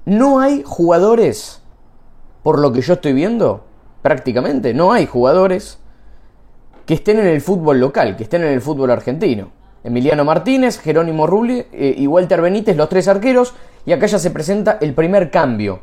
no 0.04 0.40
hay 0.40 0.62
jugadores, 0.64 1.62
por 2.42 2.58
lo 2.58 2.72
que 2.72 2.82
yo 2.82 2.94
estoy 2.94 3.14
viendo, 3.14 3.64
prácticamente, 4.02 4.74
no 4.74 4.92
hay 4.92 5.06
jugadores 5.06 5.78
que 6.84 6.94
estén 6.94 7.18
en 7.18 7.26
el 7.26 7.40
fútbol 7.40 7.80
local, 7.80 8.16
que 8.16 8.24
estén 8.24 8.42
en 8.42 8.52
el 8.52 8.60
fútbol 8.60 8.90
argentino. 8.90 9.50
Emiliano 9.82 10.24
Martínez, 10.24 10.78
Jerónimo 10.78 11.26
Rulli 11.26 11.64
eh, 11.72 11.94
y 11.96 12.06
Walter 12.06 12.42
Benítez, 12.42 12.76
los 12.76 12.88
tres 12.88 13.08
arqueros, 13.08 13.54
y 13.86 13.92
acá 13.92 14.06
ya 14.06 14.18
se 14.18 14.30
presenta 14.30 14.76
el 14.80 14.92
primer 14.92 15.30
cambio. 15.30 15.80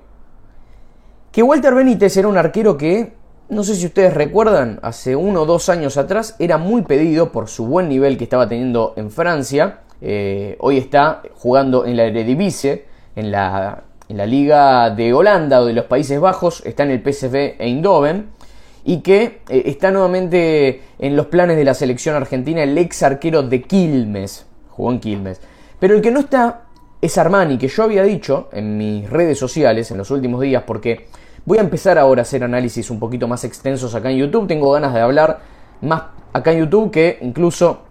Que 1.31 1.41
Walter 1.41 1.73
Benítez 1.73 2.15
era 2.17 2.27
un 2.27 2.37
arquero 2.37 2.77
que, 2.77 3.13
no 3.49 3.63
sé 3.63 3.75
si 3.75 3.87
ustedes 3.87 4.13
recuerdan, 4.13 4.79
hace 4.83 5.15
uno 5.15 5.41
o 5.41 5.45
dos 5.45 5.69
años 5.69 5.97
atrás 5.97 6.35
era 6.37 6.57
muy 6.59 6.83
pedido 6.83 7.31
por 7.31 7.47
su 7.47 7.65
buen 7.65 7.89
nivel 7.89 8.17
que 8.17 8.23
estaba 8.25 8.47
teniendo 8.47 8.93
en 8.97 9.09
Francia, 9.09 9.79
eh, 10.01 10.57
hoy 10.59 10.77
está 10.77 11.21
jugando 11.35 11.85
en 11.85 11.97
la 11.97 12.05
Eredivisie, 12.05 12.85
en 13.15 13.31
la, 13.31 13.83
en 14.09 14.17
la 14.17 14.25
Liga 14.25 14.89
de 14.89 15.13
Holanda 15.13 15.61
o 15.61 15.65
de 15.65 15.73
los 15.73 15.85
Países 15.85 16.19
Bajos, 16.19 16.63
está 16.65 16.83
en 16.83 16.91
el 16.91 17.01
PSV 17.01 17.55
Eindhoven 17.59 18.29
y 18.83 19.01
que 19.01 19.41
eh, 19.49 19.63
está 19.65 19.91
nuevamente 19.91 20.81
en 20.99 21.15
los 21.15 21.25
planes 21.27 21.57
de 21.57 21.63
la 21.63 21.73
selección 21.73 22.15
argentina 22.15 22.61
el 22.63 22.77
ex 22.77 23.03
arquero 23.03 23.43
de 23.43 23.61
Quilmes, 23.63 24.45
jugó 24.69 24.91
en 24.91 24.99
Quilmes. 24.99 25.41
Pero 25.79 25.95
el 25.95 26.01
que 26.01 26.11
no 26.11 26.19
está 26.19 26.65
es 27.01 27.17
Armani, 27.17 27.57
que 27.57 27.67
yo 27.67 27.83
había 27.83 28.03
dicho 28.03 28.49
en 28.51 28.77
mis 28.77 29.09
redes 29.09 29.37
sociales 29.37 29.91
en 29.91 29.97
los 29.97 30.11
últimos 30.11 30.41
días, 30.41 30.63
porque 30.65 31.07
voy 31.45 31.57
a 31.57 31.61
empezar 31.61 31.97
ahora 31.97 32.21
a 32.21 32.23
hacer 32.23 32.43
análisis 32.43 32.89
un 32.89 32.99
poquito 32.99 33.27
más 33.27 33.43
extensos 33.43 33.93
acá 33.95 34.09
en 34.09 34.17
YouTube. 34.17 34.47
Tengo 34.47 34.71
ganas 34.71 34.93
de 34.93 35.01
hablar 35.01 35.39
más 35.81 36.03
acá 36.33 36.51
en 36.51 36.59
YouTube 36.59 36.91
que 36.91 37.17
incluso, 37.21 37.81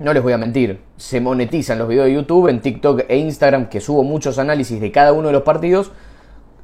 no 0.00 0.12
les 0.12 0.22
voy 0.22 0.32
a 0.32 0.38
mentir, 0.38 0.80
se 0.96 1.20
monetizan 1.20 1.78
los 1.78 1.88
videos 1.88 2.06
de 2.06 2.14
YouTube 2.14 2.48
en 2.48 2.60
TikTok 2.60 3.02
e 3.08 3.16
Instagram, 3.16 3.68
que 3.68 3.80
subo 3.80 4.02
muchos 4.02 4.38
análisis 4.38 4.80
de 4.80 4.92
cada 4.92 5.12
uno 5.12 5.28
de 5.28 5.32
los 5.32 5.42
partidos, 5.42 5.92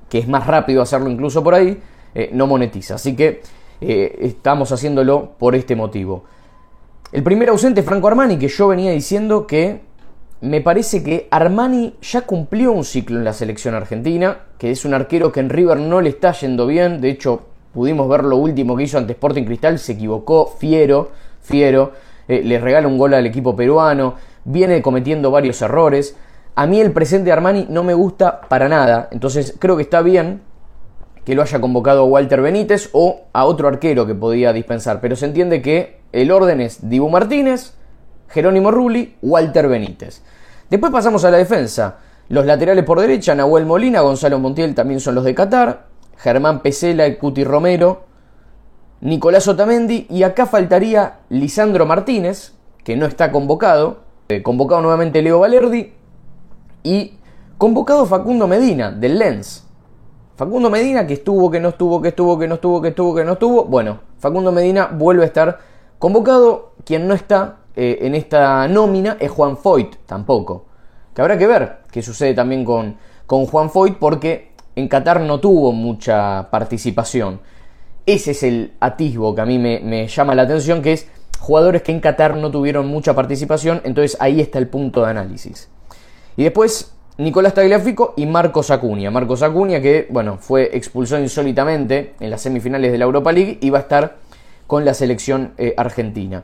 que 0.08 0.18
es 0.18 0.28
más 0.28 0.46
rápido 0.46 0.82
hacerlo 0.82 1.10
incluso 1.10 1.42
por 1.42 1.54
ahí, 1.54 1.80
eh, 2.14 2.30
no 2.32 2.46
monetiza. 2.46 2.94
Así 2.94 3.16
que 3.16 3.42
eh, 3.80 4.18
estamos 4.20 4.70
haciéndolo 4.72 5.32
por 5.38 5.54
este 5.54 5.74
motivo. 5.76 6.24
El 7.12 7.22
primer 7.22 7.48
ausente, 7.48 7.82
Franco 7.82 8.08
Armani, 8.08 8.38
que 8.38 8.48
yo 8.48 8.68
venía 8.68 8.90
diciendo 8.92 9.46
que 9.46 9.82
me 10.40 10.60
parece 10.60 11.02
que 11.02 11.28
Armani 11.30 11.94
ya 12.02 12.22
cumplió 12.22 12.72
un 12.72 12.84
ciclo 12.84 13.18
en 13.18 13.24
la 13.24 13.32
selección 13.32 13.74
argentina, 13.74 14.40
que 14.58 14.70
es 14.70 14.84
un 14.84 14.94
arquero 14.94 15.32
que 15.32 15.40
en 15.40 15.48
River 15.48 15.78
no 15.78 16.00
le 16.00 16.10
está 16.10 16.32
yendo 16.32 16.66
bien, 16.66 17.00
de 17.00 17.10
hecho 17.10 17.42
pudimos 17.72 18.08
ver 18.08 18.24
lo 18.24 18.36
último 18.36 18.76
que 18.76 18.84
hizo 18.84 18.98
ante 18.98 19.12
Sporting 19.12 19.44
Cristal, 19.44 19.78
se 19.78 19.92
equivocó, 19.92 20.46
fiero, 20.58 21.10
fiero, 21.40 21.92
eh, 22.28 22.42
le 22.44 22.58
regala 22.58 22.88
un 22.88 22.98
gol 22.98 23.14
al 23.14 23.26
equipo 23.26 23.54
peruano, 23.56 24.14
viene 24.44 24.82
cometiendo 24.82 25.30
varios 25.30 25.60
errores. 25.62 26.16
A 26.54 26.66
mí 26.66 26.80
el 26.80 26.92
presente 26.92 27.26
de 27.26 27.32
Armani 27.32 27.66
no 27.68 27.82
me 27.82 27.94
gusta 27.94 28.40
para 28.42 28.68
nada, 28.68 29.08
entonces 29.10 29.56
creo 29.58 29.76
que 29.76 29.82
está 29.82 30.02
bien 30.02 30.42
que 31.24 31.34
lo 31.34 31.42
haya 31.42 31.60
convocado 31.60 32.04
Walter 32.04 32.42
Benítez 32.42 32.90
o 32.92 33.22
a 33.32 33.46
otro 33.46 33.68
arquero 33.68 34.06
que 34.06 34.14
podía 34.14 34.52
dispensar, 34.52 35.00
pero 35.00 35.16
se 35.16 35.26
entiende 35.26 35.62
que 35.62 36.00
el 36.12 36.30
orden 36.30 36.60
es 36.60 36.88
Dibu 36.88 37.08
Martínez, 37.08 37.72
Jerónimo 38.28 38.70
Rulli, 38.70 39.16
Walter 39.22 39.68
Benítez. 39.68 40.22
Después 40.68 40.92
pasamos 40.92 41.24
a 41.24 41.30
la 41.30 41.38
defensa. 41.38 41.98
Los 42.28 42.46
laterales 42.46 42.84
por 42.84 43.00
derecha, 43.00 43.34
Nahuel 43.34 43.66
Molina, 43.66 44.00
Gonzalo 44.00 44.38
Montiel 44.38 44.74
también 44.74 45.00
son 45.00 45.14
los 45.14 45.24
de 45.24 45.34
Qatar, 45.34 45.86
Germán 46.16 46.60
Pesela 46.60 47.06
y 47.06 47.16
Cuti 47.16 47.44
Romero, 47.44 48.04
Nicolás 49.04 49.46
Otamendi 49.48 50.06
y 50.08 50.22
acá 50.22 50.46
faltaría 50.46 51.18
Lisandro 51.28 51.84
Martínez, 51.84 52.54
que 52.84 52.96
no 52.96 53.04
está 53.04 53.30
convocado, 53.30 53.98
eh, 54.30 54.42
convocado 54.42 54.80
nuevamente 54.80 55.20
Leo 55.20 55.40
Valerdi 55.40 55.92
y 56.82 57.12
convocado 57.58 58.06
Facundo 58.06 58.48
Medina 58.48 58.90
del 58.90 59.18
Lens. 59.18 59.66
Facundo 60.36 60.70
Medina 60.70 61.06
que 61.06 61.12
estuvo, 61.12 61.50
que 61.50 61.60
no 61.60 61.68
estuvo, 61.68 62.00
que 62.00 62.08
estuvo, 62.08 62.38
que 62.38 62.48
no 62.48 62.54
estuvo, 62.54 62.80
que 62.80 62.88
estuvo, 62.88 63.14
que 63.14 63.24
no 63.24 63.32
estuvo. 63.34 63.66
Bueno, 63.66 64.00
Facundo 64.20 64.52
Medina 64.52 64.86
vuelve 64.86 65.24
a 65.24 65.26
estar 65.26 65.58
convocado. 65.98 66.72
Quien 66.86 67.06
no 67.06 67.12
está 67.12 67.58
eh, 67.76 67.98
en 68.00 68.14
esta 68.14 68.66
nómina 68.68 69.18
es 69.20 69.30
Juan 69.30 69.58
Foyt, 69.58 69.96
tampoco. 70.06 70.64
Que 71.14 71.20
habrá 71.20 71.36
que 71.36 71.46
ver 71.46 71.80
qué 71.90 72.00
sucede 72.00 72.32
también 72.32 72.64
con, 72.64 72.96
con 73.26 73.44
Juan 73.44 73.68
Foyt 73.68 73.98
porque 73.98 74.52
en 74.76 74.88
Qatar 74.88 75.20
no 75.20 75.40
tuvo 75.40 75.72
mucha 75.72 76.48
participación. 76.50 77.40
Ese 78.06 78.32
es 78.32 78.42
el 78.42 78.72
atisbo 78.80 79.34
que 79.34 79.40
a 79.40 79.46
mí 79.46 79.58
me, 79.58 80.06
llama 80.08 80.34
la 80.34 80.42
atención, 80.42 80.82
que 80.82 80.92
es 80.92 81.08
jugadores 81.38 81.82
que 81.82 81.92
en 81.92 82.00
Qatar 82.00 82.36
no 82.36 82.50
tuvieron 82.50 82.86
mucha 82.86 83.14
participación, 83.14 83.80
entonces 83.84 84.16
ahí 84.20 84.40
está 84.40 84.58
el 84.58 84.68
punto 84.68 85.02
de 85.02 85.10
análisis. 85.10 85.68
Y 86.36 86.44
después 86.44 86.92
Nicolás 87.16 87.54
Tagliafico 87.54 88.14
y 88.16 88.26
Marcos 88.26 88.70
Acuña. 88.70 89.10
Marcos 89.10 89.42
Acuña 89.42 89.80
que, 89.80 90.06
bueno, 90.10 90.36
fue 90.38 90.76
expulsado 90.76 91.22
insólitamente 91.22 92.14
en 92.20 92.28
las 92.28 92.42
semifinales 92.42 92.92
de 92.92 92.98
la 92.98 93.04
Europa 93.04 93.32
League 93.32 93.58
y 93.60 93.70
va 93.70 93.78
a 93.78 93.82
estar 93.82 94.16
con 94.66 94.84
la 94.84 94.94
selección 94.94 95.52
eh, 95.56 95.74
argentina. 95.76 96.42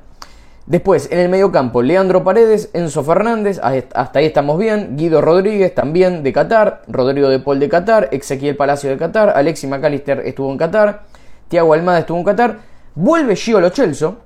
Después, 0.67 1.09
en 1.11 1.19
el 1.19 1.29
mediocampo, 1.29 1.83
Leandro 1.83 2.23
Paredes, 2.23 2.71
Enzo 2.75 3.03
Fernández, 3.03 3.59
hasta 3.63 4.19
ahí 4.19 4.27
estamos 4.27 4.59
bien. 4.59 4.97
Guido 4.97 5.21
Rodríguez 5.21 5.75
también 5.75 6.23
de 6.23 6.33
Qatar, 6.33 6.83
Rodrigo 6.87 7.29
de 7.29 7.41
Paul 7.41 7.59
de 7.59 7.69
Qatar, 7.69 8.09
Ezequiel 8.13 8.57
Palacio 8.57 8.89
de 8.89 8.97
Qatar, 8.97 9.31
Alexi 9.31 9.67
McAllister 9.67 10.21
estuvo 10.21 10.53
en 10.53 10.59
Qatar, 10.59 11.03
Tiago 11.51 11.75
Almada 11.75 11.99
estuvo 11.99 12.17
en 12.17 12.25
Qatar, 12.25 12.59
vuelve 12.95 13.35
Gio 13.35 13.61
Lo 13.61 13.71
Celso, 13.71 14.19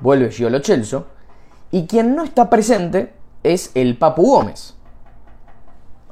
vuelve 0.00 0.30
Gio 0.30 0.48
Lo 0.48 0.60
Celso, 0.60 1.06
y 1.70 1.86
quien 1.86 2.16
no 2.16 2.24
está 2.24 2.48
presente 2.48 3.12
es 3.42 3.70
el 3.74 3.98
Papu 3.98 4.22
Gómez. 4.22 4.74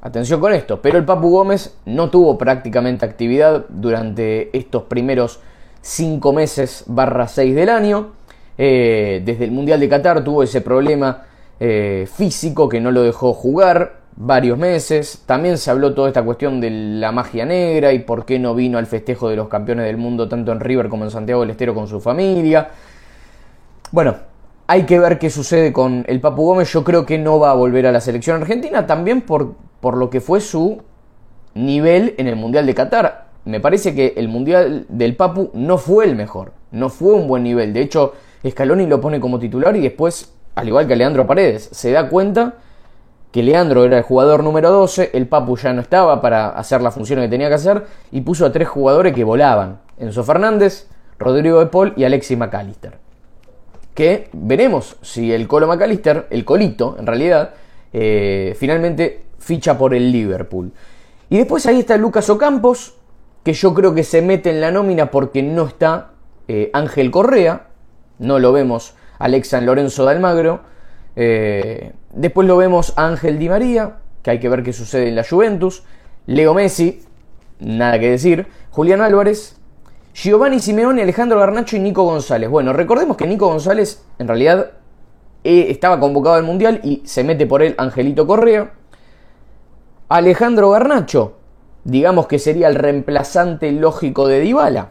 Atención 0.02 0.38
con 0.38 0.52
esto, 0.52 0.82
pero 0.82 0.98
el 0.98 1.06
Papu 1.06 1.30
Gómez 1.30 1.78
no 1.86 2.10
tuvo 2.10 2.36
prácticamente 2.36 3.06
actividad 3.06 3.64
durante 3.70 4.56
estos 4.56 4.82
primeros 4.82 5.40
5 5.80 6.32
meses 6.34 6.84
barra 6.86 7.26
6 7.26 7.54
del 7.54 7.70
año. 7.70 8.12
Eh, 8.58 9.22
desde 9.24 9.44
el 9.44 9.50
Mundial 9.50 9.80
de 9.80 9.88
Qatar 9.88 10.22
tuvo 10.22 10.42
ese 10.42 10.60
problema 10.60 11.22
eh, 11.58 12.06
físico 12.12 12.68
que 12.68 12.82
no 12.82 12.90
lo 12.90 13.02
dejó 13.02 13.32
jugar 13.32 13.97
varios 14.20 14.58
meses. 14.58 15.22
También 15.26 15.58
se 15.58 15.70
habló 15.70 15.94
toda 15.94 16.08
esta 16.08 16.22
cuestión 16.22 16.60
de 16.60 16.70
la 16.70 17.12
magia 17.12 17.46
negra 17.46 17.92
y 17.92 18.00
por 18.00 18.24
qué 18.24 18.38
no 18.38 18.54
vino 18.54 18.76
al 18.78 18.86
festejo 18.86 19.28
de 19.28 19.36
los 19.36 19.48
campeones 19.48 19.86
del 19.86 19.96
mundo 19.96 20.28
tanto 20.28 20.52
en 20.52 20.60
River 20.60 20.88
como 20.88 21.04
en 21.04 21.10
Santiago 21.10 21.42
del 21.42 21.50
Estero 21.50 21.74
con 21.74 21.86
su 21.86 22.00
familia. 22.00 22.68
Bueno, 23.92 24.16
hay 24.66 24.82
que 24.84 24.98
ver 24.98 25.18
qué 25.18 25.30
sucede 25.30 25.72
con 25.72 26.04
el 26.08 26.20
Papu 26.20 26.44
Gómez. 26.44 26.72
Yo 26.72 26.84
creo 26.84 27.06
que 27.06 27.16
no 27.18 27.38
va 27.38 27.52
a 27.52 27.54
volver 27.54 27.86
a 27.86 27.92
la 27.92 28.00
selección 28.00 28.40
argentina 28.40 28.86
también 28.86 29.22
por 29.22 29.54
por 29.80 29.96
lo 29.96 30.10
que 30.10 30.20
fue 30.20 30.40
su 30.40 30.82
nivel 31.54 32.14
en 32.18 32.26
el 32.26 32.36
Mundial 32.36 32.66
de 32.66 32.74
Qatar. 32.74 33.28
Me 33.44 33.60
parece 33.60 33.94
que 33.94 34.14
el 34.16 34.28
Mundial 34.28 34.86
del 34.88 35.16
Papu 35.16 35.50
no 35.54 35.78
fue 35.78 36.04
el 36.04 36.16
mejor, 36.16 36.52
no 36.72 36.88
fue 36.88 37.14
un 37.14 37.28
buen 37.28 37.42
nivel. 37.42 37.72
De 37.72 37.80
hecho, 37.80 38.14
Scaloni 38.46 38.86
lo 38.86 39.00
pone 39.00 39.20
como 39.20 39.38
titular 39.38 39.76
y 39.76 39.80
después, 39.80 40.34
al 40.54 40.68
igual 40.68 40.86
que 40.86 40.96
Leandro 40.96 41.26
Paredes, 41.26 41.68
se 41.72 41.92
da 41.92 42.08
cuenta 42.08 42.56
que 43.30 43.42
Leandro 43.42 43.84
era 43.84 43.98
el 43.98 44.02
jugador 44.02 44.42
número 44.42 44.70
12, 44.70 45.10
el 45.12 45.26
Papu 45.26 45.56
ya 45.56 45.72
no 45.72 45.80
estaba 45.80 46.20
para 46.20 46.50
hacer 46.50 46.80
la 46.80 46.90
función 46.90 47.20
que 47.20 47.28
tenía 47.28 47.48
que 47.48 47.54
hacer 47.54 47.84
y 48.10 48.22
puso 48.22 48.46
a 48.46 48.52
tres 48.52 48.68
jugadores 48.68 49.12
que 49.12 49.24
volaban. 49.24 49.80
Enzo 49.98 50.24
Fernández, 50.24 50.88
Rodrigo 51.18 51.58
de 51.58 51.66
Paul 51.66 51.92
y 51.96 52.04
Alexis 52.04 52.38
McAllister. 52.38 52.98
Que 53.94 54.30
veremos 54.32 54.96
si 55.02 55.32
el 55.32 55.46
Colo 55.48 55.66
McAllister, 55.66 56.26
el 56.30 56.44
Colito 56.44 56.96
en 56.98 57.06
realidad, 57.06 57.50
eh, 57.92 58.56
finalmente 58.58 59.24
ficha 59.38 59.76
por 59.76 59.94
el 59.94 60.10
Liverpool. 60.10 60.72
Y 61.28 61.38
después 61.38 61.66
ahí 61.66 61.80
está 61.80 61.96
Lucas 61.96 62.30
Ocampos, 62.30 62.94
que 63.42 63.52
yo 63.52 63.74
creo 63.74 63.94
que 63.94 64.04
se 64.04 64.22
mete 64.22 64.50
en 64.50 64.60
la 64.60 64.70
nómina 64.70 65.10
porque 65.10 65.42
no 65.42 65.66
está 65.66 66.12
eh, 66.48 66.70
Ángel 66.72 67.10
Correa, 67.10 67.66
no 68.18 68.38
lo 68.38 68.52
vemos 68.52 68.94
Alexa 69.18 69.60
Lorenzo 69.60 70.04
de 70.06 70.12
Almagro. 70.12 70.60
Eh, 71.20 71.94
después 72.12 72.46
lo 72.46 72.56
vemos 72.56 72.92
Ángel 72.96 73.40
Di 73.40 73.48
María, 73.48 73.96
que 74.22 74.30
hay 74.30 74.38
que 74.38 74.48
ver 74.48 74.62
qué 74.62 74.72
sucede 74.72 75.08
en 75.08 75.16
la 75.16 75.24
Juventus. 75.28 75.82
Leo 76.26 76.54
Messi, 76.54 77.02
nada 77.58 77.98
que 77.98 78.10
decir. 78.10 78.46
Julián 78.70 79.00
Álvarez, 79.00 79.56
Giovanni 80.14 80.60
Simeone, 80.60 81.02
Alejandro 81.02 81.40
Garnacho 81.40 81.74
y 81.74 81.80
Nico 81.80 82.04
González. 82.04 82.48
Bueno, 82.48 82.72
recordemos 82.72 83.16
que 83.16 83.26
Nico 83.26 83.48
González 83.48 84.04
en 84.20 84.28
realidad 84.28 84.70
eh, 85.42 85.66
estaba 85.70 85.98
convocado 85.98 86.36
al 86.36 86.44
Mundial 86.44 86.80
y 86.84 87.02
se 87.04 87.24
mete 87.24 87.48
por 87.48 87.62
él 87.62 87.74
Angelito 87.78 88.24
Correa. 88.24 88.74
Alejandro 90.08 90.70
Garnacho, 90.70 91.34
digamos 91.82 92.28
que 92.28 92.38
sería 92.38 92.68
el 92.68 92.76
reemplazante 92.76 93.72
lógico 93.72 94.28
de 94.28 94.38
Dybala. 94.38 94.90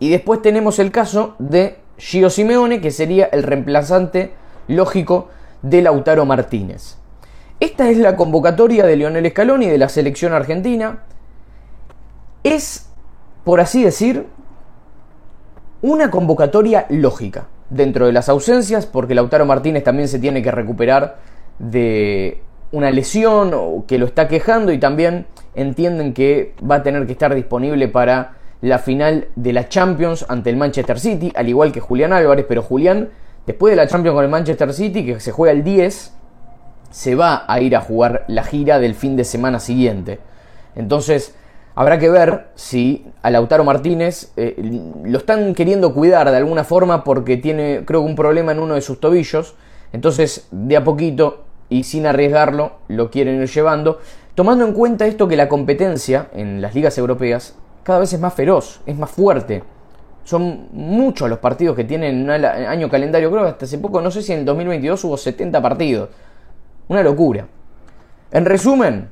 Y 0.00 0.10
después 0.10 0.42
tenemos 0.42 0.78
el 0.78 0.90
caso 0.90 1.34
de 1.38 1.78
Gio 1.96 2.28
Simeone, 2.28 2.82
que 2.82 2.90
sería 2.90 3.24
el 3.24 3.42
reemplazante 3.42 4.34
lógico 4.68 5.28
de 5.62 5.82
Lautaro 5.82 6.24
Martínez. 6.24 6.96
Esta 7.58 7.88
es 7.88 7.98
la 7.98 8.16
convocatoria 8.16 8.84
de 8.84 8.96
Lionel 8.96 9.30
Scaloni 9.30 9.66
de 9.66 9.78
la 9.78 9.88
selección 9.88 10.32
argentina. 10.32 11.04
Es, 12.44 12.90
por 13.44 13.60
así 13.60 13.82
decir, 13.82 14.26
una 15.82 16.10
convocatoria 16.10 16.86
lógica 16.90 17.46
dentro 17.70 18.06
de 18.06 18.12
las 18.12 18.28
ausencias, 18.28 18.86
porque 18.86 19.14
Lautaro 19.14 19.46
Martínez 19.46 19.84
también 19.84 20.08
se 20.08 20.18
tiene 20.18 20.42
que 20.42 20.50
recuperar 20.50 21.16
de 21.58 22.42
una 22.72 22.90
lesión 22.90 23.84
que 23.86 23.98
lo 23.98 24.06
está 24.06 24.28
quejando 24.28 24.72
y 24.72 24.78
también 24.78 25.26
entienden 25.54 26.12
que 26.12 26.54
va 26.68 26.76
a 26.76 26.82
tener 26.82 27.06
que 27.06 27.12
estar 27.12 27.34
disponible 27.34 27.88
para 27.88 28.34
la 28.60 28.78
final 28.78 29.28
de 29.36 29.52
la 29.52 29.68
Champions 29.68 30.24
ante 30.28 30.50
el 30.50 30.56
Manchester 30.56 30.98
City, 30.98 31.32
al 31.34 31.48
igual 31.48 31.72
que 31.72 31.80
Julián 31.80 32.12
Álvarez, 32.12 32.46
pero 32.48 32.62
Julián, 32.62 33.10
después 33.46 33.72
de 33.72 33.76
la 33.76 33.86
Champions 33.86 34.14
con 34.14 34.24
el 34.24 34.30
Manchester 34.30 34.72
City, 34.72 35.04
que 35.04 35.20
se 35.20 35.32
juega 35.32 35.52
el 35.52 35.64
10, 35.64 36.12
se 36.90 37.14
va 37.14 37.44
a 37.46 37.60
ir 37.60 37.76
a 37.76 37.80
jugar 37.80 38.24
la 38.28 38.42
gira 38.42 38.78
del 38.78 38.94
fin 38.94 39.16
de 39.16 39.24
semana 39.24 39.60
siguiente. 39.60 40.18
Entonces, 40.74 41.34
habrá 41.74 41.98
que 41.98 42.08
ver 42.08 42.48
si 42.54 43.06
a 43.22 43.30
Lautaro 43.30 43.64
Martínez 43.64 44.32
eh, 44.36 44.56
lo 45.04 45.18
están 45.18 45.54
queriendo 45.54 45.92
cuidar 45.92 46.30
de 46.30 46.36
alguna 46.36 46.64
forma 46.64 47.04
porque 47.04 47.36
tiene, 47.36 47.82
creo 47.84 48.00
que 48.02 48.08
un 48.08 48.16
problema 48.16 48.52
en 48.52 48.60
uno 48.60 48.74
de 48.74 48.80
sus 48.80 49.00
tobillos. 49.00 49.54
Entonces, 49.92 50.48
de 50.50 50.76
a 50.76 50.84
poquito 50.84 51.44
y 51.68 51.84
sin 51.84 52.06
arriesgarlo 52.06 52.72
lo 52.88 53.10
quieren 53.10 53.40
ir 53.40 53.48
llevando, 53.48 54.00
tomando 54.34 54.64
en 54.64 54.72
cuenta 54.72 55.06
esto 55.06 55.28
que 55.28 55.36
la 55.36 55.48
competencia 55.48 56.28
en 56.32 56.60
las 56.60 56.74
ligas 56.74 56.96
europeas 56.98 57.54
cada 57.82 58.00
vez 58.00 58.12
es 58.12 58.20
más 58.20 58.34
feroz, 58.34 58.80
es 58.86 58.96
más 58.96 59.10
fuerte. 59.10 59.62
Son 60.26 60.70
muchos 60.72 61.30
los 61.30 61.38
partidos 61.38 61.76
que 61.76 61.84
tienen 61.84 62.24
un 62.24 62.30
año 62.30 62.90
calendario, 62.90 63.30
creo 63.30 63.44
que 63.44 63.50
hasta 63.50 63.64
hace 63.64 63.78
poco, 63.78 64.02
no 64.02 64.10
sé 64.10 64.22
si 64.22 64.32
en 64.32 64.40
el 64.40 64.44
2022 64.44 65.04
hubo 65.04 65.16
70 65.16 65.62
partidos. 65.62 66.08
Una 66.88 67.04
locura. 67.04 67.46
En 68.32 68.44
resumen, 68.44 69.08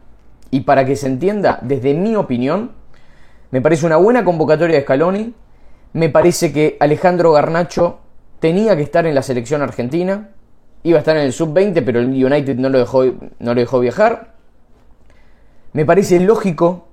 y 0.50 0.62
para 0.62 0.84
que 0.84 0.96
se 0.96 1.06
entienda, 1.06 1.60
desde 1.62 1.94
mi 1.94 2.16
opinión, 2.16 2.72
me 3.52 3.60
parece 3.60 3.86
una 3.86 3.96
buena 3.96 4.24
convocatoria 4.24 4.74
de 4.74 4.82
Scaloni, 4.82 5.32
me 5.92 6.08
parece 6.08 6.52
que 6.52 6.76
Alejandro 6.80 7.30
Garnacho 7.30 8.00
tenía 8.40 8.74
que 8.74 8.82
estar 8.82 9.06
en 9.06 9.14
la 9.14 9.22
selección 9.22 9.62
argentina, 9.62 10.30
iba 10.82 10.96
a 10.96 10.98
estar 10.98 11.16
en 11.16 11.22
el 11.22 11.32
sub-20, 11.32 11.80
pero 11.84 12.00
el 12.00 12.08
United 12.08 12.56
no 12.56 12.70
lo, 12.70 12.80
dejó, 12.80 13.04
no 13.04 13.54
lo 13.54 13.60
dejó 13.60 13.78
viajar. 13.78 14.34
Me 15.72 15.84
parece 15.84 16.18
lógico 16.18 16.88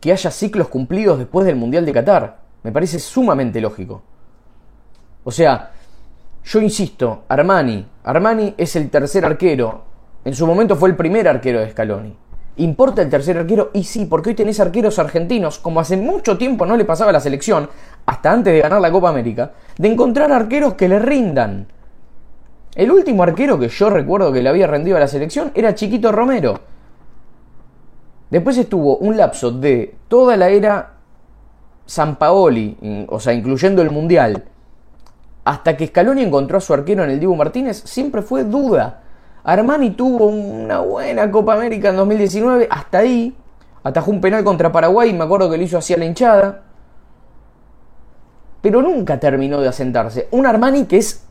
que 0.00 0.12
haya 0.12 0.30
ciclos 0.30 0.68
cumplidos 0.68 1.18
después 1.18 1.44
del 1.44 1.56
Mundial 1.56 1.84
de 1.84 1.92
Qatar. 1.92 2.45
Me 2.66 2.72
parece 2.72 2.98
sumamente 2.98 3.60
lógico. 3.60 4.02
O 5.22 5.30
sea, 5.30 5.70
yo 6.44 6.60
insisto, 6.60 7.22
Armani, 7.28 7.86
Armani 8.02 8.54
es 8.58 8.74
el 8.74 8.90
tercer 8.90 9.24
arquero. 9.24 9.84
En 10.24 10.34
su 10.34 10.48
momento 10.48 10.74
fue 10.74 10.88
el 10.88 10.96
primer 10.96 11.28
arquero 11.28 11.60
de 11.60 11.70
Scaloni. 11.70 12.16
¿Importa 12.56 13.02
el 13.02 13.08
tercer 13.08 13.38
arquero? 13.38 13.70
Y 13.72 13.84
sí, 13.84 14.06
porque 14.06 14.30
hoy 14.30 14.34
tenés 14.34 14.58
arqueros 14.58 14.98
argentinos, 14.98 15.60
como 15.60 15.78
hace 15.78 15.96
mucho 15.96 16.36
tiempo 16.36 16.66
no 16.66 16.76
le 16.76 16.84
pasaba 16.84 17.10
a 17.10 17.12
la 17.12 17.20
selección, 17.20 17.70
hasta 18.04 18.32
antes 18.32 18.52
de 18.52 18.62
ganar 18.62 18.80
la 18.80 18.90
Copa 18.90 19.10
América, 19.10 19.52
de 19.78 19.86
encontrar 19.86 20.32
arqueros 20.32 20.74
que 20.74 20.88
le 20.88 20.98
rindan. 20.98 21.68
El 22.74 22.90
último 22.90 23.22
arquero 23.22 23.60
que 23.60 23.68
yo 23.68 23.90
recuerdo 23.90 24.32
que 24.32 24.42
le 24.42 24.48
había 24.48 24.66
rendido 24.66 24.96
a 24.96 25.00
la 25.00 25.06
selección 25.06 25.52
era 25.54 25.76
Chiquito 25.76 26.10
Romero. 26.10 26.58
Después 28.28 28.58
estuvo 28.58 28.96
un 28.96 29.16
lapso 29.16 29.52
de 29.52 29.94
toda 30.08 30.36
la 30.36 30.48
era 30.48 30.95
San 31.86 32.16
Paoli, 32.16 33.06
o 33.08 33.20
sea, 33.20 33.32
incluyendo 33.32 33.80
el 33.80 33.90
Mundial, 33.90 34.44
hasta 35.44 35.76
que 35.76 35.86
Scaloni 35.86 36.22
encontró 36.22 36.58
a 36.58 36.60
su 36.60 36.74
arquero 36.74 37.04
en 37.04 37.10
el 37.10 37.20
Dibu 37.20 37.36
Martínez, 37.36 37.82
siempre 37.84 38.22
fue 38.22 38.42
duda. 38.42 39.02
Armani 39.44 39.90
tuvo 39.90 40.26
una 40.26 40.80
buena 40.80 41.30
Copa 41.30 41.54
América 41.54 41.90
en 41.90 41.96
2019, 41.96 42.66
hasta 42.68 42.98
ahí, 42.98 43.36
atajó 43.84 44.10
un 44.10 44.20
penal 44.20 44.42
contra 44.42 44.72
Paraguay, 44.72 45.12
me 45.12 45.22
acuerdo 45.22 45.48
que 45.48 45.56
lo 45.56 45.62
hizo 45.62 45.78
hacia 45.78 45.96
la 45.96 46.04
hinchada, 46.04 46.64
pero 48.60 48.82
nunca 48.82 49.20
terminó 49.20 49.60
de 49.60 49.68
asentarse. 49.68 50.26
Un 50.32 50.46
Armani 50.46 50.86
que 50.86 50.96
es 50.98 51.24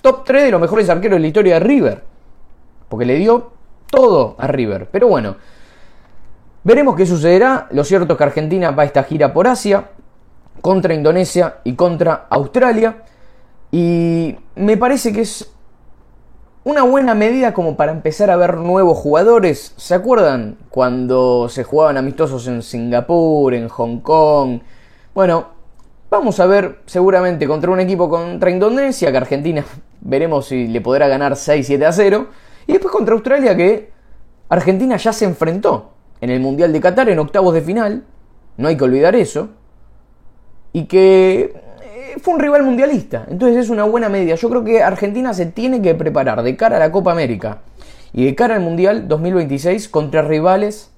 top 0.00 0.24
3 0.24 0.44
de 0.44 0.50
los 0.52 0.60
mejores 0.60 0.88
arqueros 0.88 1.16
de 1.16 1.20
la 1.20 1.26
historia 1.26 1.54
de 1.54 1.60
River, 1.60 2.04
porque 2.88 3.04
le 3.04 3.16
dio 3.16 3.50
todo 3.90 4.36
a 4.38 4.46
River, 4.46 4.88
pero 4.92 5.08
bueno. 5.08 5.34
Veremos 6.62 6.94
qué 6.94 7.06
sucederá. 7.06 7.68
Lo 7.70 7.84
cierto 7.84 8.12
es 8.12 8.18
que 8.18 8.24
Argentina 8.24 8.70
va 8.70 8.82
a 8.82 8.86
esta 8.86 9.02
gira 9.04 9.32
por 9.32 9.48
Asia, 9.48 9.90
contra 10.60 10.92
Indonesia 10.92 11.56
y 11.64 11.74
contra 11.74 12.26
Australia. 12.28 13.04
Y 13.72 14.36
me 14.56 14.76
parece 14.76 15.12
que 15.12 15.22
es 15.22 15.50
una 16.64 16.82
buena 16.82 17.14
medida 17.14 17.54
como 17.54 17.76
para 17.76 17.92
empezar 17.92 18.30
a 18.30 18.36
ver 18.36 18.58
nuevos 18.58 18.98
jugadores. 18.98 19.72
¿Se 19.76 19.94
acuerdan 19.94 20.58
cuando 20.68 21.48
se 21.48 21.64
jugaban 21.64 21.96
amistosos 21.96 22.46
en 22.46 22.62
Singapur, 22.62 23.54
en 23.54 23.68
Hong 23.68 24.00
Kong? 24.00 24.60
Bueno, 25.14 25.46
vamos 26.10 26.40
a 26.40 26.46
ver 26.46 26.80
seguramente 26.84 27.46
contra 27.46 27.70
un 27.70 27.80
equipo 27.80 28.10
contra 28.10 28.50
Indonesia, 28.50 29.10
que 29.10 29.16
Argentina 29.16 29.64
veremos 30.02 30.48
si 30.48 30.66
le 30.68 30.82
podrá 30.82 31.08
ganar 31.08 31.32
6-7 31.32 31.86
a 31.86 31.92
0. 31.92 32.26
Y 32.66 32.72
después 32.72 32.92
contra 32.92 33.14
Australia, 33.14 33.56
que 33.56 33.90
Argentina 34.50 34.98
ya 34.98 35.14
se 35.14 35.24
enfrentó 35.24 35.99
en 36.20 36.30
el 36.30 36.40
Mundial 36.40 36.72
de 36.72 36.80
Qatar 36.80 37.08
en 37.08 37.18
octavos 37.18 37.54
de 37.54 37.62
final, 37.62 38.04
no 38.56 38.68
hay 38.68 38.76
que 38.76 38.84
olvidar 38.84 39.16
eso, 39.16 39.50
y 40.72 40.84
que 40.84 41.54
eh, 41.82 42.14
fue 42.20 42.34
un 42.34 42.40
rival 42.40 42.62
mundialista, 42.62 43.26
entonces 43.28 43.56
es 43.56 43.70
una 43.70 43.84
buena 43.84 44.08
media. 44.08 44.34
Yo 44.34 44.48
creo 44.48 44.64
que 44.64 44.82
Argentina 44.82 45.34
se 45.34 45.46
tiene 45.46 45.82
que 45.82 45.94
preparar 45.94 46.42
de 46.42 46.56
cara 46.56 46.76
a 46.76 46.80
la 46.80 46.92
Copa 46.92 47.12
América 47.12 47.62
y 48.12 48.24
de 48.24 48.34
cara 48.34 48.56
al 48.56 48.60
Mundial 48.60 49.08
2026 49.08 49.88
contra 49.88 50.22
rivales 50.22 50.92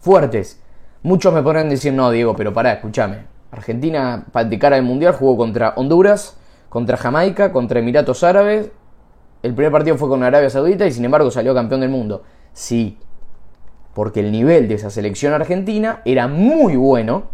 fuertes. 0.00 0.60
Muchos 1.02 1.32
me 1.32 1.42
podrán 1.42 1.68
decir, 1.68 1.92
no, 1.92 2.10
Diego, 2.10 2.36
pero 2.36 2.52
pará, 2.52 2.72
escúchame. 2.72 3.24
Argentina, 3.50 4.26
de 4.46 4.58
cara 4.58 4.76
al 4.76 4.82
Mundial, 4.82 5.14
jugó 5.14 5.36
contra 5.36 5.70
Honduras, 5.76 6.36
contra 6.68 6.96
Jamaica, 6.96 7.52
contra 7.52 7.80
Emiratos 7.80 8.22
Árabes. 8.22 8.70
El 9.42 9.54
primer 9.54 9.72
partido 9.72 9.96
fue 9.96 10.08
con 10.08 10.22
Arabia 10.22 10.50
Saudita 10.50 10.86
y 10.86 10.92
sin 10.92 11.04
embargo 11.04 11.30
salió 11.30 11.54
campeón 11.54 11.80
del 11.80 11.90
mundo. 11.90 12.22
Sí, 12.52 12.98
porque 13.94 14.20
el 14.20 14.32
nivel 14.32 14.68
de 14.68 14.74
esa 14.74 14.90
selección 14.90 15.32
argentina 15.32 16.02
era 16.04 16.28
muy 16.28 16.76
bueno, 16.76 17.24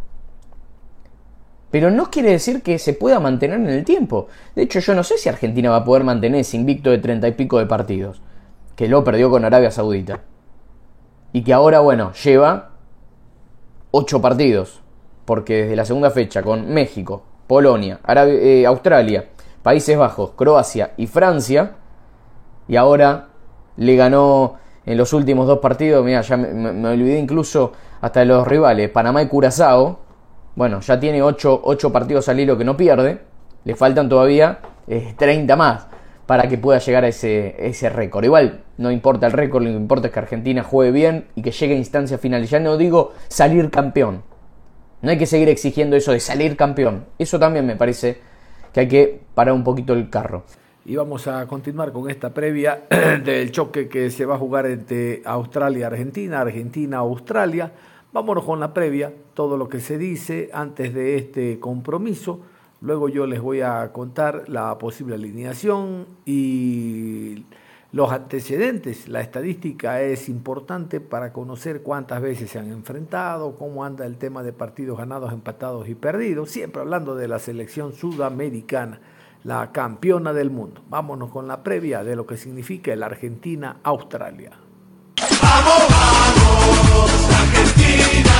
pero 1.70 1.90
no 1.90 2.11
quiere 2.11 2.30
decir 2.30 2.62
que 2.62 2.78
se 2.78 2.94
pueda 2.94 3.20
mantener 3.20 3.61
en 3.61 3.68
el 3.68 3.84
tiempo. 3.84 4.28
De 4.54 4.62
hecho, 4.62 4.80
yo 4.80 4.94
no 4.94 5.02
sé 5.02 5.18
si 5.18 5.28
Argentina 5.28 5.70
va 5.70 5.76
a 5.76 5.84
poder 5.84 6.04
mantener 6.04 6.40
ese 6.40 6.57
invicto 6.57 6.90
de 6.90 6.98
treinta 6.98 7.28
y 7.28 7.32
pico 7.32 7.59
de 7.59 7.66
partidos, 7.66 8.22
que 8.76 8.88
lo 8.88 9.04
perdió 9.04 9.30
con 9.30 9.44
Arabia 9.44 9.70
Saudita. 9.70 10.22
Y 11.32 11.42
que 11.42 11.52
ahora, 11.52 11.80
bueno, 11.80 12.12
lleva 12.12 12.70
ocho 13.90 14.22
partidos, 14.22 14.80
porque 15.24 15.62
desde 15.62 15.76
la 15.76 15.84
segunda 15.84 16.11
fecha 16.11 16.42
con 16.42 16.72
México, 16.72 17.24
Polonia, 17.46 18.00
eh, 18.09 18.64
Australia, 18.66 19.26
Países 19.62 19.98
Bajos, 19.98 20.30
Croacia 20.36 20.92
y 20.96 21.07
Francia, 21.07 21.72
y 22.68 22.76
ahora 22.76 23.28
le 23.76 23.96
ganó 23.96 24.57
en 24.87 24.97
los 24.97 25.12
últimos 25.12 25.49
dos 25.49 25.59
partidos, 25.59 26.05
mira, 26.05 26.20
ya 26.22 26.37
me, 26.37 26.89
olvidé 26.89 27.18
incluso 27.18 27.72
hasta 28.01 28.20
de 28.20 28.26
los 28.26 28.47
rivales, 28.47 28.89
Panamá 28.89 29.20
y 29.20 29.26
Curazao. 29.26 29.99
Bueno, 30.55 30.80
ya 30.80 30.99
tiene 30.99 31.22
8, 31.22 31.62
partidos 31.93 32.28
al 32.28 32.39
hilo 32.39 32.57
que 32.57 32.64
no 32.64 32.76
pierde. 32.76 33.20
Le 33.64 33.74
faltan 33.74 34.09
todavía 34.09 34.61
30 34.87 35.53
eh, 35.53 35.57
más 35.57 35.89
para 36.24 36.49
que 36.49 36.57
pueda 36.57 36.78
llegar 36.78 37.05
a 37.05 37.09
ese, 37.09 37.57
ese 37.59 37.89
récord. 37.89 38.24
Igual, 38.24 38.62
no 38.78 38.93
importa 38.93 39.26
el 39.26 39.32
récord, 39.32 39.64
lo 39.64 39.70
que 39.70 39.76
importa 39.76 40.07
es 40.07 40.12
que 40.12 40.20
Argentina 40.20 40.62
juegue 40.62 40.93
bien 40.93 41.26
y 41.34 41.43
que 41.43 41.51
llegue 41.51 41.74
a 41.74 41.78
instancias 41.78 42.20
finales. 42.20 42.49
Ya 42.49 42.61
no 42.61 42.76
digo 42.76 43.12
salir 43.28 43.70
campeón. 43.70 44.22
No 45.03 45.11
hay 45.11 45.18
que 45.18 45.26
seguir 45.26 45.49
exigiendo 45.49 45.97
eso 45.97 46.12
de 46.12 46.20
salir 46.20 46.57
campeón. 46.57 47.07
Eso 47.18 47.41
también 47.41 47.66
me 47.66 47.74
parece 47.74 48.18
que 48.72 48.80
hay 48.80 48.89
que 48.89 49.20
parar 49.34 49.53
un 49.53 49.64
poquito 49.64 49.95
el 49.95 50.11
carro. 50.11 50.45
Y 50.89 50.95
vamos 50.95 51.26
a 51.26 51.49
continuar 51.49 51.91
con 51.91 52.09
esta 52.09 52.32
previa 52.32 52.87
del 53.24 53.51
choque 53.51 53.89
que 53.89 54.09
se 54.09 54.24
va 54.24 54.37
a 54.37 54.39
jugar 54.39 54.66
entre 54.66 55.20
Australia 55.24 55.80
y 55.80 55.82
Argentina, 55.82 56.41
Argentina-Australia. 56.41 57.72
Vámonos 58.12 58.45
con 58.45 58.61
la 58.61 58.72
previa, 58.72 59.12
todo 59.34 59.57
lo 59.57 59.68
que 59.68 59.80
se 59.80 59.99
dice 59.99 60.49
antes 60.53 60.95
de 60.95 61.16
este 61.16 61.59
compromiso. 61.59 62.41
Luego 62.80 63.09
yo 63.09 63.26
les 63.26 63.41
voy 63.41 63.62
a 63.62 63.91
contar 63.93 64.49
la 64.49 64.78
posible 64.78 65.16
alineación 65.16 66.07
y 66.24 67.45
los 67.91 68.12
antecedentes. 68.12 69.09
La 69.09 69.22
estadística 69.22 70.01
es 70.03 70.28
importante 70.28 71.01
para 71.01 71.32
conocer 71.32 71.82
cuántas 71.82 72.22
veces 72.22 72.49
se 72.49 72.61
han 72.61 72.70
enfrentado, 72.70 73.57
cómo 73.57 73.84
anda 73.84 74.07
el 74.07 74.18
tema 74.18 74.45
de 74.45 74.53
partidos 74.53 74.99
ganados, 74.99 75.32
empatados 75.32 75.89
y 75.89 75.97
perdidos, 75.97 76.49
siempre 76.49 76.80
hablando 76.80 77.16
de 77.16 77.26
la 77.26 77.41
selección 77.41 77.93
sudamericana 77.93 79.01
la 79.47 79.70
campeona 79.70 80.32
del 80.32 80.51
mundo. 80.51 80.82
Vámonos 80.88 81.30
con 81.30 81.47
la 81.47 81.62
previa 81.62 82.03
de 82.03 82.16
lo 82.16 82.26
que 82.26 82.36
significa 82.36 82.92
el 82.92 83.05
Argentina-Australia. 83.05 84.51
¡Vamos, 85.40 85.88
vamos, 85.88 87.11
Argentina! 87.30 88.32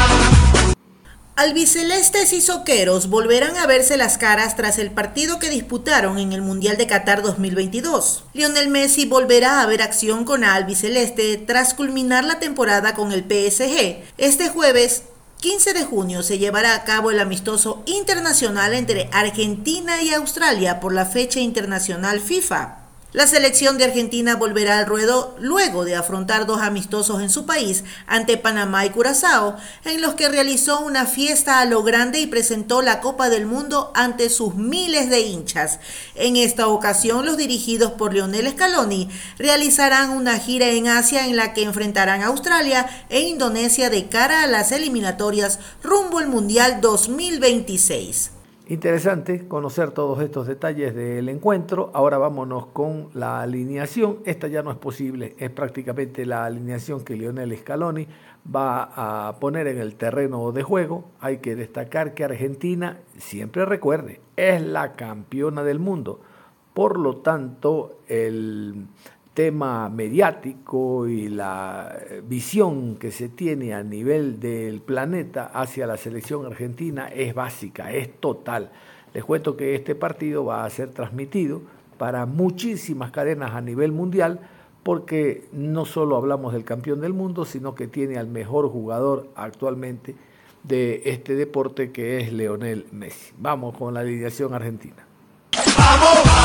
Albicelestes 1.36 2.32
y 2.32 2.40
soqueros 2.40 3.09
volverán 3.09 3.57
a 3.57 3.66
verse 3.66 3.96
las 3.96 4.18
caras 4.18 4.57
tras 4.57 4.80
el 4.80 4.90
partido 4.90 5.38
que 5.38 5.48
disputaron 5.48 6.18
en 6.18 6.32
el 6.32 6.42
Mundial 6.42 6.76
de 6.76 6.88
Qatar 6.88 7.22
2022. 7.22 8.24
Lionel 8.32 8.68
Messi 8.68 9.07
volverá 9.07 9.61
a 9.61 9.66
ver 9.66 9.82
acción 9.82 10.24
con 10.24 10.42
albiceleste 10.42 11.36
tras 11.36 11.74
culminar 11.74 12.24
la 12.24 12.40
temporada 12.40 12.94
con 12.94 13.12
el 13.12 13.20
PSG. 13.20 14.02
Este 14.18 14.48
jueves 14.48 15.04
15 15.41 15.74
de 15.74 15.84
junio 15.84 16.22
se 16.22 16.39
llevará 16.39 16.74
a 16.74 16.84
cabo 16.84 17.11
el 17.11 17.20
amistoso 17.20 17.82
internacional 17.87 18.72
entre 18.74 19.11
Argentina 19.12 20.03
y 20.03 20.14
Australia 20.14 20.80
por 20.80 20.95
la 20.95 21.05
fecha 21.05 21.41
internacional 21.41 22.20
FIFA. 22.20 22.86
La 23.16 23.26
selección 23.26 23.78
de 23.78 23.84
Argentina 23.84 24.36
volverá 24.36 24.78
al 24.78 24.84
ruedo 24.84 25.34
luego 25.40 25.86
de 25.86 25.96
afrontar 25.96 26.44
dos 26.44 26.60
amistosos 26.60 27.22
en 27.22 27.30
su 27.30 27.46
país 27.46 27.82
ante 28.06 28.36
Panamá 28.36 28.84
y 28.84 28.90
Curazao, 28.90 29.56
en 29.86 30.02
los 30.02 30.12
que 30.16 30.28
realizó 30.28 30.80
una 30.80 31.06
fiesta 31.06 31.60
a 31.60 31.64
lo 31.64 31.82
grande 31.82 32.20
y 32.20 32.26
presentó 32.26 32.82
la 32.82 33.00
Copa 33.00 33.30
del 33.30 33.46
Mundo 33.46 33.90
ante 33.94 34.28
sus 34.28 34.54
miles 34.56 35.08
de 35.08 35.20
hinchas. 35.20 35.80
En 36.14 36.36
esta 36.36 36.68
ocasión, 36.68 37.24
los 37.24 37.38
dirigidos 37.38 37.92
por 37.92 38.12
Lionel 38.12 38.50
Scaloni 38.50 39.08
realizarán 39.38 40.10
una 40.10 40.38
gira 40.38 40.68
en 40.68 40.86
Asia 40.86 41.24
en 41.24 41.36
la 41.36 41.54
que 41.54 41.62
enfrentarán 41.62 42.20
a 42.20 42.26
Australia 42.26 42.86
e 43.08 43.20
Indonesia 43.20 43.88
de 43.88 44.08
cara 44.08 44.42
a 44.42 44.46
las 44.46 44.72
eliminatorias 44.72 45.58
rumbo 45.82 46.18
al 46.18 46.28
Mundial 46.28 46.82
2026. 46.82 48.36
Interesante 48.68 49.46
conocer 49.46 49.92
todos 49.92 50.20
estos 50.20 50.48
detalles 50.48 50.92
del 50.92 51.28
encuentro. 51.28 51.92
Ahora 51.94 52.18
vámonos 52.18 52.66
con 52.66 53.10
la 53.14 53.40
alineación. 53.40 54.18
Esta 54.24 54.48
ya 54.48 54.64
no 54.64 54.72
es 54.72 54.76
posible, 54.76 55.36
es 55.38 55.50
prácticamente 55.50 56.26
la 56.26 56.44
alineación 56.44 57.04
que 57.04 57.14
Lionel 57.14 57.56
Scaloni 57.56 58.08
va 58.52 59.28
a 59.28 59.38
poner 59.38 59.68
en 59.68 59.78
el 59.78 59.94
terreno 59.94 60.50
de 60.50 60.64
juego. 60.64 61.12
Hay 61.20 61.38
que 61.38 61.54
destacar 61.54 62.14
que 62.14 62.24
Argentina, 62.24 62.98
siempre 63.18 63.64
recuerde, 63.66 64.20
es 64.34 64.60
la 64.60 64.94
campeona 64.94 65.62
del 65.62 65.78
mundo. 65.78 66.18
Por 66.74 66.98
lo 66.98 67.18
tanto, 67.18 68.00
el 68.08 68.88
tema 69.37 69.91
mediático 69.91 71.07
y 71.07 71.28
la 71.28 71.95
visión 72.26 72.97
que 72.97 73.11
se 73.11 73.28
tiene 73.28 73.74
a 73.74 73.82
nivel 73.82 74.41
del 74.41 74.80
planeta 74.80 75.51
hacia 75.53 75.87
la 75.87 75.99
selección 75.99 76.47
argentina 76.47 77.09
es 77.09 77.34
básica, 77.34 77.93
es 77.93 78.18
total. 78.18 78.72
Les 79.12 79.22
cuento 79.22 79.55
que 79.55 79.74
este 79.74 79.95
partido 79.95 80.47
va 80.47 80.64
a 80.64 80.70
ser 80.70 80.89
transmitido 80.89 81.61
para 81.99 82.24
muchísimas 82.24 83.11
cadenas 83.11 83.53
a 83.53 83.61
nivel 83.61 83.93
mundial 83.93 84.41
porque 84.82 85.47
no 85.53 85.84
solo 85.84 86.16
hablamos 86.16 86.55
del 86.55 86.64
campeón 86.64 87.03
del 87.03 87.12
mundo, 87.12 87.45
sino 87.45 87.74
que 87.74 87.89
tiene 87.89 88.16
al 88.16 88.28
mejor 88.28 88.70
jugador 88.70 89.28
actualmente 89.37 90.14
de 90.62 91.03
este 91.05 91.34
deporte 91.34 91.93
que 91.93 92.20
es 92.20 92.32
Leonel 92.32 92.87
Messi. 92.91 93.34
Vamos 93.39 93.76
con 93.76 93.93
la 93.93 94.01
alineación 94.01 94.55
argentina. 94.55 95.07
¡Vamos, 95.53 96.24
vamos, 96.24 96.36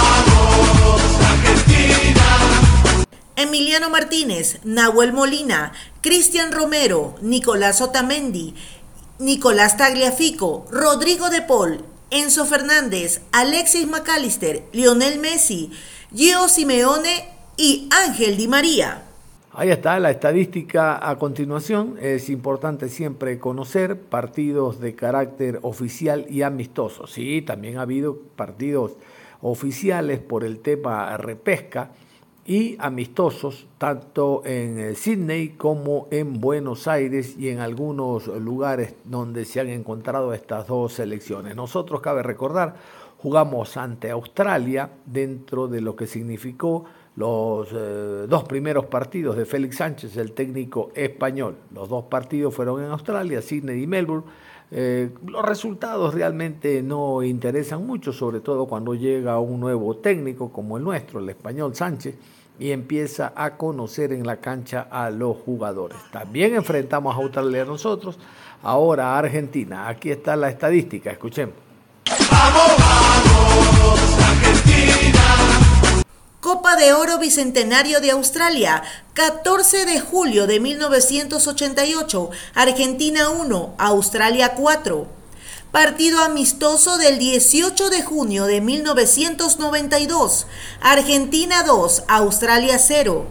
Emiliano 3.41 3.89
Martínez, 3.89 4.59
Nahuel 4.63 5.13
Molina, 5.13 5.73
Cristian 6.01 6.51
Romero, 6.51 7.15
Nicolás 7.21 7.81
Otamendi, 7.81 8.53
Nicolás 9.19 9.77
Tagliafico, 9.77 10.67
Rodrigo 10.71 11.29
de 11.29 11.41
Paul, 11.41 11.83
Enzo 12.11 12.45
Fernández, 12.45 13.21
Alexis 13.31 13.87
McAllister, 13.87 14.63
Lionel 14.73 15.19
Messi, 15.19 15.71
Gio 16.13 16.47
Simeone 16.47 17.29
y 17.57 17.87
Ángel 18.05 18.37
Di 18.37 18.47
María. 18.47 19.03
Ahí 19.53 19.69
está 19.69 19.99
la 19.99 20.11
estadística 20.11 21.09
a 21.09 21.17
continuación. 21.17 21.97
Es 22.01 22.29
importante 22.29 22.89
siempre 22.89 23.37
conocer 23.39 23.99
partidos 23.99 24.79
de 24.79 24.95
carácter 24.95 25.59
oficial 25.61 26.25
y 26.29 26.43
amistoso. 26.43 27.07
Sí, 27.07 27.41
también 27.41 27.77
ha 27.77 27.81
habido 27.81 28.17
partidos 28.35 28.93
oficiales 29.41 30.19
por 30.19 30.43
el 30.43 30.59
tema 30.59 31.17
repesca 31.17 31.91
y 32.45 32.75
amistosos 32.79 33.67
tanto 33.77 34.41
en 34.45 34.79
eh, 34.79 34.95
Sydney 34.95 35.49
como 35.49 36.07
en 36.11 36.41
Buenos 36.41 36.87
Aires 36.87 37.35
y 37.37 37.49
en 37.49 37.59
algunos 37.59 38.27
lugares 38.27 38.95
donde 39.05 39.45
se 39.45 39.59
han 39.59 39.69
encontrado 39.69 40.33
estas 40.33 40.67
dos 40.67 40.93
selecciones. 40.93 41.55
Nosotros, 41.55 42.01
cabe 42.01 42.23
recordar, 42.23 42.75
jugamos 43.17 43.77
ante 43.77 44.09
Australia 44.09 44.89
dentro 45.05 45.67
de 45.67 45.81
lo 45.81 45.95
que 45.95 46.07
significó 46.07 46.85
los 47.15 47.69
eh, 47.73 48.25
dos 48.27 48.45
primeros 48.45 48.85
partidos 48.85 49.35
de 49.35 49.45
Félix 49.45 49.77
Sánchez, 49.77 50.17
el 50.17 50.31
técnico 50.31 50.91
español. 50.95 51.57
Los 51.73 51.89
dos 51.89 52.05
partidos 52.05 52.55
fueron 52.55 52.83
en 52.83 52.89
Australia, 52.89 53.41
Sydney 53.41 53.83
y 53.83 53.87
Melbourne. 53.87 54.25
Eh, 54.73 55.09
los 55.27 55.43
resultados 55.43 56.13
realmente 56.13 56.81
no 56.81 57.23
interesan 57.23 57.85
mucho, 57.85 58.13
sobre 58.13 58.39
todo 58.39 58.67
cuando 58.67 58.95
llega 58.95 59.37
un 59.39 59.59
nuevo 59.59 59.97
técnico 59.97 60.51
como 60.51 60.77
el 60.77 60.83
nuestro, 60.83 61.19
el 61.19 61.29
español 61.29 61.75
Sánchez, 61.75 62.15
y 62.57 62.71
empieza 62.71 63.33
a 63.35 63.57
conocer 63.57 64.13
en 64.13 64.25
la 64.25 64.37
cancha 64.37 64.87
a 64.89 65.09
los 65.09 65.35
jugadores. 65.37 65.97
También 66.11 66.55
enfrentamos 66.55 67.13
a 67.13 67.17
Australia 67.17 67.65
nosotros, 67.65 68.17
ahora 68.63 69.17
Argentina. 69.17 69.89
Aquí 69.89 70.09
está 70.09 70.35
la 70.35 70.49
estadística, 70.49 71.11
escuchemos. 71.11 71.55
¡Vamos, 72.31 72.77
vamos, 72.77 72.90
Copa 76.71 76.83
de 76.85 76.93
Oro 76.93 77.17
Bicentenario 77.17 77.99
de 77.99 78.11
Australia, 78.11 78.81
14 79.13 79.85
de 79.85 79.99
julio 79.99 80.47
de 80.47 80.61
1988, 80.61 82.29
Argentina 82.53 83.29
1, 83.29 83.75
Australia 83.77 84.53
4. 84.53 85.05
Partido 85.71 86.23
amistoso 86.23 86.97
del 86.97 87.19
18 87.19 87.89
de 87.89 88.01
junio 88.03 88.45
de 88.45 88.61
1992. 88.61 90.47
Argentina 90.79 91.63
2, 91.63 92.03
Australia 92.07 92.79
0. 92.79 93.27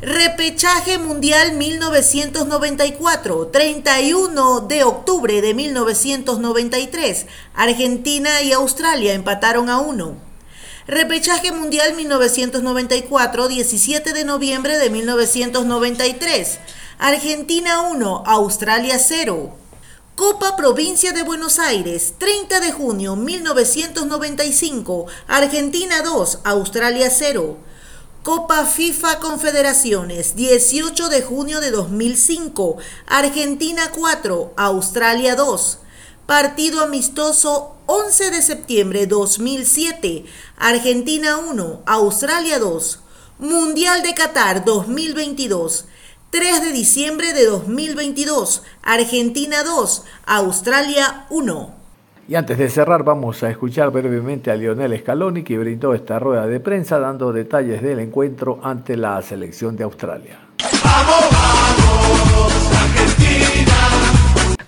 Repechaje 0.00 0.98
Mundial 0.98 1.54
1994, 1.54 3.48
31 3.48 4.60
de 4.60 4.84
octubre 4.84 5.40
de 5.40 5.54
1993. 5.54 7.26
Argentina 7.54 8.42
y 8.42 8.52
Australia 8.52 9.14
empataron 9.14 9.68
a 9.70 9.80
1. 9.80 10.29
Repechaje 10.90 11.52
Mundial 11.52 11.94
1994, 11.94 13.46
17 13.46 14.12
de 14.12 14.24
noviembre 14.24 14.76
de 14.76 14.90
1993. 14.90 16.58
Argentina 16.98 17.82
1, 17.82 18.24
Australia 18.26 18.98
0. 18.98 19.54
Copa 20.16 20.56
Provincia 20.56 21.12
de 21.12 21.22
Buenos 21.22 21.60
Aires, 21.60 22.14
30 22.18 22.58
de 22.58 22.72
junio 22.72 23.14
1995, 23.14 25.06
Argentina 25.28 26.02
2, 26.02 26.40
Australia 26.42 27.08
0. 27.08 27.56
Copa 28.24 28.64
FIFA 28.64 29.20
Confederaciones, 29.20 30.34
18 30.34 31.08
de 31.08 31.22
junio 31.22 31.60
de 31.60 31.70
2005, 31.70 32.78
Argentina 33.06 33.92
4, 33.92 34.54
Australia 34.56 35.36
2. 35.36 35.78
Partido 36.30 36.84
amistoso 36.84 37.74
11 37.86 38.30
de 38.30 38.40
septiembre 38.40 39.08
2007, 39.08 40.26
Argentina 40.58 41.38
1, 41.38 41.82
Australia 41.84 42.60
2. 42.60 43.02
Mundial 43.40 44.04
de 44.04 44.14
Qatar 44.14 44.64
2022. 44.64 45.88
3 46.30 46.62
de 46.62 46.70
diciembre 46.70 47.32
de 47.32 47.46
2022, 47.46 48.62
Argentina 48.80 49.64
2, 49.64 50.04
Australia 50.26 51.26
1. 51.30 51.74
Y 52.28 52.36
antes 52.36 52.58
de 52.58 52.70
cerrar 52.70 53.02
vamos 53.02 53.42
a 53.42 53.50
escuchar 53.50 53.90
brevemente 53.90 54.52
a 54.52 54.54
Lionel 54.54 54.96
Scaloni 55.00 55.42
que 55.42 55.58
brindó 55.58 55.94
esta 55.94 56.20
rueda 56.20 56.46
de 56.46 56.60
prensa 56.60 57.00
dando 57.00 57.32
detalles 57.32 57.82
del 57.82 57.98
encuentro 57.98 58.60
ante 58.62 58.96
la 58.96 59.20
selección 59.22 59.74
de 59.74 59.82
Australia. 59.82 60.38
¡Vamos, 60.84 61.59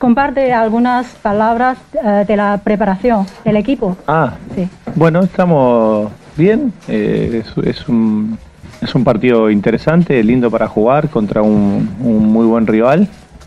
Comparte 0.03 0.53
algunas 0.53 1.07
palabras 1.23 1.79
eh, 1.95 2.25
de 2.27 2.37
la 2.37 2.59
preparación 2.59 3.25
del 3.45 3.57
equipo. 3.57 3.97
Ah, 4.09 4.35
sí. 4.53 4.69
Bueno, 4.97 5.21
estamos 5.21 6.11
bien. 6.37 6.73
Eh, 6.89 7.45
es 7.65 7.89
un 7.89 8.37
es 8.83 8.97
un 8.97 9.05
partido 9.05 9.49
interesante, 9.49 10.21
lindo 10.25 10.51
para 10.51 10.67
jugar 10.67 11.09
contra 11.09 11.41
un, 11.41 11.89
muy 12.01 12.47
buen 12.47 12.67
rival. 12.67 13.07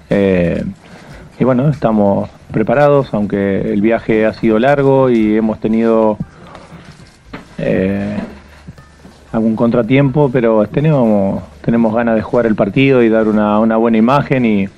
Eh, 0.09 0.63
y 1.37 1.43
bueno, 1.43 1.67
estamos 1.67 2.29
preparados, 2.51 3.13
aunque 3.13 3.73
el 3.73 3.81
viaje 3.81 4.25
ha 4.25 4.33
sido 4.33 4.57
largo 4.59 5.09
y 5.09 5.35
hemos 5.35 5.59
tenido 5.59 6.17
eh, 7.57 8.15
algún 9.33 9.57
contratiempo, 9.57 10.29
pero 10.31 10.65
tenemos, 10.67 11.43
tenemos 11.59 11.93
ganas 11.93 12.15
de 12.15 12.21
jugar 12.21 12.45
el 12.45 12.55
partido 12.55 13.03
y 13.03 13.09
dar 13.09 13.27
una, 13.27 13.75
buena 13.75 13.97
imagen 13.97 14.45
y, 14.45 14.69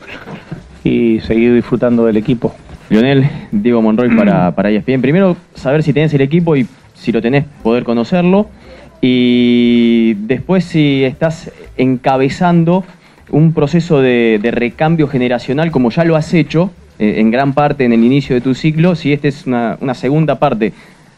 seguir 1.26 1.54
disfrutando 1.54 2.06
del 2.06 2.18
equipo. 2.18 2.56
Lionel, 2.90 3.30
Diego 3.52 3.82
Monroy 3.82 4.16
para, 4.16 4.56
para 4.56 4.70
ESPN. 4.70 5.02
Primero, 5.02 5.36
saber 5.54 5.84
si 5.84 5.94
tenés 5.94 6.14
el 6.14 6.22
equipo 6.22 6.56
y 6.56 6.68
si 6.94 7.12
lo 7.12 7.22
tenés, 7.22 7.46
poder 7.64 7.84
conocerlo. 7.84 8.48
Y 9.02 10.16
después 10.16 10.66
si 10.66 11.04
estás 11.04 11.52
encabezando 11.78 12.84
un 13.30 13.54
proceso 13.54 14.02
de, 14.02 14.40
recambio 14.52 15.08
generacional 15.08 15.72
como 15.72 15.90
ya 15.90 16.04
lo 16.04 16.16
has 16.16 16.34
hecho 16.34 16.72
eh, 17.00 17.16
en 17.18 17.30
gran 17.30 17.54
parte 17.54 17.86
en 17.86 17.94
el 17.94 18.04
inicio 18.04 18.36
de 18.36 18.42
tu 18.42 18.56
ciclo, 18.56 18.96
si 18.96 19.14
esta 19.14 19.28
es 19.28 19.46
una, 19.46 19.78
segunda 19.94 20.40
parte 20.40 20.74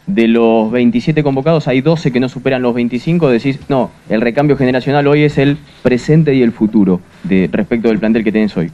de 0.08 0.28
los 0.28 0.72
27 0.72 1.22
convocados, 1.22 1.68
hay 1.68 1.82
12 1.82 2.12
que 2.12 2.20
no 2.20 2.28
superan 2.30 2.64
los 2.64 2.74
25, 2.74 3.30
decís, 3.30 3.60
no, 3.70 3.92
el 4.10 4.22
recambio 4.22 4.58
generacional 4.58 5.06
hoy 5.06 5.24
es 5.24 5.38
el 5.38 5.58
presente 5.84 6.34
y 6.34 6.42
el 6.42 6.52
futuro 6.52 7.00
de, 7.24 7.48
respecto 7.52 7.90
del 7.90 8.00
plantel 8.00 8.24
que 8.24 8.32
tenés 8.32 8.58
hoy. 8.58 8.72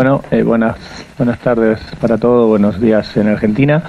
Bueno, 0.00 0.22
eh, 0.30 0.42
buenas, 0.42 0.78
buenas 1.18 1.38
tardes 1.40 1.78
para 2.00 2.16
todos, 2.16 2.48
buenos 2.48 2.80
días 2.80 3.14
en 3.18 3.28
Argentina. 3.28 3.82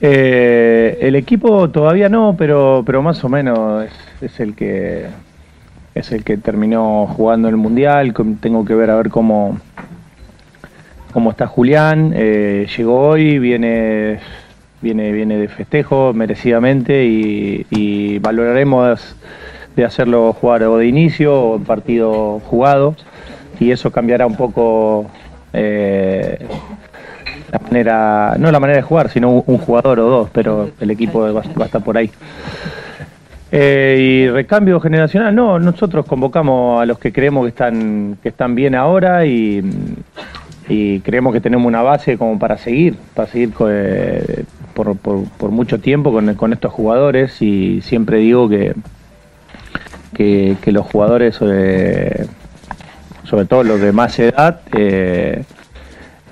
Eh, 0.00 0.96
el 1.02 1.14
equipo 1.14 1.68
todavía 1.68 2.08
no, 2.08 2.36
pero, 2.38 2.82
pero 2.86 3.02
más 3.02 3.22
o 3.22 3.28
menos 3.28 3.86
es, 4.22 4.40
el 4.40 4.54
que 4.54 5.08
es 5.94 6.12
el 6.12 6.24
que 6.24 6.38
terminó 6.38 7.06
jugando 7.06 7.50
el 7.50 7.58
mundial. 7.58 8.14
Tengo 8.40 8.64
que 8.64 8.74
ver 8.74 8.88
a 8.88 8.96
ver 8.96 9.10
cómo 9.10 9.58
cómo 11.12 11.32
está 11.32 11.46
Julián. 11.46 12.14
Eh, 12.16 12.66
llegó 12.74 13.08
hoy, 13.08 13.38
viene 13.38 14.20
viene 14.80 15.12
viene 15.12 15.36
de 15.36 15.48
festejo 15.48 16.14
merecidamente 16.14 17.04
y, 17.04 18.18
valoraremos 18.20 19.14
de 19.76 19.84
hacerlo 19.84 20.32
jugar 20.32 20.62
o 20.62 20.78
de 20.78 20.86
inicio 20.86 21.38
o 21.38 21.56
en 21.56 21.64
partido 21.64 22.40
jugado 22.40 22.96
y 23.60 23.70
eso 23.70 23.92
cambiará 23.92 24.26
un 24.26 24.34
poco 24.34 25.06
eh, 25.52 26.38
la 27.52 27.58
manera, 27.58 28.34
no 28.38 28.50
la 28.50 28.58
manera 28.58 28.78
de 28.78 28.82
jugar, 28.82 29.10
sino 29.10 29.30
un 29.30 29.58
jugador 29.58 30.00
o 30.00 30.08
dos, 30.08 30.30
pero 30.32 30.70
el 30.80 30.90
equipo 30.90 31.32
va, 31.32 31.42
a 31.42 31.64
estar 31.66 31.84
por 31.84 31.96
ahí. 31.96 32.10
Eh, 33.52 33.98
y 34.00 34.30
recambio 34.30 34.80
generacional, 34.80 35.34
no, 35.34 35.58
nosotros 35.58 36.06
convocamos 36.06 36.80
a 36.80 36.86
los 36.86 36.98
que 36.98 37.12
creemos 37.12 37.44
que 37.44 37.48
están, 37.48 38.16
que 38.22 38.30
están 38.30 38.54
bien 38.54 38.74
ahora 38.74 39.26
y, 39.26 39.62
creemos 41.04 41.32
que 41.32 41.40
tenemos 41.40 41.66
una 41.66 41.82
base 41.82 42.16
como 42.16 42.38
para 42.38 42.56
seguir, 42.56 42.94
para 43.14 43.26
seguir 43.28 43.52
eh, 43.68 44.44
por, 44.72 44.96
por, 44.96 45.50
mucho 45.50 45.80
tiempo 45.80 46.12
con, 46.12 46.32
con, 46.34 46.52
estos 46.52 46.72
jugadores 46.72 47.42
y 47.42 47.80
siempre 47.80 48.18
digo 48.18 48.48
que, 48.48 48.74
que, 50.14 50.72
los 50.72 50.86
jugadores, 50.86 51.40
sobre 53.30 53.44
todo 53.46 53.62
los 53.62 53.80
de 53.80 53.92
más 53.92 54.18
edad, 54.18 54.60
eh, 54.76 55.44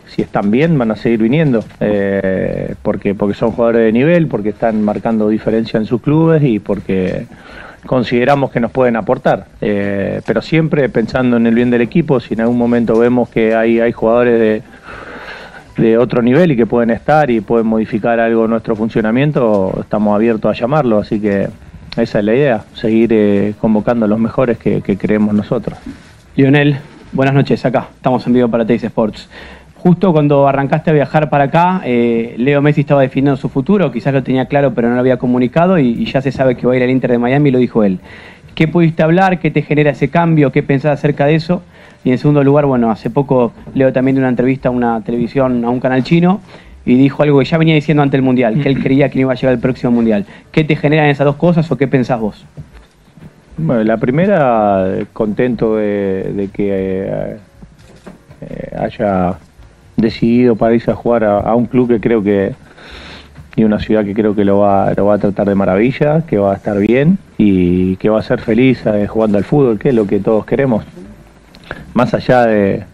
si 0.09 0.23
están 0.23 0.51
bien 0.51 0.77
van 0.77 0.91
a 0.91 0.97
seguir 0.97 1.23
viniendo, 1.23 1.65
eh, 1.79 2.75
porque, 2.83 3.15
porque 3.15 3.35
son 3.35 3.53
jugadores 3.53 3.83
de 3.83 3.93
nivel, 3.93 4.27
porque 4.27 4.49
están 4.49 4.83
marcando 4.83 5.29
diferencia 5.29 5.79
en 5.79 5.87
sus 5.87 6.03
clubes 6.03 6.43
y 6.43 6.59
porque 6.59 7.27
consideramos 7.87 8.51
que 8.51 8.59
nos 8.59 8.73
pueden 8.73 8.97
aportar. 8.97 9.47
pero 9.61 10.43
siempre 10.43 10.89
pensando 10.89 11.37
en 11.37 11.47
el 11.47 11.55
bien 11.55 11.71
del 11.71 11.83
equipo, 11.83 12.19
si 12.19 12.35
en 12.35 12.41
algún 12.41 12.59
momento 12.59 12.99
vemos 12.99 13.29
que 13.29 13.55
hay, 13.55 13.79
hay 13.81 13.93
jugadores 13.93 14.41
de 14.41 14.63
de 15.79 15.97
otro 15.97 16.23
nivel 16.23 16.51
y 16.53 16.57
que 16.57 16.67
pueden 16.67 16.91
estar 16.91 17.31
y 17.31 17.41
pueden 17.41 17.67
modificar 17.67 18.21
algo 18.21 18.47
nuestro 18.49 18.75
funcionamiento, 18.77 19.79
estamos 19.81 20.15
abiertos 20.15 20.51
a 20.51 20.61
llamarlo, 20.61 20.99
así 20.99 21.21
que 21.21 21.49
esa 21.97 22.19
es 22.19 22.25
la 22.25 22.35
idea, 22.35 22.65
seguir 22.75 23.13
eh, 23.13 23.55
convocando 23.61 24.05
a 24.05 24.09
los 24.09 24.19
mejores 24.19 24.59
que, 24.59 24.83
creemos 24.83 25.35
nosotros. 25.35 25.79
Lionel, 26.39 26.77
buenas 27.11 27.35
noches, 27.35 27.65
acá 27.67 27.89
estamos 27.97 28.25
en 28.29 28.33
vivo 28.33 28.47
para 28.47 28.65
Teis 28.65 28.85
Sports. 28.85 29.29
Justo 29.75 30.13
cuando 30.13 30.47
arrancaste 30.47 30.91
a 30.91 30.93
viajar 30.93 31.29
para 31.31 31.43
acá, 31.43 31.83
eh, 31.85 32.37
Leo 32.39 32.63
Messi 32.63 32.83
estaba 32.83 33.03
definiendo 33.03 33.37
su 33.37 33.49
futuro, 33.49 33.91
quizás 33.91 34.15
lo 34.15 34.23
tenía 34.23 34.47
claro 34.47 34.73
pero 34.73 34.87
no 34.89 34.95
lo 34.95 35.01
había 35.01 35.17
comunicado 35.17 35.81
y, 35.81 36.05
ya 36.05 36.23
se 36.23 36.31
sabe 36.31 36.55
que 36.55 36.65
va 36.65 36.75
a 36.75 36.77
ir 36.77 36.85
al 36.85 36.91
Inter 36.91 37.11
de 37.11 37.19
Miami, 37.19 37.51
lo 37.51 37.59
dijo 37.59 37.83
él. 37.83 37.99
¿Qué 38.55 38.69
pudiste 38.69 39.03
hablar? 39.03 39.41
¿Qué 39.41 39.51
te 39.51 39.63
genera 39.63 39.91
ese 39.91 40.11
cambio? 40.11 40.53
¿Qué 40.53 40.63
pensás 40.63 40.97
acerca 40.97 41.27
de 41.27 41.35
eso? 41.35 41.65
Y 42.05 42.13
en 42.13 42.19
segundo 42.19 42.45
lugar, 42.45 42.67
bueno, 42.67 42.93
hace 42.93 43.11
poco 43.11 43.53
leo 43.75 43.93
también 43.93 44.15
de 44.15 44.21
una 44.21 44.29
entrevista 44.29 44.69
a 44.69 44.71
una 44.71 45.01
televisión, 45.01 45.65
a 45.65 45.71
un 45.71 45.81
canal 45.81 46.05
chino, 46.05 46.41
y 46.87 46.95
dijo 46.95 47.25
algo 47.25 47.41
que 47.41 47.47
ya 47.47 47.59
venía 47.59 47.75
diciendo 47.75 48.05
ante 48.05 48.17
el 48.17 48.23
Mundial, 48.23 48.63
que 48.63 48.69
él 48.69 48.79
creía 48.85 49.09
que 49.09 49.17
no 49.17 49.23
iba 49.23 49.33
a 49.33 49.35
llegar 49.35 49.55
al 49.55 49.61
próximo 49.61 49.91
Mundial. 49.91 50.25
¿Qué 50.53 50.63
te 50.63 50.77
generan 50.77 51.09
esas 51.09 51.25
dos 51.25 51.35
cosas 51.35 51.69
o 51.73 51.77
qué 51.77 51.89
pensás 51.89 52.21
vos? 52.21 52.45
Bueno, 53.59 53.83
la 53.83 53.97
primera, 53.97 54.87
contento 55.13 55.77
de, 55.77 56.49
que 56.53 56.69
eh, 56.71 57.37
eh, 58.41 58.77
haya 58.79 59.35
decidido 59.97 60.55
para 60.55 60.77
irse 60.77 60.93
a 60.93 60.95
jugar 60.95 61.25
a, 61.25 61.55
un 61.57 61.67
club 61.67 61.89
que 61.89 62.01
creo 62.01 62.23
que 62.23 62.55
y 63.57 63.65
una 63.65 63.81
ciudad 63.81 64.05
que 64.05 64.15
creo 64.15 64.37
que 64.37 64.45
lo 64.45 64.61
va, 64.61 64.93
lo 64.97 65.07
va 65.07 65.15
a 65.15 65.19
tratar 65.19 65.49
de 65.49 65.57
maravilla, 65.57 66.25
que 66.25 66.39
va 66.39 66.53
a 66.53 66.55
estar 66.55 66.79
bien 66.79 67.19
y 67.37 67.97
que 67.97 68.09
va 68.09 68.21
a 68.21 68.23
ser 68.23 68.41
feliz 68.41 68.87
eh, 68.87 69.09
jugando 69.09 69.39
al 69.39 69.45
fútbol, 69.45 69.77
que 69.77 69.89
es 69.89 69.95
lo 69.97 70.07
que 70.07 70.21
todos 70.21 70.47
queremos. 70.47 70.85
Más 71.95 72.15
allá 72.15 72.47
de, 72.47 72.85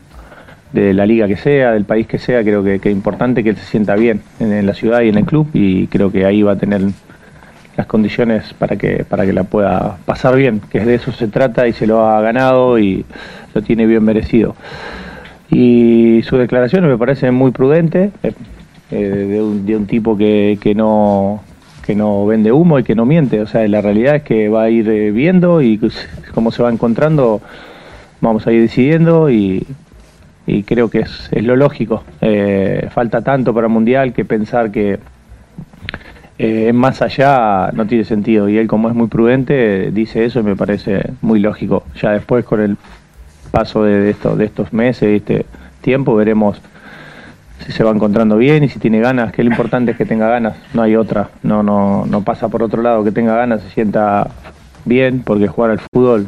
la 0.72 1.04
liga 1.04 1.28
que 1.28 1.36
sea, 1.36 1.72
del 1.72 1.84
país 1.84 2.06
que 2.06 2.18
sea, 2.18 2.42
creo 2.42 2.64
que, 2.64 2.76
es 2.76 2.86
importante 2.86 3.44
que 3.44 3.50
él 3.50 3.56
se 3.56 3.66
sienta 3.66 3.96
bien 3.96 4.22
en, 4.40 4.64
la 4.64 4.72
ciudad 4.72 5.02
y 5.02 5.10
en 5.10 5.18
el 5.18 5.26
club 5.26 5.48
y 5.52 5.88
creo 5.88 6.10
que 6.10 6.24
ahí 6.24 6.42
va 6.42 6.52
a 6.52 6.56
tener 6.56 6.80
las 7.76 7.86
condiciones 7.86 8.54
para 8.54 8.76
que, 8.76 9.04
para 9.04 9.26
que 9.26 9.32
la 9.32 9.44
pueda 9.44 9.96
pasar 10.04 10.36
bien, 10.36 10.60
que 10.70 10.80
de 10.80 10.94
eso 10.94 11.12
se 11.12 11.28
trata 11.28 11.66
y 11.66 11.72
se 11.72 11.86
lo 11.86 12.06
ha 12.06 12.20
ganado 12.20 12.78
y 12.78 13.04
lo 13.54 13.62
tiene 13.62 13.86
bien 13.86 14.04
merecido. 14.04 14.54
Y 15.50 16.22
su 16.22 16.36
declaración 16.36 16.86
me 16.86 16.98
parece 16.98 17.30
muy 17.30 17.50
prudente, 17.50 18.10
eh, 18.90 18.96
de, 19.00 19.76
un, 19.76 19.86
tipo 19.86 20.16
que, 20.16 20.58
no 20.76 21.42
que 21.84 21.94
no 21.94 22.26
vende 22.26 22.52
humo 22.52 22.78
y 22.78 22.84
que 22.84 22.94
no 22.94 23.04
miente, 23.06 23.40
o 23.40 23.46
sea, 23.46 23.66
la 23.68 23.80
realidad 23.80 24.16
es 24.16 24.22
que 24.22 24.48
va 24.48 24.64
a 24.64 24.70
ir 24.70 24.88
eh, 24.88 25.10
viendo 25.10 25.60
y 25.60 25.80
cómo 26.32 26.50
se 26.50 26.62
va 26.62 26.70
encontrando 26.70 27.40
vamos 28.24 28.46
a 28.46 28.52
ir 28.52 28.62
decidiendo 28.62 29.30
y, 29.30 29.66
creo 30.66 30.90
que 30.90 31.00
es, 31.00 31.30
lo 31.42 31.56
lógico. 31.56 32.04
Eh, 32.20 32.88
falta 32.90 33.22
tanto 33.22 33.54
para 33.54 33.68
Mundial 33.68 34.12
que 34.12 34.24
pensar 34.24 34.70
que 34.70 34.98
eh, 36.38 36.72
más 36.72 37.02
allá 37.02 37.70
no 37.72 37.86
tiene 37.86 38.04
sentido. 38.04 38.48
Y 38.48 38.58
él 38.58 38.66
como 38.66 38.88
es 38.88 38.94
muy 38.94 39.08
prudente 39.08 39.90
dice 39.92 40.24
eso 40.24 40.40
y 40.40 40.42
me 40.42 40.56
parece 40.56 41.12
muy 41.22 41.40
lógico. 41.40 41.84
Ya 42.00 42.10
después 42.10 42.44
con 42.44 42.60
el 42.60 42.76
paso 43.50 43.84
de, 43.84 44.10
esto, 44.10 44.36
de 44.36 44.46
estos 44.46 44.72
meses, 44.72 45.12
y 45.12 45.16
este 45.16 45.46
tiempo, 45.80 46.16
veremos 46.16 46.60
si 47.64 47.72
se 47.72 47.84
va 47.84 47.92
encontrando 47.92 48.36
bien 48.36 48.64
y 48.64 48.68
si 48.68 48.78
tiene 48.80 49.00
ganas, 49.00 49.32
que 49.32 49.44
lo 49.44 49.50
importante 49.50 49.92
es 49.92 49.96
que 49.96 50.04
tenga 50.04 50.28
ganas, 50.28 50.56
no 50.74 50.82
hay 50.82 50.96
otra, 50.96 51.30
no, 51.42 51.62
no, 51.62 52.04
no 52.04 52.22
pasa 52.22 52.48
por 52.48 52.62
otro 52.62 52.82
lado, 52.82 53.04
que 53.04 53.12
tenga 53.12 53.36
ganas, 53.36 53.62
se 53.62 53.70
sienta 53.70 54.28
bien, 54.84 55.22
porque 55.24 55.46
jugar 55.46 55.70
al 55.70 55.78
fútbol 55.78 56.26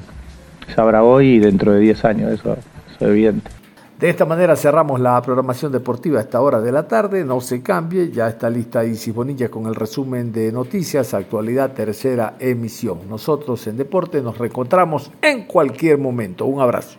sabrá 0.74 1.02
hoy 1.02 1.34
y 1.34 1.38
dentro 1.40 1.72
de 1.72 1.80
10 1.80 2.04
años, 2.04 2.32
eso, 2.32 2.52
es 2.54 3.02
evidente. 3.02 3.50
De 3.99 4.11
esta 4.11 4.26
manera 4.26 4.55
cerramos 4.57 5.01
la 5.01 5.20
programación 5.22 5.72
deportiva 5.72 6.18
a 6.18 6.22
esta 6.22 6.42
hora 6.42 6.61
de 6.61 6.70
la 6.70 6.86
tarde. 6.86 7.24
No 7.24 7.40
se 7.40 7.62
cambie, 7.62 8.11
ya 8.11 8.28
está 8.28 8.51
lista 8.51 8.84
Isis 8.84 9.14
Bonilla 9.14 9.49
con 9.49 9.64
el 9.66 9.74
resumen 9.74 10.32
de 10.32 10.53
noticias, 10.53 11.14
actualidad, 11.14 11.72
tercera 11.72 12.34
emisión. 12.38 13.09
Nosotros 13.09 13.66
en 13.66 13.78
Deporte 13.78 14.20
nos 14.20 14.36
reencontramos 14.36 15.11
en 15.22 15.47
cualquier 15.47 15.97
momento. 15.97 16.44
Un 16.44 16.61
abrazo. 16.61 16.99